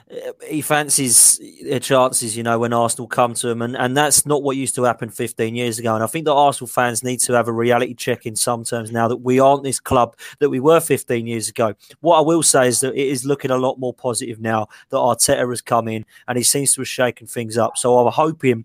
uh, 0.09 0.31
he 0.47 0.61
fancies 0.61 1.41
their 1.63 1.81
chances, 1.81 2.37
you 2.37 2.43
know, 2.43 2.57
when 2.57 2.71
Arsenal 2.71 3.07
come 3.07 3.33
to 3.33 3.49
him, 3.49 3.61
and, 3.61 3.75
and 3.75 3.97
that's 3.97 4.25
not 4.25 4.43
what 4.43 4.55
used 4.55 4.75
to 4.75 4.83
happen 4.83 5.09
15 5.09 5.55
years 5.55 5.77
ago. 5.79 5.93
And 5.95 6.03
I 6.03 6.07
think 6.07 6.23
that 6.25 6.33
Arsenal 6.33 6.67
fans 6.69 7.03
need 7.03 7.19
to 7.21 7.33
have 7.33 7.49
a 7.49 7.51
reality 7.51 7.93
check 7.93 8.25
in 8.25 8.35
some 8.35 8.63
terms 8.63 8.91
now 8.91 9.09
that 9.09 9.17
we 9.17 9.41
aren't 9.41 9.63
this 9.63 9.81
club 9.81 10.15
that 10.39 10.49
we 10.49 10.61
were 10.61 10.79
15 10.79 11.27
years 11.27 11.49
ago. 11.49 11.73
What 11.99 12.19
I 12.19 12.21
will 12.21 12.43
say 12.43 12.67
is 12.69 12.79
that 12.79 12.93
it 12.93 13.07
is 13.07 13.25
looking 13.25 13.51
a 13.51 13.57
lot 13.57 13.79
more 13.79 13.93
positive 13.93 14.39
now 14.39 14.67
that 14.89 14.97
Arteta 14.97 15.49
has 15.49 15.61
come 15.61 15.89
in 15.89 16.05
and 16.29 16.37
he 16.37 16.43
seems 16.43 16.73
to 16.75 16.81
have 16.81 16.87
shaken 16.87 17.27
things 17.27 17.57
up. 17.57 17.77
So 17.77 17.97
I'm 17.97 18.13
hoping 18.13 18.63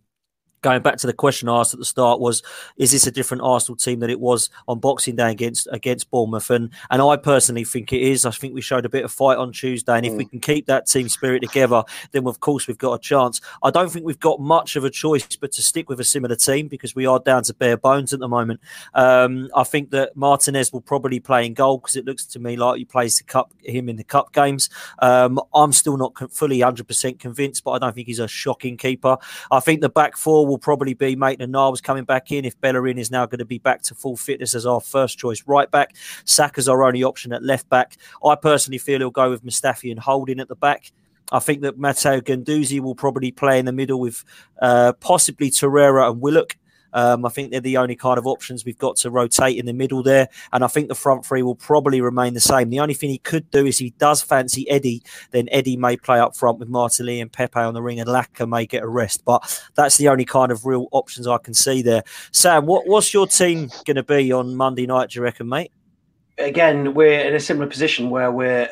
going 0.63 0.83
back 0.83 0.97
to 0.99 1.07
the 1.07 1.13
question 1.13 1.49
I 1.49 1.61
asked 1.61 1.75
at 1.75 1.81
the 1.81 1.85
start 1.85 2.21
was, 2.21 2.43
is 2.77 2.93
this 2.93 3.07
a 3.07 3.11
different 3.11 3.43
Arsenal 3.43 3.77
team 3.77 4.01
than 4.01 4.11
it 4.11 4.21
was 4.21 4.49
on 4.69 4.79
Boxing 4.79 5.17
Day 5.17 5.31
against 5.31 5.69
against 5.71 6.11
Bournemouth? 6.11 6.51
And 6.51 6.71
and 6.91 7.03
I 7.03 7.17
personally 7.17 7.65
think 7.65 7.93
it 7.93 8.03
is. 8.03 8.25
I 8.25 8.31
think 8.31 8.55
we 8.55 8.61
showed 8.61 8.87
a 8.87 8.89
bit 8.89 9.05
of 9.05 9.13
fight 9.13 9.39
on 9.39 9.53
Tuesday, 9.53 9.97
and 9.97 10.07
if 10.07 10.15
we 10.15 10.25
mm. 10.25 10.31
can 10.31 10.41
keep 10.41 10.67
that 10.67 10.87
team 10.87 11.09
spirit 11.09 11.43
together, 11.43 11.83
then 12.13 12.27
of 12.27 12.41
course 12.41 12.67
we've 12.67 12.79
got 12.79 12.95
a 12.95 12.99
chance. 12.99 13.41
I 13.63 13.71
don't 13.71 13.91
think 13.91 14.07
we've 14.07 14.19
got 14.19 14.41
much 14.41 14.77
of 14.77 14.85
a 14.85 14.91
choice 14.91 15.37
but 15.37 15.53
to 15.53 15.63
stick 15.63 15.89
with 15.89 16.01
a 16.01 16.05
similar 16.05 16.37
team 16.37 16.69
because 16.69 16.95
we 16.95 17.07
are 17.07 17.19
down 17.19 17.43
to 17.45 17.55
bare 17.55 17.77
bones 17.77 18.13
at 18.13 18.21
the 18.21 18.29
moment. 18.29 18.61
Um, 18.95 19.51
I 19.55 19.65
think 19.65 19.91
that 19.91 20.17
Martinez 20.17 20.73
will 20.73 20.81
probably 20.81 21.21
play 21.21 21.45
in 21.45 21.55
goal 21.55 21.79
because 21.79 21.97
it 21.97 22.05
looks 22.05 22.25
to 22.27 22.39
me 22.39 22.57
like 22.57 22.79
he 22.79 22.85
plays 22.85 23.19
the 23.19 23.25
cup 23.25 23.53
him 23.63 23.89
in 23.89 23.97
the 23.97 24.05
cup 24.05 24.33
games. 24.33 24.71
Um, 25.01 25.41
I'm 25.55 25.73
still 25.73 25.97
not 25.97 26.33
fully 26.33 26.59
100% 26.59 27.19
convinced, 27.19 27.65
but 27.65 27.73
I 27.73 27.79
don't 27.79 27.95
think 27.95 28.07
he's 28.07 28.19
a 28.19 28.29
shocking 28.29 28.77
keeper. 28.77 29.17
I 29.51 29.61
think 29.61 29.81
the 29.81 29.89
back 29.89 30.17
four 30.17 30.47
will 30.53 30.59
probably 30.59 30.93
be 30.93 31.17
Maitland 31.17 31.51
Niles 31.51 31.81
coming 31.81 32.05
back 32.05 32.31
in 32.31 32.45
if 32.45 32.61
Bellerin 32.61 32.99
is 32.99 33.11
now 33.11 33.25
going 33.25 33.39
to 33.39 33.47
be 33.47 33.59
back 33.59 33.81
to 33.85 33.95
full 33.95 34.19
fitness 34.19 34.55
as 34.55 34.67
our 34.67 34.83
first 34.83 35.19
choice 35.19 35.43
right 35.47 35.71
back. 35.71 35.97
Saka's 36.27 36.69
our 36.69 36.85
only 36.85 37.03
option 37.03 37.33
at 37.33 37.43
left 37.43 37.69
back. 37.71 37.97
I 38.25 38.35
personally 38.37 38.77
feel 38.77 38.99
he'll 38.99 39.11
go 39.11 39.31
with 39.31 39.45
Mustafi 39.45 39.91
and 39.91 39.99
Holding 39.99 40.41
at 40.41 40.49
the 40.49 40.55
back. 40.55 40.93
I 41.33 41.39
think 41.39 41.63
that 41.63 41.79
Matteo 41.79 42.21
Guendouzi 42.21 42.81
will 42.81 42.95
probably 42.95 43.33
play 43.33 43.59
in 43.59 43.65
the 43.65 43.73
middle 43.73 43.99
with 43.99 44.23
uh, 44.61 44.93
possibly 45.01 45.51
Torreira 45.51 46.11
and 46.11 46.21
Willock. 46.21 46.57
Um, 46.93 47.25
I 47.25 47.29
think 47.29 47.51
they're 47.51 47.61
the 47.61 47.77
only 47.77 47.97
kind 47.97 48.19
of 48.19 48.27
options 48.27 48.65
we've 48.65 48.79
got 48.79 48.97
to 48.97 49.11
rotate 49.11 49.59
in 49.59 49.67
the 49.67 49.73
middle 49.73 50.03
there. 50.03 50.29
And 50.53 50.65
I 50.65 50.67
think 50.67 50.89
the 50.89 50.95
front 50.95 51.25
three 51.25 51.43
will 51.43 51.55
probably 51.55 52.01
remain 52.01 52.35
the 52.35 52.41
same. 52.41 52.71
The 52.71 52.81
only 52.81 52.95
thing 52.95 53.11
he 53.11 53.19
could 53.19 53.51
do 53.51 53.67
is 53.67 53.79
he 53.79 53.91
does 53.99 54.23
fancy 54.23 54.69
Eddie, 54.71 55.03
then 55.31 55.49
Eddie 55.51 55.77
may 55.77 55.97
play 55.97 56.19
up 56.19 56.37
front 56.37 56.59
with 56.59 56.69
Martinelli 56.69 57.21
and 57.21 57.33
Pepe 57.33 57.61
on 57.61 57.75
the 57.75 57.83
ring 57.83 58.01
and 58.01 58.09
Laca 58.09 58.49
may 58.49 58.67
get 58.67 58.83
a 58.83 58.89
rest. 58.89 59.25
But 59.25 59.63
that's 59.75 59.97
the 59.97 60.09
only 60.09 60.25
kind 60.25 60.53
of 60.53 60.67
real 60.67 60.89
options 60.93 61.27
I 61.27 61.39
can 61.39 61.55
see 61.55 61.83
there. 61.83 62.03
Sam, 62.33 62.67
what, 62.67 62.87
what's 62.87 63.13
your 63.13 63.27
team 63.27 63.71
going 63.85 63.97
to 63.97 64.03
be 64.03 64.33
on 64.33 64.55
Monday 64.57 64.87
night, 64.87 65.11
do 65.11 65.19
you 65.19 65.23
reckon, 65.23 65.49
mate? 65.49 65.73
Again, 66.39 66.95
we're 66.95 67.21
in 67.21 67.35
a 67.35 67.41
similar 67.41 67.67
position 67.67 68.11
where 68.11 68.33
we're 68.33 68.69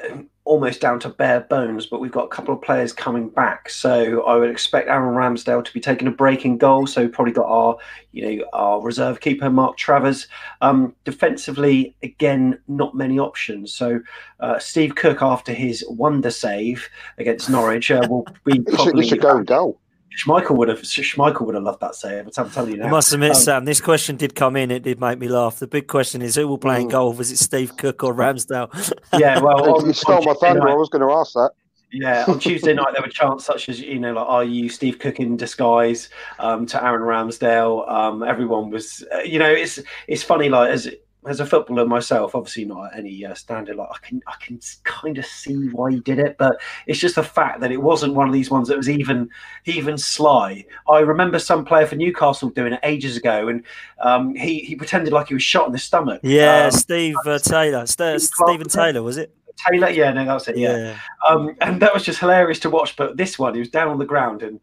almost 0.51 0.81
down 0.81 0.99
to 0.99 1.09
bare 1.09 1.43
bones, 1.43 1.87
but 1.87 2.01
we've 2.01 2.11
got 2.11 2.25
a 2.25 2.29
couple 2.29 2.53
of 2.53 2.61
players 2.61 2.93
coming 2.93 3.29
back. 3.29 3.71
So 3.71 4.23
I 4.25 4.35
would 4.35 4.51
expect 4.51 4.89
Aaron 4.89 5.15
Ramsdale 5.15 5.65
to 5.65 5.73
be 5.73 5.79
taking 5.79 6.09
a 6.09 6.11
breaking 6.11 6.59
goal. 6.59 6.89
So 6.89 7.09
probably 7.09 7.33
got 7.33 7.47
our, 7.47 7.77
you 8.11 8.39
know, 8.39 8.45
our 8.53 8.83
reserve 8.83 9.21
keeper 9.21 9.49
Mark 9.49 9.77
Travers. 9.77 10.27
Um, 10.61 10.93
defensively, 11.05 11.95
again, 12.03 12.59
not 12.67 12.97
many 12.97 13.17
options. 13.21 13.73
So 13.73 14.01
uh, 14.41 14.59
Steve 14.59 14.97
Cook, 14.97 15.23
after 15.23 15.53
his 15.53 15.85
wonder 15.89 16.33
save 16.33 16.89
against 17.19 17.49
Norwich, 17.49 17.93
uh, 17.93 18.05
will 18.11 18.27
be 18.45 18.59
probably. 18.59 19.07
should 19.07 19.21
go 19.23 19.43
goal. 19.45 19.80
Schmeichel 20.19 20.57
would 20.57 20.69
have 20.69 20.81
Schmeichel 20.81 21.47
would 21.47 21.55
have 21.55 21.65
loved 21.65 21.81
that 21.81 21.95
save. 21.95 22.29
I'm 22.37 22.51
telling 22.51 22.73
you 22.73 22.79
now. 22.79 22.87
I 22.87 22.91
must 22.91 23.13
admit, 23.13 23.31
um, 23.31 23.37
Sam, 23.37 23.65
this 23.65 23.81
question 23.81 24.17
did 24.17 24.35
come 24.35 24.57
in. 24.57 24.71
It 24.71 24.83
did 24.83 25.01
make 25.01 25.19
me 25.19 25.29
laugh. 25.29 25.59
The 25.59 25.67
big 25.67 25.87
question 25.87 26.21
is 26.21 26.35
who 26.35 26.49
will 26.49 26.59
play 26.59 26.81
in 26.81 26.89
mm. 26.89 26.91
goal? 26.91 27.13
Was 27.13 27.31
it 27.31 27.39
Steve 27.39 27.77
Cook 27.77 28.03
or 28.03 28.13
Ramsdale? 28.13 28.71
yeah, 29.19 29.41
well, 29.41 29.87
you 29.87 29.93
stole 29.93 30.23
my 30.23 30.35
thunder. 30.35 30.61
Night, 30.61 30.73
I 30.73 30.75
was 30.75 30.89
going 30.89 31.07
to 31.07 31.15
ask 31.15 31.33
that. 31.35 31.53
Yeah, 31.93 32.25
on 32.29 32.39
Tuesday 32.39 32.73
night 32.73 32.93
there 32.93 33.03
were 33.03 33.09
chants 33.09 33.45
such 33.45 33.69
as 33.69 33.81
you 33.81 33.99
know, 33.99 34.13
like 34.13 34.27
"Are 34.27 34.45
you 34.45 34.69
Steve 34.69 35.01
Cook 35.01 35.19
in 35.19 35.37
disguise?" 35.37 36.09
Um, 36.39 36.65
to 36.67 36.85
Aaron 36.85 37.03
Ramsdale. 37.03 37.91
Um, 37.91 38.23
everyone 38.23 38.71
was, 38.71 39.05
uh, 39.13 39.19
you 39.19 39.41
know, 39.41 39.51
it's 39.51 39.81
it's 40.07 40.23
funny 40.23 40.49
like 40.49 40.71
as 40.71 40.89
as 41.27 41.41
a 41.41 41.47
footballer 41.47 41.87
myself, 41.87 42.35
obviously 42.35 42.65
not 42.65 42.93
at 42.93 42.99
any 42.99 43.25
uh, 43.25 43.35
standard, 43.35 43.77
like 43.77 43.89
I 43.93 43.99
can 44.07 44.23
I 44.27 44.35
can 44.41 44.59
kind 44.85 45.19
of 45.19 45.27
see 45.27 45.69
why 45.69 45.93
he 45.93 46.01
did 46.01 46.19
it, 46.19 46.37
but 46.39 46.61
it's 46.87 46.99
just 46.99 47.17
the 47.17 47.23
fact 47.23 47.61
that 47.61 47.71
it 47.71 47.77
wasn't 47.77 48.15
one 48.15 48.27
of 48.27 48.33
these 48.33 48.51
ones 48.51 48.69
that 48.69 48.77
was 48.77 48.89
even 48.89 49.29
even 49.67 49.99
sly. 49.99 50.65
I 50.89 51.01
remember 51.01 51.39
some 51.39 51.65
player 51.65 51.87
for 51.87 51.97
Newcastle 51.97 52.49
doing 52.51 52.73
it 52.73 52.81
ages 52.83 53.17
ago, 53.17 53.49
and 53.49 53.65
um, 54.01 54.35
he 54.35 54.61
he 54.61 54.77
pretended 54.77 55.13
like 55.13 55.29
he 55.29 55.35
was 55.35 55.43
shot 55.43 55.67
in 55.67 55.73
the 55.73 55.79
stomach. 55.79 56.21
Yeah, 56.23 56.67
um, 56.67 56.71
Steve 56.71 57.17
uh, 57.27 57.39
Taylor, 57.39 57.87
St- 57.87 58.23
Stephen 58.23 58.69
Taylor, 58.69 59.03
was 59.03 59.19
it? 59.19 59.35
Taylor, 59.69 59.91
yeah, 59.91 60.13
no, 60.13 60.25
that's 60.25 60.49
it. 60.49 60.57
Yeah, 60.57 60.77
yeah. 60.77 60.99
Um, 61.29 61.55
and 61.61 61.83
that 61.83 61.93
was 61.93 62.03
just 62.03 62.21
hilarious 62.21 62.61
to 62.61 62.71
watch. 62.71 62.97
But 62.97 63.19
this 63.19 63.39
one, 63.39 63.55
he 63.55 63.61
was 63.61 63.69
down 63.69 63.89
on 63.89 63.99
the 63.99 64.07
ground 64.07 64.43
and 64.43 64.59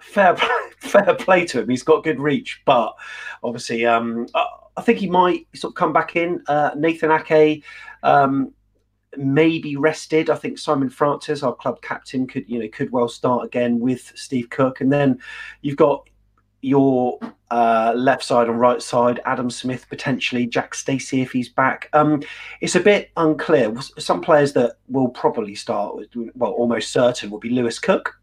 fair 0.00 0.36
fair 0.78 1.14
play 1.14 1.44
to 1.46 1.60
him. 1.60 1.68
He's 1.68 1.82
got 1.82 2.04
good 2.04 2.20
reach, 2.20 2.62
but 2.64 2.94
obviously, 3.42 3.84
um, 3.84 4.26
I 4.78 4.80
think 4.80 5.00
he 5.00 5.10
might 5.10 5.46
sort 5.56 5.72
of 5.72 5.74
come 5.74 5.92
back 5.92 6.14
in. 6.14 6.42
Uh, 6.46 6.70
Nathan 6.76 7.10
Ake 7.10 7.64
um, 8.04 8.52
may 9.16 9.58
be 9.58 9.76
rested. 9.76 10.30
I 10.30 10.36
think 10.36 10.56
Simon 10.56 10.88
Francis, 10.88 11.42
our 11.42 11.54
club 11.54 11.82
captain, 11.82 12.28
could 12.28 12.48
you 12.48 12.60
know 12.60 12.68
could 12.68 12.92
well 12.92 13.08
start 13.08 13.44
again 13.44 13.80
with 13.80 14.12
Steve 14.14 14.50
Cook, 14.50 14.80
and 14.80 14.92
then 14.92 15.18
you've 15.62 15.76
got 15.76 16.08
your 16.60 17.18
uh, 17.50 17.92
left 17.96 18.22
side 18.22 18.48
and 18.48 18.60
right 18.60 18.80
side, 18.80 19.20
Adam 19.24 19.50
Smith 19.50 19.86
potentially, 19.88 20.46
Jack 20.46 20.74
Stacey 20.74 21.22
if 21.22 21.32
he's 21.32 21.48
back. 21.48 21.88
Um, 21.92 22.22
it's 22.60 22.76
a 22.76 22.80
bit 22.80 23.10
unclear. 23.16 23.74
Some 23.98 24.20
players 24.20 24.52
that 24.52 24.76
will 24.88 25.08
probably 25.08 25.54
start, 25.54 25.96
well, 26.34 26.52
almost 26.52 26.92
certain, 26.92 27.30
will 27.30 27.38
be 27.38 27.50
Lewis 27.50 27.78
Cook 27.78 28.17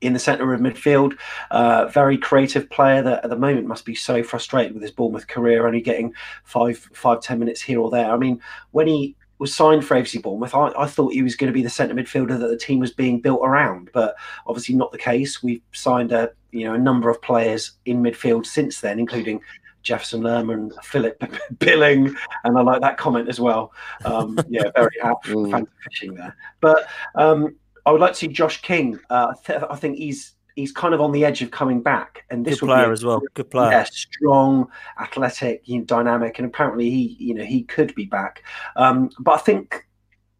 in 0.00 0.12
the 0.12 0.18
centre 0.18 0.52
of 0.52 0.60
midfield. 0.60 1.16
Uh, 1.50 1.86
very 1.86 2.16
creative 2.16 2.68
player 2.70 3.02
that 3.02 3.24
at 3.24 3.30
the 3.30 3.36
moment 3.36 3.66
must 3.66 3.84
be 3.84 3.94
so 3.94 4.22
frustrated 4.22 4.72
with 4.72 4.82
his 4.82 4.92
Bournemouth 4.92 5.26
career, 5.26 5.66
only 5.66 5.80
getting 5.80 6.12
five, 6.44 6.78
five, 6.92 7.20
ten 7.20 7.38
minutes 7.38 7.60
here 7.60 7.80
or 7.80 7.90
there. 7.90 8.10
I 8.10 8.16
mean, 8.16 8.40
when 8.70 8.86
he 8.86 9.16
was 9.38 9.54
signed 9.54 9.84
for 9.84 9.96
AFC 9.96 10.22
Bournemouth, 10.22 10.54
I, 10.54 10.72
I 10.76 10.86
thought 10.86 11.12
he 11.12 11.22
was 11.22 11.36
going 11.36 11.48
to 11.48 11.54
be 11.54 11.62
the 11.62 11.70
centre 11.70 11.94
midfielder 11.94 12.38
that 12.38 12.48
the 12.48 12.56
team 12.56 12.80
was 12.80 12.92
being 12.92 13.20
built 13.20 13.40
around, 13.42 13.90
but 13.92 14.16
obviously 14.46 14.74
not 14.74 14.92
the 14.92 14.98
case. 14.98 15.42
We've 15.42 15.62
signed 15.72 16.12
a 16.12 16.30
you 16.50 16.64
know 16.64 16.74
a 16.74 16.78
number 16.78 17.10
of 17.10 17.20
players 17.22 17.72
in 17.84 18.02
midfield 18.02 18.46
since 18.46 18.80
then, 18.80 18.98
including 18.98 19.40
Jefferson 19.82 20.22
Lerma, 20.22 20.68
Philip 20.82 21.22
Billing, 21.58 22.14
and 22.44 22.58
I 22.58 22.62
like 22.62 22.80
that 22.80 22.98
comment 22.98 23.28
as 23.28 23.40
well. 23.40 23.72
Um, 24.04 24.38
yeah, 24.48 24.70
very 24.74 24.90
happy 25.02 25.32
mm. 25.32 25.66
fishing 25.84 26.14
there. 26.14 26.36
But 26.60 26.88
um, 27.14 27.54
I 27.88 27.90
would 27.90 28.02
like 28.02 28.12
to 28.12 28.18
see 28.18 28.28
Josh 28.28 28.60
King. 28.60 29.00
Uh, 29.08 29.32
th- 29.46 29.62
I 29.70 29.74
think 29.74 29.96
he's 29.96 30.34
he's 30.56 30.72
kind 30.72 30.92
of 30.92 31.00
on 31.00 31.10
the 31.10 31.24
edge 31.24 31.40
of 31.40 31.50
coming 31.50 31.80
back, 31.80 32.24
and 32.28 32.44
this 32.44 32.60
good 32.60 32.66
player 32.66 32.92
as 32.92 33.02
well. 33.02 33.22
Good 33.32 33.50
player, 33.50 33.70
yeah, 33.70 33.84
strong, 33.84 34.68
athletic, 35.00 35.62
you 35.64 35.78
know, 35.78 35.84
dynamic, 35.84 36.38
and 36.38 36.46
apparently 36.46 36.90
he, 36.90 37.16
you 37.18 37.32
know, 37.32 37.44
he 37.44 37.62
could 37.62 37.94
be 37.94 38.04
back. 38.04 38.42
Um, 38.76 39.08
but 39.18 39.32
I 39.32 39.38
think 39.38 39.88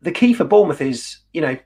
the 0.02 0.12
key 0.12 0.34
for 0.34 0.44
Bournemouth 0.44 0.82
is, 0.82 1.20
you 1.32 1.40
know, 1.40 1.56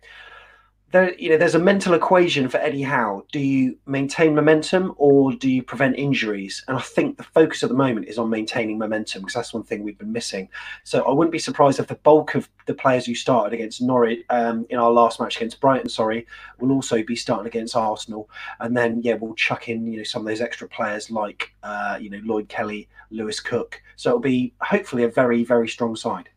there, 0.92 1.14
you 1.14 1.30
know, 1.30 1.38
there's 1.38 1.54
a 1.54 1.58
mental 1.58 1.94
equation 1.94 2.50
for 2.50 2.58
Eddie 2.58 2.82
Howe. 2.82 3.24
Do 3.32 3.40
you 3.40 3.78
maintain 3.86 4.34
momentum 4.34 4.94
or 4.98 5.32
do 5.32 5.50
you 5.50 5.62
prevent 5.62 5.96
injuries? 5.96 6.62
And 6.68 6.76
I 6.76 6.82
think 6.82 7.16
the 7.16 7.22
focus 7.22 7.62
at 7.62 7.70
the 7.70 7.74
moment 7.74 8.08
is 8.08 8.18
on 8.18 8.28
maintaining 8.28 8.76
momentum 8.76 9.22
because 9.22 9.34
that's 9.34 9.54
one 9.54 9.62
thing 9.62 9.82
we've 9.82 9.98
been 9.98 10.12
missing. 10.12 10.50
So 10.84 11.02
I 11.04 11.12
wouldn't 11.12 11.32
be 11.32 11.38
surprised 11.38 11.80
if 11.80 11.86
the 11.86 11.94
bulk 11.94 12.34
of 12.34 12.48
the 12.66 12.74
players 12.74 13.06
who 13.06 13.14
started 13.14 13.54
against 13.54 13.80
Norwich 13.80 14.20
um, 14.28 14.66
in 14.68 14.78
our 14.78 14.90
last 14.90 15.18
match 15.18 15.36
against 15.36 15.60
Brighton, 15.62 15.88
sorry, 15.88 16.26
will 16.58 16.72
also 16.72 17.02
be 17.02 17.16
starting 17.16 17.46
against 17.46 17.74
Arsenal. 17.74 18.28
And 18.60 18.76
then 18.76 19.00
yeah, 19.02 19.14
we'll 19.14 19.34
chuck 19.34 19.70
in 19.70 19.86
you 19.86 19.96
know 19.98 20.04
some 20.04 20.22
of 20.22 20.26
those 20.26 20.42
extra 20.42 20.68
players 20.68 21.10
like 21.10 21.54
uh, 21.62 21.96
you 21.98 22.10
know 22.10 22.20
Lloyd 22.22 22.50
Kelly, 22.50 22.86
Lewis 23.10 23.40
Cook. 23.40 23.82
So 23.96 24.10
it'll 24.10 24.20
be 24.20 24.52
hopefully 24.60 25.04
a 25.04 25.08
very 25.08 25.42
very 25.42 25.68
strong 25.68 25.96
side. 25.96 26.28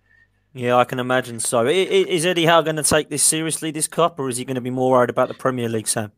Yeah, 0.55 0.77
I 0.77 0.85
can 0.85 0.99
imagine 0.99 1.41
so. 1.41 1.67
Is 1.67 2.25
Eddie 2.25 2.45
Howe 2.45 2.61
going 2.61 2.77
to 2.77 2.83
take 2.83 3.09
this 3.09 3.21
seriously, 3.23 3.71
this 3.71 3.89
cup, 3.89 4.17
or 4.17 4.29
is 4.29 4.37
he 4.37 4.45
going 4.45 4.55
to 4.55 4.61
be 4.61 4.69
more 4.69 4.91
worried 4.91 5.09
about 5.09 5.27
the 5.27 5.33
Premier 5.33 5.67
League, 5.67 5.85
Sam? 5.85 6.13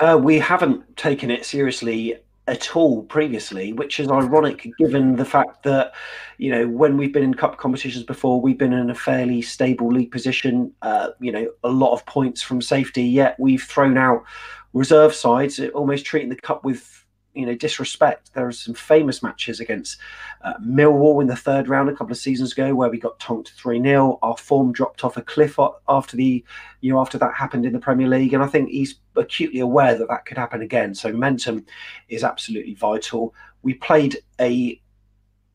Uh, 0.00 0.18
we 0.20 0.38
haven't 0.38 0.96
taken 0.96 1.30
it 1.30 1.44
seriously 1.44 2.16
at 2.48 2.74
all 2.74 3.02
previously, 3.02 3.74
which 3.74 4.00
is 4.00 4.08
ironic 4.08 4.66
given 4.78 5.16
the 5.16 5.26
fact 5.26 5.62
that, 5.64 5.92
you 6.38 6.50
know, 6.50 6.66
when 6.66 6.96
we've 6.96 7.12
been 7.12 7.22
in 7.22 7.34
cup 7.34 7.58
competitions 7.58 8.02
before, 8.02 8.40
we've 8.40 8.56
been 8.56 8.72
in 8.72 8.88
a 8.88 8.94
fairly 8.94 9.42
stable 9.42 9.92
league 9.92 10.10
position, 10.10 10.72
uh, 10.80 11.10
you 11.20 11.30
know, 11.30 11.46
a 11.62 11.68
lot 11.68 11.92
of 11.92 12.04
points 12.06 12.40
from 12.40 12.62
safety, 12.62 13.04
yet 13.04 13.38
we've 13.38 13.62
thrown 13.62 13.98
out 13.98 14.24
reserve 14.72 15.14
sides, 15.14 15.60
almost 15.74 16.06
treating 16.06 16.30
the 16.30 16.36
cup 16.36 16.64
with 16.64 17.01
you 17.34 17.46
know 17.46 17.54
disrespect. 17.54 18.32
There 18.34 18.46
are 18.46 18.52
some 18.52 18.74
famous 18.74 19.22
matches 19.22 19.60
against 19.60 19.98
uh, 20.42 20.54
Millwall 20.58 21.20
in 21.20 21.28
the 21.28 21.36
third 21.36 21.68
round 21.68 21.88
a 21.88 21.92
couple 21.92 22.12
of 22.12 22.18
seasons 22.18 22.52
ago 22.52 22.74
where 22.74 22.90
we 22.90 22.98
got 22.98 23.18
tonked 23.18 23.52
three 23.52 23.80
0 23.80 24.18
Our 24.22 24.36
form 24.36 24.72
dropped 24.72 25.04
off 25.04 25.16
a 25.16 25.22
cliff 25.22 25.58
after 25.88 26.16
the 26.16 26.44
you 26.80 26.92
know 26.92 27.00
after 27.00 27.18
that 27.18 27.34
happened 27.34 27.64
in 27.64 27.72
the 27.72 27.78
Premier 27.78 28.08
League, 28.08 28.34
and 28.34 28.42
I 28.42 28.46
think 28.46 28.70
he's 28.70 28.96
acutely 29.16 29.60
aware 29.60 29.96
that 29.96 30.08
that 30.08 30.26
could 30.26 30.38
happen 30.38 30.62
again. 30.62 30.94
So 30.94 31.10
momentum 31.10 31.64
is 32.08 32.24
absolutely 32.24 32.74
vital. 32.74 33.34
We 33.62 33.74
played 33.74 34.18
a 34.40 34.80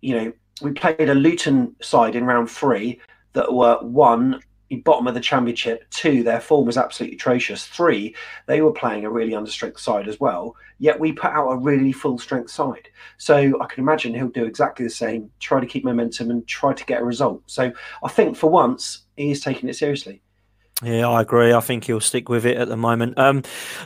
you 0.02 0.16
know 0.16 0.34
we 0.62 0.72
played 0.72 1.10
a 1.10 1.16
Luton 1.16 1.76
side 1.82 2.16
in 2.16 2.26
round 2.26 2.50
three 2.50 3.00
that 3.34 3.54
were 3.54 3.78
one 3.82 4.42
bottom 4.76 5.08
of 5.08 5.14
the 5.14 5.20
championship. 5.20 5.90
Two, 5.90 6.24
their 6.24 6.42
form 6.42 6.66
was 6.66 6.78
absolutely 6.78 7.16
atrocious. 7.16 7.66
Three, 7.66 8.16
they 8.46 8.62
were 8.62 8.72
playing 8.72 9.06
a 9.06 9.10
really 9.10 9.32
understrength 9.32 9.80
side 9.80 10.08
as 10.08 10.20
well. 10.20 10.56
Yet 10.80 11.00
we 11.00 11.12
put 11.12 11.32
out 11.32 11.52
a 11.52 11.58
really 11.58 11.92
full 11.92 12.18
strength 12.18 12.52
side. 12.52 12.90
So 13.18 13.62
I 13.62 13.66
can 13.66 13.84
imagine 13.84 14.14
he'll 14.14 14.28
do 14.28 14.46
exactly 14.46 14.86
the 14.86 14.92
same, 14.92 15.32
try 15.40 15.60
to 15.60 15.66
keep 15.66 15.86
momentum 15.86 16.30
and 16.30 16.46
try 16.48 16.74
to 16.74 16.86
get 16.86 17.02
a 17.02 17.06
result. 17.06 17.42
So 17.48 17.72
I 18.04 18.10
think 18.10 18.36
for 18.36 18.50
once 18.50 19.06
he 19.16 19.32
is 19.32 19.42
taking 19.42 19.70
it 19.70 19.76
seriously. 19.76 20.22
Yeah, 20.84 21.08
I 21.10 21.22
agree. 21.22 21.54
I 21.54 21.60
think 21.60 21.86
he'll 21.86 22.00
stick 22.00 22.30
with 22.30 22.46
it 22.46 22.56
at 22.56 22.68
the 22.68 22.78
moment. 22.78 23.18
Um, 23.18 23.42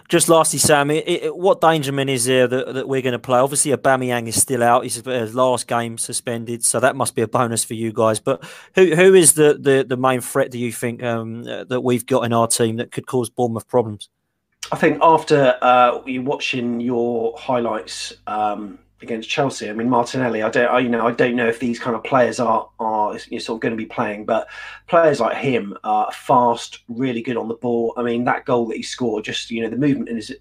just 0.09 0.27
lastly, 0.27 0.59
Sam, 0.59 0.91
it, 0.91 1.07
it, 1.07 1.37
what 1.37 1.61
Dangerman 1.61 2.09
is 2.09 2.25
there 2.25 2.47
that, 2.47 2.73
that 2.73 2.87
we're 2.89 3.01
going 3.01 3.13
to 3.13 3.19
play? 3.19 3.39
Obviously, 3.39 3.71
Aubameyang 3.71 4.27
is 4.27 4.41
still 4.41 4.61
out. 4.61 4.83
He's 4.83 4.95
his 4.95 5.33
last 5.33 5.67
game 5.67 5.97
suspended, 5.97 6.65
so 6.65 6.81
that 6.81 6.97
must 6.97 7.15
be 7.15 7.21
a 7.21 7.29
bonus 7.29 7.63
for 7.63 7.75
you 7.75 7.93
guys. 7.93 8.19
But 8.19 8.43
who 8.75 8.93
who 8.93 9.13
is 9.13 9.33
the 9.33 9.57
the, 9.57 9.85
the 9.87 9.95
main 9.95 10.19
threat? 10.19 10.51
Do 10.51 10.59
you 10.59 10.73
think 10.73 11.01
um, 11.01 11.43
that 11.43 11.81
we've 11.81 12.05
got 12.05 12.25
in 12.25 12.33
our 12.33 12.47
team 12.47 12.75
that 12.75 12.91
could 12.91 13.07
cause 13.07 13.29
Bournemouth 13.29 13.69
problems? 13.69 14.09
I 14.73 14.75
think 14.75 14.99
after 15.01 15.57
uh, 15.61 16.01
you 16.05 16.21
watching 16.23 16.81
your 16.81 17.37
highlights 17.37 18.13
um, 18.27 18.79
against 19.01 19.29
Chelsea. 19.29 19.69
I 19.69 19.73
mean, 19.73 19.89
Martinelli. 19.89 20.43
I 20.43 20.49
don't. 20.49 20.67
I, 20.67 20.79
you 20.79 20.89
know, 20.89 21.07
I 21.07 21.11
don't 21.11 21.35
know 21.35 21.47
if 21.47 21.59
these 21.59 21.79
kind 21.79 21.95
of 21.95 22.03
players 22.03 22.39
are 22.39 22.69
are 22.79 23.17
you 23.29 23.39
sort 23.39 23.57
of 23.57 23.61
going 23.61 23.71
to 23.71 23.77
be 23.77 23.85
playing, 23.85 24.25
but 24.25 24.47
players 24.87 25.19
like 25.19 25.37
him 25.37 25.77
are 25.83 26.11
fast, 26.11 26.79
really 26.87 27.21
good 27.21 27.37
on 27.37 27.47
the 27.47 27.55
ball. 27.55 27.93
I 27.97 28.03
mean, 28.03 28.23
that 28.25 28.45
goal 28.45 28.67
that 28.67 28.77
he 28.77 28.83
scored, 28.83 29.25
just 29.25 29.51
you 29.51 29.63
know, 29.63 29.69
the 29.69 29.77
movement 29.77 30.09
in 30.09 30.17
his 30.17 30.33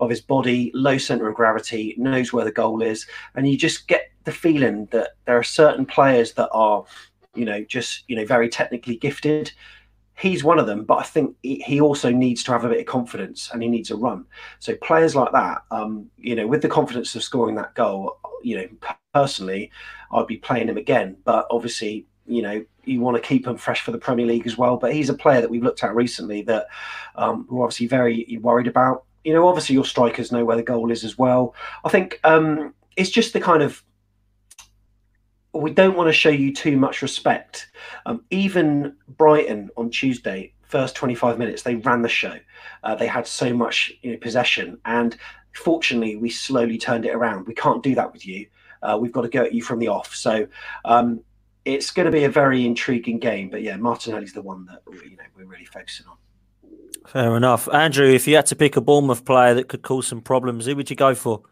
of 0.00 0.10
his 0.10 0.20
body, 0.20 0.70
low 0.74 0.98
center 0.98 1.28
of 1.28 1.36
gravity, 1.36 1.94
knows 1.96 2.32
where 2.32 2.44
the 2.44 2.52
goal 2.52 2.82
is, 2.82 3.06
and 3.34 3.48
you 3.48 3.56
just 3.56 3.86
get 3.88 4.10
the 4.24 4.32
feeling 4.32 4.86
that 4.92 5.10
there 5.26 5.38
are 5.38 5.42
certain 5.42 5.86
players 5.86 6.32
that 6.34 6.50
are, 6.52 6.84
you 7.34 7.44
know, 7.44 7.64
just 7.64 8.04
you 8.08 8.16
know, 8.16 8.26
very 8.26 8.48
technically 8.48 8.96
gifted 8.96 9.52
he's 10.16 10.44
one 10.44 10.58
of 10.58 10.66
them, 10.66 10.84
but 10.84 10.98
I 10.98 11.02
think 11.02 11.36
he 11.42 11.80
also 11.80 12.10
needs 12.10 12.42
to 12.44 12.52
have 12.52 12.64
a 12.64 12.68
bit 12.68 12.80
of 12.80 12.86
confidence 12.86 13.50
and 13.52 13.62
he 13.62 13.68
needs 13.68 13.90
a 13.90 13.96
run. 13.96 14.24
So 14.58 14.74
players 14.76 15.16
like 15.16 15.32
that, 15.32 15.62
um, 15.70 16.10
you 16.18 16.34
know, 16.34 16.46
with 16.46 16.62
the 16.62 16.68
confidence 16.68 17.14
of 17.14 17.22
scoring 17.22 17.54
that 17.56 17.74
goal, 17.74 18.18
you 18.42 18.56
know, 18.56 18.68
personally, 19.14 19.70
I'd 20.12 20.26
be 20.26 20.36
playing 20.36 20.68
him 20.68 20.76
again. 20.76 21.16
But 21.24 21.46
obviously, 21.50 22.06
you 22.26 22.42
know, 22.42 22.64
you 22.84 23.00
want 23.00 23.16
to 23.16 23.26
keep 23.26 23.46
him 23.46 23.56
fresh 23.56 23.80
for 23.80 23.90
the 23.90 23.98
Premier 23.98 24.26
League 24.26 24.46
as 24.46 24.58
well. 24.58 24.76
But 24.76 24.92
he's 24.92 25.08
a 25.08 25.14
player 25.14 25.40
that 25.40 25.50
we've 25.50 25.62
looked 25.62 25.82
at 25.82 25.94
recently 25.94 26.42
that 26.42 26.66
um, 27.16 27.46
we're 27.50 27.64
obviously 27.64 27.86
very 27.86 28.38
worried 28.40 28.66
about. 28.66 29.04
You 29.24 29.32
know, 29.32 29.46
obviously 29.48 29.74
your 29.74 29.84
strikers 29.84 30.32
know 30.32 30.44
where 30.44 30.56
the 30.56 30.62
goal 30.62 30.90
is 30.90 31.04
as 31.04 31.16
well. 31.16 31.54
I 31.84 31.88
think 31.88 32.20
um, 32.24 32.74
it's 32.96 33.10
just 33.10 33.32
the 33.32 33.40
kind 33.40 33.62
of 33.62 33.82
we 35.54 35.70
don't 35.70 35.96
want 35.96 36.08
to 36.08 36.12
show 36.12 36.30
you 36.30 36.52
too 36.52 36.76
much 36.76 37.02
respect. 37.02 37.70
Um, 38.06 38.24
even 38.30 38.96
Brighton 39.08 39.70
on 39.76 39.90
Tuesday, 39.90 40.54
first 40.62 40.96
25 40.96 41.38
minutes, 41.38 41.62
they 41.62 41.76
ran 41.76 42.02
the 42.02 42.08
show. 42.08 42.38
Uh, 42.82 42.94
they 42.94 43.06
had 43.06 43.26
so 43.26 43.54
much 43.54 43.92
you 44.02 44.12
know, 44.12 44.18
possession, 44.18 44.78
and 44.84 45.16
fortunately, 45.52 46.16
we 46.16 46.30
slowly 46.30 46.78
turned 46.78 47.04
it 47.04 47.14
around. 47.14 47.46
We 47.46 47.54
can't 47.54 47.82
do 47.82 47.94
that 47.94 48.12
with 48.12 48.26
you. 48.26 48.46
Uh, 48.82 48.98
we've 49.00 49.12
got 49.12 49.22
to 49.22 49.28
go 49.28 49.44
at 49.44 49.54
you 49.54 49.62
from 49.62 49.78
the 49.78 49.88
off. 49.88 50.14
So 50.14 50.46
um, 50.84 51.20
it's 51.64 51.90
going 51.90 52.06
to 52.06 52.12
be 52.12 52.24
a 52.24 52.28
very 52.28 52.66
intriguing 52.66 53.18
game. 53.18 53.48
But 53.48 53.62
yeah, 53.62 53.76
Martinelli's 53.76 54.32
the 54.32 54.42
one 54.42 54.66
that 54.66 54.82
you 55.04 55.16
know 55.16 55.24
we're 55.36 55.44
really 55.44 55.66
focusing 55.66 56.06
on. 56.06 56.16
Fair 57.06 57.36
enough, 57.36 57.68
Andrew. 57.72 58.06
If 58.06 58.26
you 58.26 58.36
had 58.36 58.46
to 58.46 58.56
pick 58.56 58.76
a 58.76 58.80
Bournemouth 58.80 59.24
player 59.24 59.54
that 59.54 59.68
could 59.68 59.82
cause 59.82 60.06
some 60.06 60.20
problems, 60.20 60.66
who 60.66 60.76
would 60.76 60.88
you 60.88 60.96
go 60.96 61.14
for? 61.14 61.42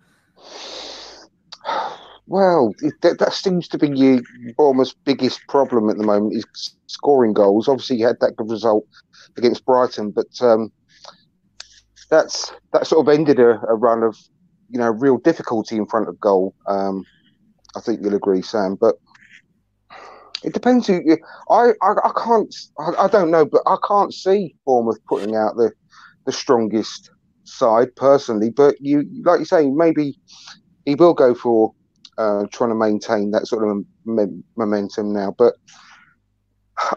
Well, 2.31 2.73
that, 3.03 3.19
that 3.19 3.33
seems 3.33 3.67
to 3.67 3.77
be 3.77 4.21
Bournemouth's 4.57 4.95
biggest 5.05 5.41
problem 5.49 5.91
at 5.91 5.99
the 5.99 6.07
moment 6.07 6.37
is 6.37 6.77
scoring 6.87 7.33
goals. 7.33 7.67
Obviously, 7.67 7.97
you 7.97 8.07
had 8.07 8.21
that 8.21 8.37
good 8.37 8.49
result 8.49 8.87
against 9.37 9.67
Brighton, 9.67 10.13
but 10.13 10.29
um, 10.41 10.71
that's 12.09 12.53
that 12.73 12.87
sort 12.87 13.05
of 13.05 13.13
ended 13.13 13.41
a, 13.41 13.61
a, 13.69 13.75
run 13.75 14.05
of 14.05 14.17
you 14.69 14.79
know 14.79 14.91
real 14.91 15.17
difficulty 15.17 15.75
in 15.75 15.87
front 15.87 16.09
of 16.09 16.21
goal. 16.21 16.55
Um, 16.69 17.05
I 17.75 17.81
think 17.81 17.99
you'll 18.01 18.15
agree, 18.15 18.43
Sam. 18.43 18.77
But 18.81 18.95
it 20.45 20.55
depends 20.55 20.87
who. 20.87 21.03
You, 21.05 21.19
I, 21.51 21.73
I 21.83 21.95
I 22.05 22.13
can't. 22.17 22.55
I, 22.79 23.07
I 23.07 23.09
don't 23.09 23.33
know, 23.33 23.45
but 23.45 23.63
I 23.67 23.75
can't 23.89 24.15
see 24.15 24.55
Bournemouth 24.65 25.05
putting 25.09 25.35
out 25.35 25.57
the 25.57 25.73
the 26.27 26.33
strongest 26.33 27.11
side 27.43 27.97
personally. 27.97 28.51
But 28.51 28.77
you, 28.81 29.05
like 29.25 29.41
you 29.41 29.47
say, 29.47 29.69
maybe 29.69 30.17
he 30.85 30.95
will 30.95 31.15
go 31.15 31.35
for 31.35 31.75
uh, 32.21 32.45
trying 32.53 32.71
to 32.71 32.77
maintain 32.77 33.31
that 33.31 33.47
sort 33.47 33.67
of 33.67 33.85
momentum 34.57 35.13
now. 35.13 35.35
But 35.39 35.55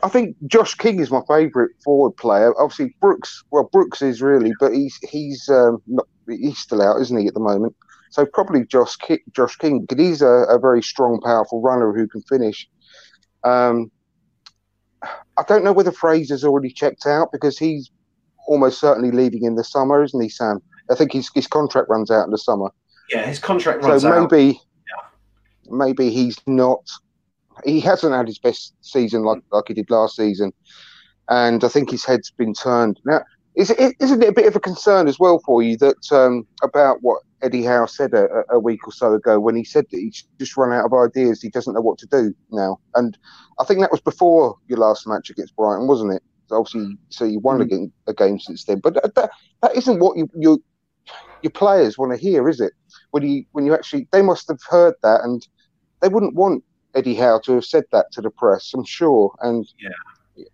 I 0.04 0.10
think 0.10 0.36
Josh 0.48 0.76
King 0.76 1.00
is 1.00 1.12
my 1.12 1.22
favourite 1.28 1.72
forward 1.84 2.12
player. 2.18 2.54
Obviously, 2.60 2.96
Brooks. 3.00 3.42
Well, 3.50 3.70
Brooks 3.72 4.02
is 4.02 4.22
really, 4.22 4.52
but 4.60 4.74
he's 4.74 4.98
he's 5.10 5.48
um, 5.50 5.82
not, 5.88 6.08
he's 6.28 6.60
still 6.60 6.82
out, 6.82 7.00
isn't 7.02 7.18
he, 7.18 7.28
at 7.28 7.34
the 7.34 7.40
moment? 7.40 7.74
So 8.10 8.26
probably 8.26 8.66
Josh 8.66 8.98
King, 8.98 9.20
Josh 9.34 9.56
King, 9.56 9.82
because 9.82 10.06
he's 10.06 10.22
a, 10.22 10.46
a, 10.50 10.60
very 10.60 10.84
strong, 10.84 11.20
powerful 11.22 11.62
runner 11.62 11.94
who 11.94 12.08
can 12.08 12.22
finish. 12.24 12.70
Um, 13.44 13.92
I 15.02 15.44
don't 15.48 15.64
know 15.64 15.74
whether 15.74 15.92
Fraser's 15.92 16.44
already 16.44 16.70
checked 16.70 17.08
out 17.08 17.30
because 17.32 17.58
he's 17.58 17.90
almost 18.48 18.80
certainly 18.80 19.12
leaving 19.12 19.46
in 19.46 19.56
the 19.56 19.64
summer, 19.64 20.04
isn't 20.04 20.22
he, 20.22 20.30
Sam? 20.30 20.60
I 20.92 20.96
think 20.96 21.14
his 21.14 21.32
his 21.34 21.48
contract 21.48 21.90
runs 21.90 22.12
out 22.12 22.26
in 22.26 22.32
the 22.32 22.38
summer. 22.38 22.72
Yeah, 23.10 23.26
his 23.26 23.40
contract 23.40 23.84
runs 23.84 24.02
so 24.04 24.10
out. 24.10 24.30
So 24.30 24.38
maybe 24.38 24.60
maybe 25.74 26.10
he's 26.10 26.38
not. 26.48 26.90
He 27.66 27.80
hasn't 27.80 28.14
had 28.14 28.28
his 28.28 28.40
best 28.40 28.74
season 28.82 29.24
like 29.24 29.42
like 29.52 29.66
he 29.68 29.74
did 29.74 29.90
last 29.90 30.16
season, 30.16 30.54
and 31.30 31.64
I 31.64 31.68
think 31.68 31.92
his 31.92 32.06
head's 32.06 32.32
been 32.32 32.54
turned 32.54 33.00
now. 33.06 33.22
Is 33.56 33.70
it, 33.70 33.96
isn't 34.00 34.24
it 34.24 34.30
a 34.30 34.34
bit 34.34 34.48
of 34.48 34.56
a 34.56 34.60
concern 34.60 35.08
as 35.08 35.20
well 35.20 35.40
for 35.46 35.62
you 35.62 35.78
that 35.78 36.12
um, 36.12 36.48
about 36.64 36.98
what 37.02 37.22
Eddie 37.44 37.64
Howe 37.64 37.86
said 37.86 38.16
a, 38.16 38.44
a, 38.50 38.60
week 38.60 38.88
or 38.88 38.92
so 38.92 39.14
ago 39.14 39.40
when 39.40 39.56
he 39.56 39.64
said 39.64 39.86
that 39.92 40.00
he's 40.00 40.26
just 40.40 40.58
run 40.58 40.74
out 40.74 40.86
of 40.86 40.94
ideas, 40.94 41.40
he 41.40 41.50
doesn't 41.50 41.76
know 41.76 41.82
what 41.82 42.00
to 42.00 42.08
do 42.08 42.34
now, 42.52 42.80
and 42.96 43.16
I 43.60 43.64
think 43.64 43.82
that 43.82 43.92
was 43.92 44.02
before 44.02 44.58
your 44.68 44.80
last 44.80 45.06
match 45.06 45.30
against 45.30 45.56
Brighton, 45.56 45.88
wasn't 45.88 46.14
it? 46.14 46.24
So 46.48 46.56
obviously, 46.56 46.98
so 47.10 47.26
you 47.26 47.40
won 47.40 47.60
mm. 47.60 47.92
a, 48.08 48.12
a 48.12 48.14
game 48.16 48.40
since 48.40 48.64
then, 48.64 48.80
but 48.80 48.96
that, 48.96 49.30
that 49.62 49.76
isn't 49.76 50.00
what 50.00 50.18
you, 50.18 50.28
you 50.36 50.64
your 51.44 51.52
players 51.52 51.98
want 51.98 52.12
to 52.12 52.18
hear, 52.18 52.50
is 52.50 52.60
it? 52.60 52.74
When 53.12 53.24
you 53.24 53.46
when 53.52 53.66
you 53.66 53.74
actually 53.76 54.08
they 54.12 54.22
must 54.22 54.48
have 54.48 54.60
heard 54.68 54.96
that 55.04 55.22
and 55.24 55.48
they 56.04 56.10
wouldn't 56.10 56.36
want 56.36 56.64
Eddie 56.94 57.16
Howe 57.16 57.40
to 57.46 57.54
have 57.54 57.66
said 57.66 57.86
that 57.92 58.12
to 58.12 58.22
the 58.22 58.30
press, 58.30 58.74
I'm 58.74 58.84
sure. 58.84 59.34
And 59.42 59.66
yeah, 59.80 60.46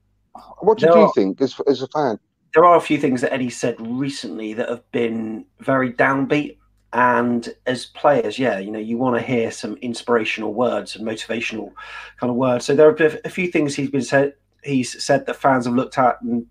what 0.59 0.77
did 0.77 0.93
you 0.93 1.11
think 1.15 1.41
as 1.41 1.59
as 1.67 1.81
a 1.81 1.87
fan? 1.87 2.19
There 2.53 2.63
are 2.63 2.77
a 2.77 2.81
few 2.81 2.97
things 2.97 3.21
that 3.21 3.33
Eddie 3.33 3.49
said 3.49 3.75
recently 3.79 4.53
that 4.53 4.69
have 4.69 4.91
been 4.91 5.45
very 5.59 5.91
downbeat. 5.91 6.57
And 6.93 7.53
as 7.67 7.85
players, 7.85 8.39
yeah, 8.39 8.57
you 8.57 8.71
know, 8.71 8.79
you 8.79 8.97
want 8.97 9.15
to 9.15 9.21
hear 9.21 9.51
some 9.51 9.75
inspirational 9.77 10.53
words 10.53 10.95
and 10.95 11.05
motivational 11.05 11.71
kind 12.19 12.31
of 12.31 12.35
words. 12.35 12.65
So 12.65 12.75
there 12.75 12.89
are 12.89 13.19
a 13.23 13.29
few 13.29 13.51
things 13.51 13.75
he's 13.75 13.91
been 13.91 14.01
said. 14.01 14.33
He's 14.63 15.03
said 15.03 15.25
that 15.25 15.35
fans 15.35 15.65
have 15.65 15.75
looked 15.75 15.99
at 15.99 16.19
and 16.21 16.47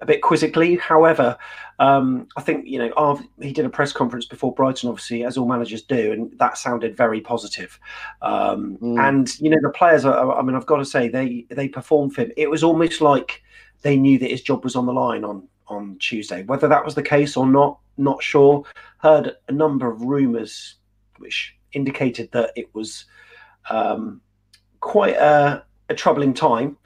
a 0.00 0.06
bit 0.06 0.22
quizzically. 0.22 0.76
However, 0.76 1.36
um, 1.78 2.28
I 2.36 2.40
think 2.40 2.66
you 2.66 2.78
know 2.78 3.20
he 3.40 3.52
did 3.52 3.64
a 3.64 3.70
press 3.70 3.92
conference 3.92 4.26
before 4.26 4.54
Brighton, 4.54 4.88
obviously, 4.88 5.24
as 5.24 5.36
all 5.36 5.48
managers 5.48 5.82
do, 5.82 6.12
and 6.12 6.38
that 6.38 6.58
sounded 6.58 6.96
very 6.96 7.20
positive. 7.20 7.78
Um, 8.22 8.78
mm. 8.80 8.98
And 8.98 9.38
you 9.40 9.50
know 9.50 9.58
the 9.62 9.70
players. 9.70 10.04
Are, 10.04 10.38
I 10.38 10.42
mean, 10.42 10.54
I've 10.54 10.66
got 10.66 10.76
to 10.76 10.84
say 10.84 11.08
they 11.08 11.46
they 11.50 11.68
performed 11.68 12.14
for 12.14 12.22
him. 12.22 12.32
It 12.36 12.50
was 12.50 12.62
almost 12.62 13.00
like 13.00 13.42
they 13.82 13.96
knew 13.96 14.18
that 14.18 14.30
his 14.30 14.42
job 14.42 14.64
was 14.64 14.76
on 14.76 14.86
the 14.86 14.92
line 14.92 15.24
on 15.24 15.46
on 15.68 15.96
Tuesday. 15.98 16.42
Whether 16.42 16.68
that 16.68 16.84
was 16.84 16.94
the 16.94 17.02
case 17.02 17.36
or 17.36 17.46
not, 17.46 17.78
not 17.96 18.22
sure. 18.22 18.64
Heard 18.98 19.36
a 19.48 19.52
number 19.52 19.90
of 19.90 20.02
rumours 20.02 20.76
which 21.18 21.56
indicated 21.72 22.30
that 22.32 22.50
it 22.56 22.74
was 22.74 23.04
um, 23.70 24.20
quite 24.80 25.16
a, 25.16 25.64
a 25.88 25.94
troubling 25.94 26.34
time 26.34 26.76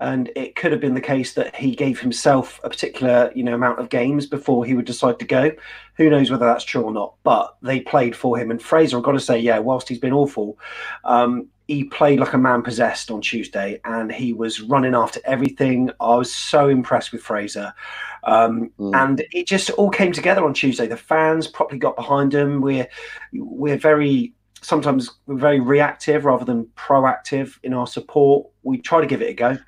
and 0.00 0.30
it 0.36 0.54
could 0.56 0.72
have 0.72 0.80
been 0.80 0.94
the 0.94 1.00
case 1.00 1.32
that 1.34 1.56
he 1.56 1.74
gave 1.74 2.00
himself 2.00 2.60
a 2.64 2.68
particular 2.68 3.32
you 3.34 3.42
know 3.42 3.54
amount 3.54 3.78
of 3.78 3.88
games 3.88 4.26
before 4.26 4.64
he 4.64 4.74
would 4.74 4.84
decide 4.84 5.18
to 5.18 5.24
go. 5.24 5.52
Who 5.96 6.10
knows 6.10 6.30
whether 6.30 6.46
that's 6.46 6.64
true 6.64 6.82
or 6.82 6.92
not 6.92 7.14
but 7.22 7.56
they 7.62 7.80
played 7.80 8.14
for 8.14 8.38
him. 8.38 8.50
And 8.50 8.60
fraser 8.60 8.96
i've 8.96 9.02
got 9.02 9.12
to 9.12 9.20
say 9.20 9.38
yeah 9.38 9.58
whilst 9.58 9.88
he's 9.88 9.98
been 9.98 10.12
awful 10.12 10.58
um, 11.04 11.48
he 11.68 11.84
played 11.84 12.20
like 12.20 12.32
a 12.32 12.38
man 12.38 12.62
possessed 12.62 13.10
on 13.10 13.20
tuesday 13.20 13.80
and 13.84 14.12
he 14.12 14.32
was 14.32 14.60
running 14.60 14.94
after 14.94 15.20
everything. 15.24 15.90
I 15.98 16.14
was 16.14 16.32
so 16.32 16.68
impressed 16.68 17.10
with 17.10 17.22
fraser. 17.22 17.74
Um, 18.22 18.70
mm. 18.78 18.94
and 18.94 19.24
it 19.32 19.46
just 19.46 19.70
all 19.70 19.90
came 19.90 20.12
together 20.12 20.44
on 20.44 20.54
tuesday. 20.54 20.86
The 20.86 20.96
fans 20.96 21.48
properly 21.48 21.78
got 21.78 21.96
behind 21.96 22.34
him. 22.34 22.60
We're 22.60 22.88
we're 23.32 23.78
very 23.78 24.32
sometimes 24.62 25.10
we're 25.26 25.36
very 25.36 25.60
reactive 25.60 26.24
rather 26.24 26.44
than 26.44 26.66
proactive 26.76 27.58
in 27.62 27.72
our 27.72 27.86
support. 27.86 28.46
We 28.62 28.78
try 28.78 29.00
to 29.00 29.06
give 29.06 29.22
it 29.22 29.30
a 29.30 29.34
go 29.34 29.58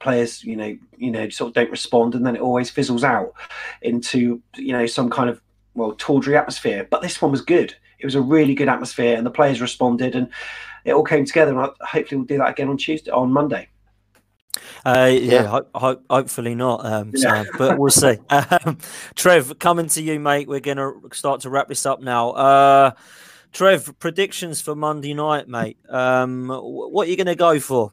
players, 0.00 0.44
you 0.44 0.56
know, 0.56 0.76
you 0.96 1.10
know, 1.10 1.28
sort 1.28 1.48
of 1.48 1.54
don't 1.54 1.70
respond, 1.70 2.14
and 2.14 2.26
then 2.26 2.36
it 2.36 2.42
always 2.42 2.70
fizzles 2.70 3.04
out 3.04 3.32
into 3.82 4.42
you 4.56 4.72
know 4.72 4.86
some 4.86 5.10
kind 5.10 5.30
of 5.30 5.40
well 5.74 5.94
tawdry 5.98 6.36
atmosphere. 6.36 6.86
But 6.90 7.02
this 7.02 7.20
one 7.22 7.30
was 7.30 7.40
good. 7.42 7.74
it 7.98 8.06
was 8.06 8.14
a 8.14 8.20
really 8.20 8.54
good 8.54 8.68
atmosphere, 8.68 9.16
and 9.16 9.26
the 9.26 9.30
players 9.30 9.60
responded, 9.60 10.14
and 10.14 10.28
it 10.84 10.92
all 10.92 11.04
came 11.04 11.24
together. 11.24 11.58
And 11.58 11.70
hopefully, 11.80 12.18
we'll 12.18 12.26
do 12.26 12.38
that 12.38 12.50
again 12.50 12.68
on 12.68 12.76
Tuesday, 12.76 13.10
on 13.10 13.32
Monday. 13.32 13.68
Uh, 14.84 15.10
yeah, 15.12 15.32
yeah. 15.32 15.46
Ho- 15.46 15.66
ho- 15.74 16.00
hopefully 16.08 16.54
not, 16.54 16.84
um, 16.84 17.12
yeah. 17.14 17.44
Sam, 17.44 17.46
but 17.58 17.78
we'll 17.78 17.90
see. 17.90 18.18
Um, 18.30 18.78
Trev, 19.14 19.58
coming 19.58 19.88
to 19.88 20.02
you, 20.02 20.18
mate. 20.20 20.48
We're 20.48 20.60
going 20.60 20.78
to 20.78 21.00
start 21.12 21.42
to 21.42 21.50
wrap 21.50 21.68
this 21.68 21.84
up 21.86 22.00
now. 22.00 22.30
Uh, 22.30 22.90
Trev, 23.52 23.98
predictions 23.98 24.60
for 24.60 24.74
Monday 24.74 25.14
night, 25.14 25.48
mate. 25.48 25.78
Um, 25.88 26.48
what 26.48 27.06
are 27.06 27.10
you 27.10 27.16
going 27.16 27.26
to 27.26 27.34
go 27.34 27.58
for? 27.60 27.92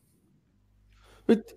But 1.27 1.51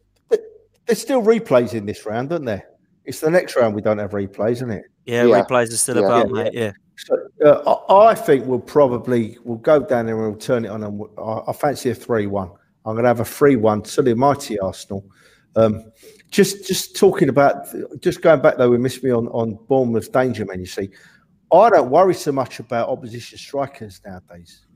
there's 0.89 1.01
still 1.01 1.23
replays 1.23 1.75
in 1.75 1.87
this 1.87 2.05
round, 2.07 2.33
aren't 2.33 2.47
there? 2.47 2.67
It's 3.05 3.21
the 3.21 3.31
next 3.31 3.55
round 3.57 3.75
we 3.75 3.83
don't 3.83 3.99
have 3.99 4.11
replays, 4.11 4.53
isn't 4.53 4.71
it? 4.71 4.85
Yeah, 5.05 5.25
yeah. 5.25 5.43
replays 5.43 5.73
are 5.73 5.77
still 5.77 6.05
about, 6.05 6.31
mate. 6.31 6.53
Yeah. 6.53 6.73
So, 6.97 7.17
uh, 7.45 7.95
I 7.95 8.15
think 8.15 8.47
we'll 8.47 8.59
probably 8.59 9.39
we'll 9.45 9.59
go 9.59 9.79
down 9.81 10.07
there 10.07 10.17
and 10.17 10.33
we'll 10.33 10.41
turn 10.41 10.65
it 10.65 10.69
on, 10.69 10.83
and 10.83 10.99
we'll, 10.99 11.13
I, 11.19 11.51
I 11.51 11.53
fancy 11.53 11.91
a 11.91 11.95
three-one. 11.95 12.51
I'm 12.85 12.95
going 12.95 13.05
to 13.05 13.09
have 13.09 13.21
a 13.21 13.25
three-one 13.25 13.83
to 13.83 14.03
the 14.03 14.17
mighty 14.17 14.59
Arsenal. 14.59 15.05
Um, 15.55 15.93
just 16.31 16.67
just 16.67 16.97
talking 16.97 17.29
about 17.29 17.69
just 18.01 18.21
going 18.21 18.41
back 18.41 18.57
though, 18.57 18.71
we 18.71 18.79
missed 18.79 19.05
me 19.05 19.11
on 19.11 19.29
on 19.29 19.59
Bournemouth's 19.69 20.09
danger 20.09 20.45
man. 20.45 20.59
You 20.59 20.67
see, 20.67 20.91
I 21.53 21.71
don't 21.71 21.91
worry 21.91 22.15
so 22.15 22.33
much 22.33 22.61
about 22.61 22.89
opposition 22.89 23.39
strikers 23.39 24.01
nowadays. 24.05 24.67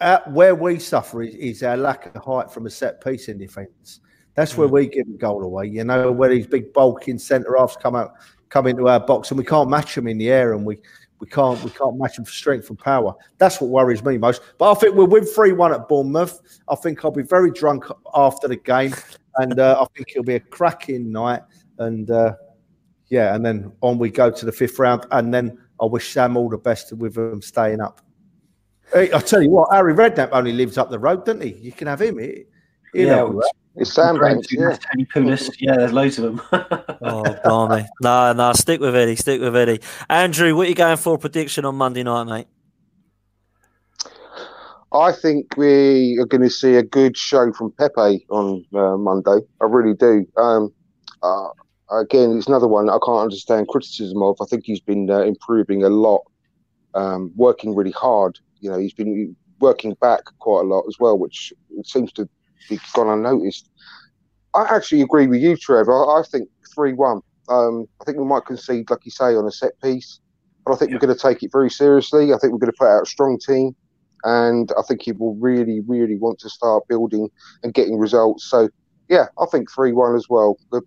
At 0.00 0.30
where 0.30 0.54
we 0.54 0.78
suffer 0.78 1.22
is, 1.22 1.34
is, 1.34 1.62
our 1.62 1.76
lack 1.76 2.06
of 2.06 2.22
height 2.22 2.50
from 2.50 2.66
a 2.66 2.70
set 2.70 3.02
piece 3.02 3.28
in 3.28 3.38
defence. 3.38 4.00
That's 4.36 4.56
where 4.56 4.68
we 4.68 4.86
give 4.86 5.08
a 5.08 5.16
goal 5.16 5.42
away. 5.42 5.66
You 5.66 5.82
know, 5.82 6.12
where 6.12 6.28
these 6.28 6.46
big 6.46 6.72
bulking 6.72 7.18
centre 7.18 7.56
halves 7.58 7.76
come 7.76 7.96
out, 7.96 8.12
come 8.50 8.66
into 8.66 8.86
our 8.86 9.00
box, 9.00 9.30
and 9.30 9.38
we 9.38 9.44
can't 9.44 9.68
match 9.68 9.94
them 9.94 10.06
in 10.06 10.18
the 10.18 10.30
air, 10.30 10.52
and 10.52 10.64
we 10.64 10.78
we 11.18 11.26
can't 11.26 11.62
we 11.64 11.70
can't 11.70 11.98
match 11.98 12.16
them 12.16 12.26
for 12.26 12.32
strength 12.32 12.68
and 12.68 12.78
power. 12.78 13.14
That's 13.38 13.60
what 13.60 13.70
worries 13.70 14.04
me 14.04 14.18
most. 14.18 14.42
But 14.58 14.70
I 14.70 14.74
think 14.74 14.94
we'll 14.94 15.06
win 15.06 15.24
three 15.24 15.52
one 15.52 15.72
at 15.72 15.88
Bournemouth. 15.88 16.40
I 16.68 16.74
think 16.74 17.04
I'll 17.04 17.10
be 17.10 17.22
very 17.22 17.50
drunk 17.50 17.84
after 18.14 18.46
the 18.46 18.56
game, 18.56 18.92
and 19.36 19.58
uh, 19.58 19.78
I 19.80 19.86
think 19.96 20.10
it'll 20.10 20.24
be 20.24 20.34
a 20.34 20.40
cracking 20.40 21.10
night. 21.10 21.40
And 21.78 22.10
uh, 22.10 22.34
yeah, 23.08 23.34
and 23.34 23.44
then 23.44 23.72
on 23.80 23.98
we 23.98 24.10
go 24.10 24.30
to 24.30 24.44
the 24.44 24.52
fifth 24.52 24.78
round, 24.78 25.06
and 25.12 25.32
then 25.32 25.58
I 25.80 25.86
wish 25.86 26.12
Sam 26.12 26.36
all 26.36 26.50
the 26.50 26.58
best 26.58 26.92
with 26.92 27.14
them 27.14 27.40
staying 27.40 27.80
up. 27.80 28.02
Hey, 28.92 29.10
I 29.12 29.18
tell 29.18 29.42
you 29.42 29.50
what, 29.50 29.72
Harry 29.72 29.94
Redknapp 29.94 30.28
only 30.32 30.52
lives 30.52 30.76
up 30.78 30.90
the 30.90 30.98
road, 30.98 31.24
doesn't 31.24 31.42
he? 31.42 31.54
You 31.54 31.72
can 31.72 31.88
have 31.88 32.00
him. 32.00 32.18
He, 32.18 32.44
yeah, 32.94 33.28
it's 33.76 33.92
Sandbanks. 33.92 34.52
Yeah. 34.52 34.76
Yeah, 35.58 35.76
there's 35.76 35.92
loads 35.92 36.18
of 36.18 36.24
them. 36.24 36.42
oh, 37.02 37.22
blimey. 37.44 37.86
No, 38.00 38.32
no, 38.32 38.52
stick 38.52 38.80
with 38.80 38.96
Eddie. 38.96 39.16
Stick 39.16 39.40
with 39.40 39.54
Eddie. 39.54 39.80
Andrew, 40.08 40.56
what 40.56 40.66
are 40.66 40.70
you 40.70 40.74
going 40.74 40.96
for 40.96 41.18
prediction 41.18 41.64
on 41.64 41.76
Monday 41.76 42.02
night, 42.02 42.24
mate? 42.24 42.46
I 44.92 45.12
think 45.12 45.56
we 45.56 46.16
are 46.20 46.26
going 46.26 46.42
to 46.42 46.50
see 46.50 46.76
a 46.76 46.82
good 46.82 47.16
show 47.16 47.52
from 47.52 47.72
Pepe 47.72 48.24
on 48.30 48.64
uh, 48.74 48.96
Monday. 48.96 49.38
I 49.60 49.66
really 49.66 49.94
do. 49.94 50.26
Um, 50.38 50.72
uh, 51.22 51.48
again, 51.90 52.36
it's 52.38 52.46
another 52.46 52.68
one 52.68 52.88
I 52.88 52.98
can't 53.04 53.18
understand 53.18 53.68
criticism 53.68 54.22
of. 54.22 54.36
I 54.40 54.46
think 54.46 54.64
he's 54.64 54.80
been 54.80 55.10
uh, 55.10 55.20
improving 55.20 55.82
a 55.82 55.90
lot, 55.90 56.22
um, 56.94 57.32
working 57.36 57.74
really 57.74 57.90
hard. 57.90 58.38
You 58.60 58.70
know, 58.70 58.78
he's 58.78 58.94
been 58.94 59.36
working 59.60 59.94
back 60.00 60.20
quite 60.38 60.60
a 60.60 60.68
lot 60.68 60.84
as 60.88 60.96
well, 60.98 61.18
which 61.18 61.52
seems 61.84 62.12
to 62.12 62.24
be 62.24 62.30
gone 62.94 63.08
unnoticed. 63.08 63.68
I 64.54 64.74
actually 64.74 65.02
agree 65.02 65.26
with 65.26 65.40
you, 65.40 65.56
Trevor. 65.56 65.92
I, 65.92 66.20
I 66.20 66.22
think 66.22 66.48
3 66.74 66.94
1. 66.94 67.20
Um, 67.48 67.86
I 68.00 68.04
think 68.04 68.18
we 68.18 68.24
might 68.24 68.44
concede, 68.44 68.90
like 68.90 69.04
you 69.04 69.10
say, 69.10 69.36
on 69.36 69.46
a 69.46 69.52
set 69.52 69.80
piece, 69.80 70.20
but 70.64 70.72
I 70.72 70.76
think 70.76 70.90
yeah. 70.90 70.96
we're 70.96 71.06
going 71.06 71.16
to 71.16 71.22
take 71.22 71.42
it 71.42 71.52
very 71.52 71.70
seriously. 71.70 72.32
I 72.32 72.38
think 72.38 72.52
we're 72.52 72.58
going 72.58 72.72
to 72.72 72.78
put 72.78 72.88
out 72.88 73.02
a 73.02 73.06
strong 73.06 73.38
team, 73.38 73.76
and 74.24 74.72
I 74.78 74.82
think 74.82 75.02
he 75.02 75.12
will 75.12 75.34
really, 75.36 75.80
really 75.86 76.16
want 76.16 76.38
to 76.40 76.50
start 76.50 76.88
building 76.88 77.28
and 77.62 77.72
getting 77.74 77.98
results. 77.98 78.44
So, 78.44 78.68
yeah, 79.08 79.26
I 79.38 79.46
think 79.46 79.70
3 79.70 79.92
1 79.92 80.16
as 80.16 80.28
well. 80.28 80.56
The 80.72 80.82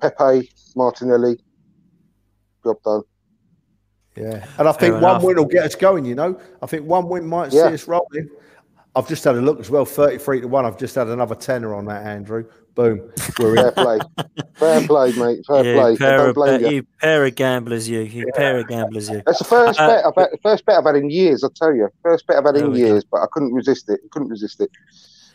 Pepe, 0.00 0.50
Martinelli, 0.76 1.38
job 2.62 2.76
done. 2.84 3.02
Yeah, 4.16 4.46
and 4.58 4.68
I 4.68 4.72
think 4.72 4.80
Fair 4.80 4.92
one 4.94 5.02
enough. 5.02 5.22
win 5.22 5.36
will 5.36 5.44
get 5.44 5.64
us 5.64 5.74
going. 5.74 6.04
You 6.04 6.14
know, 6.14 6.40
I 6.60 6.66
think 6.66 6.86
one 6.86 7.08
win 7.08 7.26
might 7.26 7.52
yeah. 7.52 7.68
see 7.68 7.74
us 7.74 7.86
rolling. 7.86 8.28
I've 8.98 9.06
just 9.06 9.22
had 9.22 9.36
a 9.36 9.40
look 9.40 9.60
as 9.60 9.70
well, 9.70 9.84
thirty-three 9.84 10.40
to 10.40 10.48
one. 10.48 10.64
I've 10.64 10.76
just 10.76 10.96
had 10.96 11.06
another 11.06 11.36
tenner 11.36 11.72
on 11.72 11.84
that, 11.84 12.04
Andrew. 12.04 12.44
Boom, 12.74 13.10
we're 13.38 13.54
Fair 13.56 13.72
play, 13.72 13.98
fair 14.54 14.86
play, 14.86 15.12
mate. 15.12 15.46
Fair 15.46 15.64
yeah, 15.64 15.80
play. 15.80 15.96
Pair 15.96 16.28
of, 16.28 16.60
you. 16.62 16.68
you. 16.68 16.82
pair 17.00 17.24
of 17.24 17.34
gamblers, 17.36 17.88
you. 17.88 18.00
You 18.00 18.24
yeah. 18.26 18.36
pair 18.36 18.58
of 18.58 18.66
gamblers, 18.66 19.08
you. 19.08 19.22
That's 19.24 19.38
the 19.38 19.44
first 19.44 19.78
uh, 19.78 19.86
bet. 19.86 20.04
I've 20.04 20.14
had, 20.16 20.40
first 20.42 20.64
bet 20.64 20.78
I've 20.78 20.84
had 20.84 20.96
in 20.96 21.10
years. 21.10 21.44
I 21.44 21.48
tell 21.54 21.72
you, 21.72 21.88
first 22.02 22.26
bet 22.26 22.38
I've 22.38 22.44
had 22.44 22.56
in 22.56 22.74
years, 22.74 23.04
go. 23.04 23.08
but 23.12 23.22
I 23.22 23.26
couldn't 23.30 23.52
resist 23.52 23.88
it. 23.88 24.00
Couldn't 24.10 24.28
resist 24.28 24.60
it. 24.60 24.70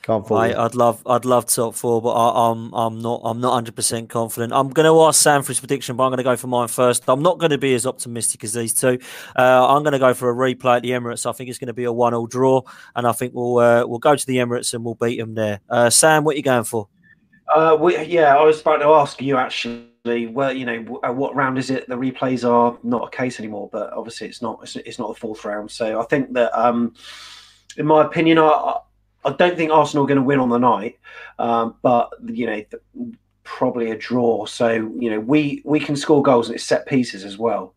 Can't 0.04 0.28
fall. 0.28 0.38
I'd 0.38 0.76
love, 0.76 1.02
I'd 1.06 1.24
love 1.24 1.46
top 1.46 1.76
four, 1.76 2.02
but 2.02 2.12
I, 2.12 2.52
am 2.52 2.74
I'm, 2.74 2.74
I'm 2.74 3.02
not, 3.02 3.22
I'm 3.24 3.40
not 3.40 3.52
100 3.52 3.74
percent 3.74 4.10
confident. 4.10 4.52
I'm 4.52 4.70
going 4.70 4.86
to 4.86 5.02
ask 5.04 5.22
Sam 5.22 5.44
for 5.44 5.48
his 5.48 5.62
prediction, 5.62 5.96
but 5.96 6.04
I'm 6.04 6.10
going 6.10 6.18
to 6.18 6.24
go 6.24 6.36
for 6.36 6.48
mine 6.48 6.68
first. 6.68 7.06
I'm 7.08 7.22
not 7.24 7.40
going 7.40 7.52
to 7.52 7.58
be 7.58 7.74
as 7.74 7.86
optimistic 7.86 8.44
as 8.44 8.52
these 8.52 8.74
two. 8.74 9.00
Uh, 9.38 9.66
I'm 9.66 9.82
going 9.82 9.94
to 9.94 10.00
go 10.00 10.14
for 10.14 10.30
a 10.30 10.36
replay 10.36 10.76
at 10.76 10.82
the 10.82 10.90
Emirates. 10.90 11.26
I 11.26 11.32
think 11.32 11.50
it's 11.50 11.58
going 11.58 11.68
to 11.68 11.74
be 11.74 11.86
a 11.86 11.94
one-all 11.94 12.28
draw, 12.28 12.64
and 12.98 13.08
I 13.08 13.14
think 13.14 13.34
we'll, 13.34 13.60
uh, 13.60 13.88
we'll 13.88 14.00
go 14.00 14.14
to 14.14 14.26
the 14.26 14.38
Emirates 14.38 14.74
and 14.74 14.84
we'll 14.84 14.96
beat 14.96 15.20
them 15.20 15.36
there. 15.36 15.62
Uh, 15.70 15.90
Sam, 15.90 16.26
what 16.26 16.34
are 16.34 16.38
you 16.38 16.44
going 16.44 16.66
for? 16.66 16.90
Uh, 17.56 17.78
we, 17.80 17.98
yeah, 18.04 18.36
I 18.36 18.44
was 18.44 18.60
about 18.60 18.78
to 18.80 18.88
ask 18.88 19.22
you 19.22 19.38
actually. 19.38 20.28
Well, 20.28 20.52
you 20.52 20.66
know, 20.66 20.82
what 21.14 21.34
round 21.34 21.58
is 21.58 21.70
it? 21.70 21.88
The 21.88 21.96
replays 21.96 22.46
are 22.46 22.78
not 22.84 23.08
a 23.08 23.16
case 23.16 23.40
anymore, 23.40 23.70
but 23.72 23.94
obviously 23.94 24.28
it's 24.28 24.42
not. 24.42 24.60
It's, 24.64 24.76
it's 24.76 25.00
not 25.00 25.14
the 25.14 25.20
fourth 25.20 25.46
round. 25.46 25.72
So 25.72 26.02
I 26.02 26.04
think 26.04 26.34
that, 26.34 26.54
um, 26.60 26.94
in 27.78 27.86
my 27.86 28.04
opinion, 28.04 28.38
I 28.38 28.80
I 29.26 29.32
don't 29.32 29.56
think 29.56 29.72
Arsenal 29.72 30.04
are 30.04 30.08
going 30.08 30.18
to 30.18 30.24
win 30.24 30.40
on 30.40 30.50
the 30.50 30.58
night, 30.58 31.00
um, 31.40 31.76
but 31.82 32.12
you 32.26 32.46
know, 32.46 32.64
probably 33.44 33.92
a 33.92 33.98
draw. 33.98 34.46
So 34.46 34.72
you 34.72 35.10
know, 35.10 35.20
we 35.20 35.62
we 35.66 35.80
can 35.80 35.96
score 35.96 36.22
goals 36.22 36.48
and 36.48 36.56
it's 36.56 36.64
set 36.64 36.86
pieces 36.86 37.24
as 37.24 37.38
well. 37.38 37.76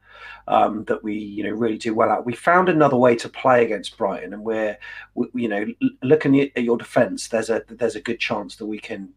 Um, 0.48 0.84
that 0.84 1.02
we 1.02 1.14
you 1.14 1.42
know 1.42 1.50
really 1.50 1.76
do 1.76 1.92
well 1.92 2.10
at. 2.10 2.24
We 2.24 2.32
found 2.32 2.68
another 2.68 2.96
way 2.96 3.16
to 3.16 3.28
play 3.28 3.64
against 3.64 3.98
Brighton, 3.98 4.32
and 4.32 4.44
we're 4.44 4.78
we, 5.14 5.28
you 5.34 5.48
know 5.48 5.66
looking 6.02 6.40
at 6.40 6.62
your 6.62 6.78
defence. 6.78 7.28
There's 7.28 7.50
a 7.50 7.62
there's 7.68 7.96
a 7.96 8.00
good 8.00 8.20
chance 8.20 8.56
that 8.56 8.66
we 8.66 8.78
can 8.78 9.12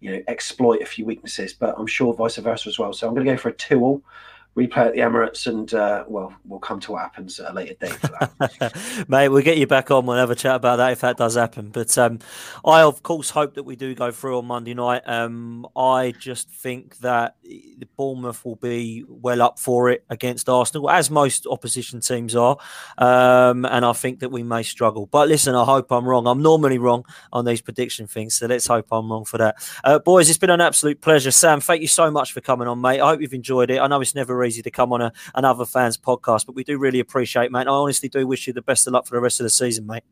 you 0.00 0.10
know 0.10 0.22
exploit 0.26 0.82
a 0.82 0.86
few 0.86 1.06
weaknesses, 1.06 1.52
but 1.52 1.74
I'm 1.78 1.86
sure 1.86 2.12
vice 2.14 2.36
versa 2.36 2.68
as 2.68 2.78
well. 2.78 2.92
So 2.92 3.06
I'm 3.06 3.14
going 3.14 3.26
to 3.26 3.32
go 3.32 3.38
for 3.38 3.50
a 3.50 3.54
two 3.54 3.80
all 3.80 4.02
replay 4.56 4.88
at 4.88 4.92
the 4.92 5.00
Emirates, 5.00 5.46
and 5.46 5.72
uh, 5.72 6.04
well, 6.06 6.34
we'll 6.44 6.60
come 6.60 6.78
to 6.80 6.92
what 6.92 7.02
happens 7.02 7.40
at 7.40 7.50
a 7.50 7.54
later 7.54 7.74
date 7.74 7.92
for 7.92 8.08
that. 8.08 9.04
Mate, 9.08 9.28
we'll 9.28 9.42
get 9.42 9.56
you 9.56 9.66
back 9.66 9.90
on. 9.90 10.04
We'll 10.04 10.18
have 10.18 10.30
a 10.30 10.34
chat 10.34 10.56
about 10.56 10.76
that 10.76 10.92
if 10.92 11.00
that 11.00 11.16
does 11.16 11.36
happen. 11.36 11.70
But 11.70 11.96
um, 11.96 12.18
I, 12.64 12.82
of 12.82 13.02
course, 13.02 13.30
hope 13.30 13.54
that 13.54 13.62
we 13.62 13.76
do 13.76 13.94
go 13.94 14.10
through 14.10 14.38
on 14.38 14.46
Monday 14.46 14.74
night. 14.74 15.02
Um, 15.06 15.66
I 15.74 16.12
just 16.18 16.50
think 16.50 16.98
that 16.98 17.36
the 17.42 17.88
Bournemouth 17.96 18.44
will 18.44 18.56
be 18.56 19.04
well 19.08 19.40
up 19.40 19.58
for 19.58 19.88
it 19.88 20.04
against 20.10 20.48
Arsenal, 20.48 20.90
as 20.90 21.10
most 21.10 21.46
opposition 21.46 22.00
teams 22.00 22.36
are. 22.36 22.58
Um, 22.98 23.64
and 23.64 23.84
I 23.84 23.92
think 23.94 24.20
that 24.20 24.30
we 24.30 24.42
may 24.42 24.62
struggle. 24.62 25.06
But 25.06 25.28
listen, 25.28 25.54
I 25.54 25.64
hope 25.64 25.90
I'm 25.90 26.06
wrong. 26.06 26.26
I'm 26.26 26.42
normally 26.42 26.78
wrong 26.78 27.06
on 27.32 27.46
these 27.46 27.62
prediction 27.62 28.06
things, 28.06 28.34
so 28.34 28.46
let's 28.46 28.66
hope 28.66 28.88
I'm 28.92 29.10
wrong 29.10 29.24
for 29.24 29.38
that. 29.38 29.56
Uh, 29.82 29.98
boys, 29.98 30.28
it's 30.28 30.38
been 30.38 30.50
an 30.50 30.60
absolute 30.60 31.00
pleasure. 31.00 31.30
Sam, 31.30 31.60
thank 31.60 31.80
you 31.80 31.88
so 31.88 32.10
much 32.10 32.32
for 32.32 32.42
coming 32.42 32.68
on, 32.68 32.80
mate. 32.80 33.00
I 33.00 33.08
hope 33.08 33.22
you've 33.22 33.32
enjoyed 33.32 33.70
it. 33.70 33.80
I 33.80 33.86
know 33.86 34.00
it's 34.00 34.14
never 34.14 34.41
easy 34.44 34.62
to 34.62 34.70
come 34.70 34.92
on 34.92 35.02
a, 35.02 35.12
another 35.34 35.64
fans 35.64 35.96
podcast, 35.96 36.46
but 36.46 36.54
we 36.54 36.64
do 36.64 36.78
really 36.78 37.00
appreciate, 37.00 37.50
mate. 37.50 37.66
I 37.66 37.70
honestly 37.70 38.08
do 38.08 38.26
wish 38.26 38.46
you 38.46 38.52
the 38.52 38.62
best 38.62 38.86
of 38.86 38.92
luck 38.92 39.06
for 39.06 39.14
the 39.14 39.20
rest 39.20 39.40
of 39.40 39.44
the 39.44 39.50
season, 39.50 39.86
mate. 39.86 40.04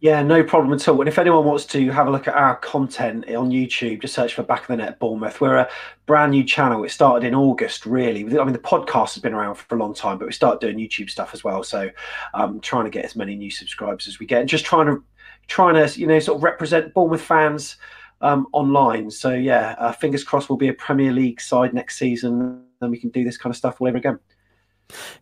Yeah, 0.00 0.22
no 0.22 0.44
problem 0.44 0.74
at 0.74 0.86
all. 0.88 1.00
And 1.00 1.08
if 1.08 1.18
anyone 1.18 1.46
wants 1.46 1.64
to 1.66 1.90
have 1.90 2.06
a 2.06 2.10
look 2.10 2.28
at 2.28 2.34
our 2.34 2.56
content 2.56 3.24
on 3.30 3.50
YouTube, 3.50 4.02
just 4.02 4.12
search 4.12 4.34
for 4.34 4.42
Back 4.42 4.60
of 4.62 4.66
the 4.66 4.76
Net 4.76 4.98
Bournemouth. 4.98 5.40
We're 5.40 5.56
a 5.56 5.70
brand 6.04 6.32
new 6.32 6.44
channel. 6.44 6.84
It 6.84 6.90
started 6.90 7.26
in 7.26 7.34
August, 7.34 7.86
really. 7.86 8.20
I 8.20 8.44
mean, 8.44 8.52
the 8.52 8.58
podcast 8.58 9.14
has 9.14 9.18
been 9.22 9.32
around 9.32 9.54
for 9.54 9.74
a 9.74 9.78
long 9.78 9.94
time, 9.94 10.18
but 10.18 10.26
we 10.26 10.32
started 10.32 10.60
doing 10.60 10.76
YouTube 10.76 11.08
stuff 11.08 11.32
as 11.32 11.42
well. 11.42 11.62
So 11.62 11.88
I'm 12.34 12.50
um, 12.50 12.60
trying 12.60 12.84
to 12.84 12.90
get 12.90 13.06
as 13.06 13.16
many 13.16 13.34
new 13.36 13.50
subscribers 13.50 14.06
as 14.06 14.18
we 14.18 14.26
get 14.26 14.40
and 14.40 14.48
just 14.48 14.66
trying 14.66 14.86
to, 14.86 15.02
trying 15.46 15.74
to, 15.74 15.98
you 15.98 16.06
know, 16.06 16.18
sort 16.18 16.36
of 16.36 16.42
represent 16.42 16.92
Bournemouth 16.92 17.22
fans 17.22 17.78
um, 18.20 18.48
online. 18.52 19.10
So 19.10 19.32
yeah, 19.32 19.76
uh, 19.78 19.92
fingers 19.92 20.24
crossed 20.24 20.50
we'll 20.50 20.58
be 20.58 20.68
a 20.68 20.74
Premier 20.74 21.12
League 21.12 21.40
side 21.40 21.72
next 21.72 21.96
season 21.96 22.65
and 22.80 22.90
we 22.90 22.98
can 22.98 23.10
do 23.10 23.24
this 23.24 23.36
kind 23.36 23.52
of 23.52 23.56
stuff 23.56 23.80
all 23.80 23.88
over 23.88 23.96
again. 23.96 24.18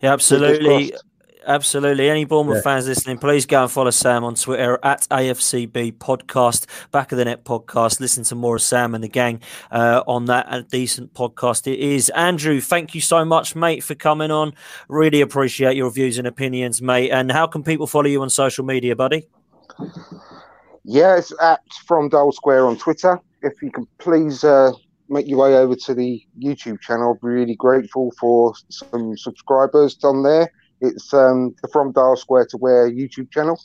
Yeah, 0.01 0.13
absolutely. 0.13 0.95
Absolutely. 1.47 2.09
Any 2.09 2.25
Bournemouth 2.25 2.57
yeah. 2.57 2.63
fans 2.63 2.89
listening, 2.89 3.19
please 3.19 3.47
go 3.47 3.63
and 3.63 3.71
follow 3.71 3.91
Sam 3.91 4.25
on 4.25 4.35
Twitter 4.35 4.79
at 4.83 5.03
AFCB 5.11 5.93
Podcast, 5.99 6.67
Back 6.91 7.13
of 7.13 7.19
the 7.19 7.25
Net 7.25 7.45
Podcast. 7.45 8.01
Listen 8.01 8.25
to 8.25 8.35
more 8.35 8.57
of 8.57 8.63
Sam 8.63 8.95
and 8.95 9.05
the 9.05 9.09
gang 9.09 9.41
uh, 9.71 10.03
on 10.07 10.27
that 10.27 10.47
a 10.49 10.63
decent 10.63 11.13
podcast. 11.13 11.71
It 11.71 11.79
is. 11.79 12.09
Andrew, 12.11 12.61
thank 12.61 12.95
you 12.95 13.01
so 13.01 13.25
much, 13.25 13.55
mate, 13.55 13.85
for 13.85 13.95
coming 13.95 14.31
on. 14.31 14.55
Really 14.89 15.21
appreciate 15.21 15.77
your 15.77 15.91
views 15.91 16.19
and 16.19 16.27
opinions, 16.27 16.81
mate. 16.81 17.11
And 17.11 17.31
how 17.31 17.47
can 17.47 17.63
people 17.63 17.87
follow 17.87 18.07
you 18.07 18.23
on 18.23 18.31
social 18.31 18.65
media, 18.65 18.97
buddy? 18.97 19.27
Yeah, 20.85 21.17
it's 21.17 21.33
at 21.41 21.61
From 21.87 22.09
Dial 22.09 22.33
Square 22.33 22.67
on 22.67 22.79
Twitter. 22.79 23.21
If 23.43 23.61
you 23.63 23.71
can 23.71 23.87
please 23.99 24.45
uh, 24.45 24.73
make 25.09 25.27
your 25.27 25.39
way 25.39 25.57
over 25.57 25.75
to 25.75 25.95
the 25.95 26.23
YouTube 26.41 26.81
channel. 26.81 27.09
I'll 27.09 27.29
be 27.29 27.35
really 27.35 27.57
grateful 27.57 28.13
for 28.19 28.55
some 28.71 29.17
subscribers 29.17 29.99
on 30.05 30.23
there. 30.23 30.51
It's 30.81 31.13
um, 31.15 31.55
the 31.63 31.69
From 31.69 31.93
Dial 31.93 32.17
Square 32.17 32.47
to 32.51 32.57
Where 32.57 32.91
YouTube 32.91 33.31
channel. 33.31 33.61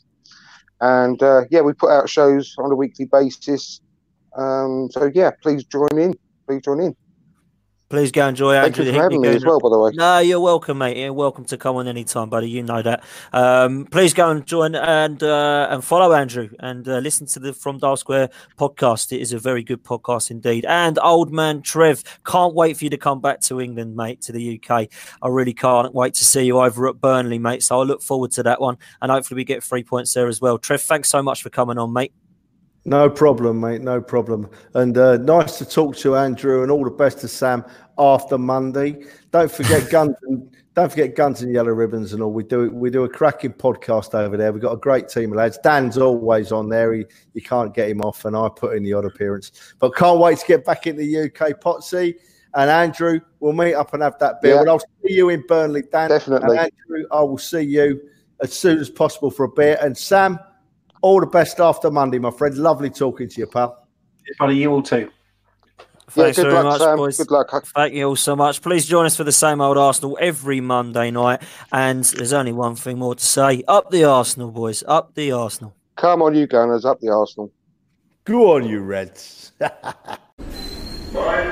And 0.81 1.21
uh, 1.21 1.41
yeah, 1.49 1.61
we 1.61 1.73
put 1.73 1.91
out 1.91 2.09
shows 2.09 2.55
on 2.57 2.71
a 2.71 2.75
weekly 2.75 3.05
basis. 3.05 3.81
Um, 4.37 4.89
so 4.91 5.11
yeah, 5.13 5.31
please 5.41 5.63
join 5.65 5.97
in. 5.97 6.13
Please 6.47 6.61
join 6.63 6.79
in. 6.81 6.95
Please 7.89 8.11
go 8.11 8.27
enjoy 8.27 8.53
Thank 8.53 8.77
Andrew. 8.77 8.85
Thank 8.85 8.85
you 8.85 8.91
the 8.91 8.97
for 8.97 9.03
having 9.03 9.21
me 9.21 9.27
as 9.29 9.43
well, 9.43 9.59
by 9.59 9.69
the 9.69 9.79
way. 9.79 9.91
No, 9.95 10.19
you're 10.19 10.39
welcome, 10.39 10.77
mate. 10.77 10.95
You're 10.95 11.11
welcome 11.11 11.43
to 11.45 11.57
come 11.57 11.75
on 11.77 11.87
anytime, 11.87 12.29
buddy. 12.29 12.47
You 12.47 12.61
know 12.61 12.83
that. 12.83 13.03
Um, 13.33 13.85
please 13.85 14.13
go 14.13 14.29
and 14.29 14.45
join 14.45 14.75
and 14.75 15.23
uh, 15.23 15.67
and 15.71 15.83
follow 15.83 16.13
Andrew 16.13 16.49
and 16.59 16.87
uh, 16.87 16.99
listen 16.99 17.25
to 17.25 17.39
the 17.39 17.51
From 17.51 17.79
Dial 17.79 17.97
Square 17.97 18.29
podcast. 18.59 19.11
It 19.11 19.21
is 19.21 19.33
a 19.33 19.39
very 19.39 19.63
good 19.63 19.83
podcast 19.83 20.29
indeed. 20.29 20.65
And 20.65 20.99
old 20.99 21.33
man 21.33 21.63
Trev, 21.63 22.03
can't 22.27 22.53
wait 22.53 22.77
for 22.77 22.83
you 22.83 22.91
to 22.91 22.97
come 22.97 23.21
back 23.21 23.41
to 23.41 23.59
England, 23.59 23.95
mate, 23.95 24.21
to 24.21 24.33
the 24.33 24.61
UK. 24.61 24.87
I 25.23 25.27
really 25.27 25.55
can't 25.55 25.91
wait 25.91 26.13
to 26.13 26.25
see 26.25 26.43
you 26.43 26.59
over 26.59 26.87
at 26.87 27.01
Burnley, 27.01 27.39
mate. 27.39 27.63
So 27.63 27.81
I 27.81 27.83
look 27.85 28.03
forward 28.03 28.31
to 28.33 28.43
that 28.43 28.61
one, 28.61 28.77
and 29.01 29.11
hopefully 29.11 29.37
we 29.37 29.45
get 29.45 29.63
three 29.63 29.83
points 29.83 30.13
there 30.13 30.27
as 30.27 30.39
well. 30.39 30.59
Trev, 30.59 30.79
thanks 30.79 31.09
so 31.09 31.23
much 31.23 31.41
for 31.41 31.49
coming 31.49 31.79
on, 31.79 31.91
mate. 31.91 32.13
No 32.89 33.07
problem, 33.07 33.59
mate. 33.59 33.81
No 33.81 34.01
problem. 34.01 34.49
And 34.73 34.97
uh, 34.97 35.17
nice 35.17 35.59
to 35.59 35.65
talk 35.65 35.95
to 35.97 36.15
Andrew, 36.15 36.63
and 36.63 36.71
all 36.71 36.83
the 36.83 36.89
best 36.89 37.19
to 37.19 37.27
Sam 37.27 37.63
after 37.99 38.35
Monday. 38.39 39.05
Don't 39.29 39.51
forget 39.51 39.87
guns 39.91 40.15
and 40.23 40.49
don't 40.73 40.89
forget 40.89 41.15
guns 41.15 41.43
and 41.43 41.53
yellow 41.53 41.69
ribbons 41.69 42.13
and 42.13 42.23
all. 42.23 42.33
We 42.33 42.43
do 42.43 42.71
we 42.71 42.89
do 42.89 43.03
a 43.03 43.09
cracking 43.09 43.53
podcast 43.53 44.15
over 44.15 44.37
there. 44.37 44.51
We've 44.51 44.61
got 44.61 44.73
a 44.73 44.77
great 44.77 45.07
team 45.07 45.31
of 45.31 45.37
lads. 45.37 45.59
Dan's 45.59 45.99
always 45.99 46.51
on 46.51 46.67
there. 46.67 46.91
He, 46.93 47.05
you 47.35 47.43
can't 47.43 47.75
get 47.75 47.89
him 47.89 48.01
off, 48.01 48.25
and 48.25 48.35
I 48.35 48.49
put 48.49 48.75
in 48.75 48.81
the 48.81 48.93
odd 48.93 49.05
appearance. 49.05 49.51
But 49.77 49.95
can't 49.95 50.19
wait 50.19 50.39
to 50.39 50.45
get 50.47 50.65
back 50.65 50.87
in 50.87 50.95
the 50.95 51.25
UK, 51.25 51.61
Potsy. 51.61 52.15
And 52.55 52.71
Andrew, 52.71 53.19
we'll 53.39 53.53
meet 53.53 53.75
up 53.75 53.93
and 53.93 54.01
have 54.01 54.17
that 54.17 54.41
beer. 54.41 54.55
Yeah. 54.55 54.61
And 54.61 54.69
I'll 54.69 54.79
see 54.79 55.13
you 55.13 55.29
in 55.29 55.43
Burnley, 55.47 55.83
Dan. 55.91 56.09
Definitely. 56.09 56.57
And 56.57 56.71
Andrew, 56.89 57.05
I 57.11 57.21
will 57.21 57.37
see 57.37 57.61
you 57.61 58.01
as 58.41 58.51
soon 58.51 58.79
as 58.79 58.89
possible 58.89 59.29
for 59.29 59.43
a 59.43 59.49
beer. 59.49 59.77
And 59.79 59.95
Sam, 59.95 60.39
all 61.01 61.19
the 61.19 61.27
best 61.27 61.59
after 61.59 61.89
Monday, 61.91 62.19
my 62.19 62.31
friend. 62.31 62.55
Lovely 62.57 62.89
talking 62.89 63.29
to 63.29 63.39
you, 63.41 63.47
pal. 63.47 63.87
Buddy, 64.37 64.57
you 64.57 64.71
all 64.71 64.83
too. 64.83 65.09
Thanks 66.11 66.37
good 66.37 66.43
very 66.43 66.53
luck, 66.55 66.65
much, 66.65 66.81
Sam. 66.81 66.97
boys. 66.97 67.17
Good 67.17 67.31
luck. 67.31 67.65
Thank 67.75 67.93
you 67.93 68.07
all 68.07 68.15
so 68.15 68.35
much. 68.35 68.61
Please 68.61 68.87
join 68.87 69.05
us 69.05 69.15
for 69.15 69.23
the 69.23 69.31
same 69.31 69.61
old 69.61 69.77
Arsenal 69.77 70.17
every 70.19 70.59
Monday 70.59 71.11
night. 71.11 71.43
And 71.71 72.03
there's 72.03 72.33
only 72.33 72.51
one 72.51 72.75
thing 72.75 72.97
more 72.97 73.13
to 73.15 73.23
say. 73.23 73.63
Up 73.67 73.91
the 73.91 74.05
Arsenal, 74.05 74.51
boys. 74.51 74.83
Up 74.87 75.13
the 75.13 75.31
Arsenal. 75.31 75.75
Come 75.97 76.21
on, 76.21 76.33
you 76.33 76.47
Gunners, 76.47 76.85
up 76.85 76.99
the 76.99 77.09
Arsenal. 77.09 77.51
Go 78.25 78.55
on, 78.55 78.67
you 78.67 78.79
Reds. 78.79 79.51
Mind 79.59 79.71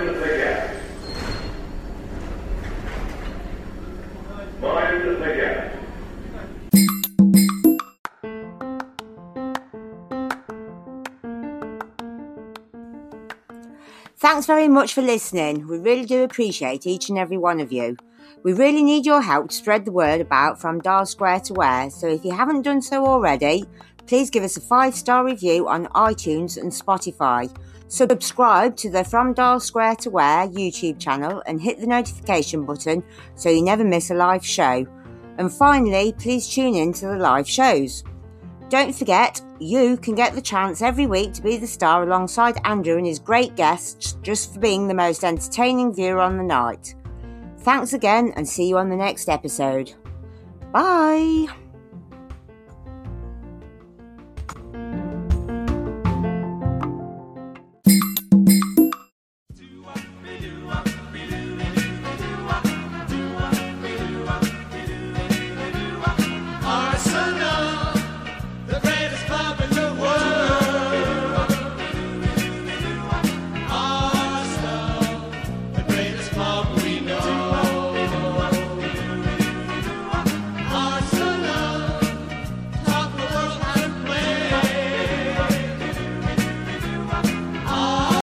the 0.09 0.13
gap. 0.37 0.75
Mind 4.61 5.03
the 5.03 5.35
gap. 5.35 5.46
Thanks 14.19 14.47
very 14.47 14.67
much 14.67 14.95
for 14.95 15.03
listening. 15.03 15.67
We 15.67 15.77
really 15.77 16.05
do 16.05 16.23
appreciate 16.23 16.87
each 16.87 17.09
and 17.09 17.19
every 17.19 17.37
one 17.37 17.59
of 17.59 17.71
you. 17.71 17.95
We 18.41 18.51
really 18.51 18.81
need 18.81 19.05
your 19.05 19.21
help 19.21 19.49
to 19.49 19.55
spread 19.55 19.85
the 19.85 19.91
word 19.91 20.21
about 20.21 20.59
From 20.59 20.81
Dial 20.81 21.05
Square 21.05 21.41
to 21.41 21.53
Where, 21.53 21.91
so 21.91 22.07
if 22.07 22.25
you 22.25 22.31
haven't 22.31 22.63
done 22.63 22.81
so 22.81 23.05
already, 23.05 23.65
please 24.07 24.31
give 24.31 24.43
us 24.43 24.57
a 24.57 24.61
five 24.61 24.95
star 24.95 25.23
review 25.23 25.67
on 25.67 25.85
iTunes 25.89 26.59
and 26.59 26.71
Spotify. 26.71 27.55
Subscribe 27.89 28.75
to 28.77 28.89
the 28.89 29.03
From 29.03 29.35
Dial 29.35 29.59
Square 29.59 29.97
to 29.97 30.09
Where 30.09 30.47
YouTube 30.47 30.99
channel 30.99 31.43
and 31.45 31.61
hit 31.61 31.79
the 31.79 31.85
notification 31.85 32.65
button 32.65 33.03
so 33.35 33.51
you 33.51 33.61
never 33.61 33.83
miss 33.83 34.09
a 34.09 34.15
live 34.15 34.43
show. 34.43 34.83
And 35.37 35.53
finally, 35.53 36.15
please 36.17 36.49
tune 36.49 36.73
in 36.73 36.91
to 36.93 37.05
the 37.05 37.17
live 37.17 37.47
shows. 37.47 38.03
Don't 38.69 38.93
forget, 38.93 39.41
you 39.59 39.97
can 39.97 40.13
get 40.13 40.35
the 40.35 40.41
chance 40.41 40.81
every 40.81 41.07
week 41.07 41.33
to 41.33 41.41
be 41.41 41.57
the 41.57 41.67
star 41.67 42.03
alongside 42.03 42.59
Andrew 42.65 42.97
and 42.97 43.05
his 43.05 43.19
great 43.19 43.55
guests 43.55 44.17
just 44.21 44.53
for 44.53 44.59
being 44.59 44.87
the 44.87 44.93
most 44.93 45.23
entertaining 45.23 45.93
viewer 45.93 46.19
on 46.19 46.37
the 46.37 46.43
night. 46.43 46.95
Thanks 47.59 47.93
again 47.93 48.33
and 48.35 48.47
see 48.47 48.67
you 48.67 48.77
on 48.77 48.89
the 48.89 48.95
next 48.95 49.29
episode. 49.29 49.93
Bye! 50.71 51.47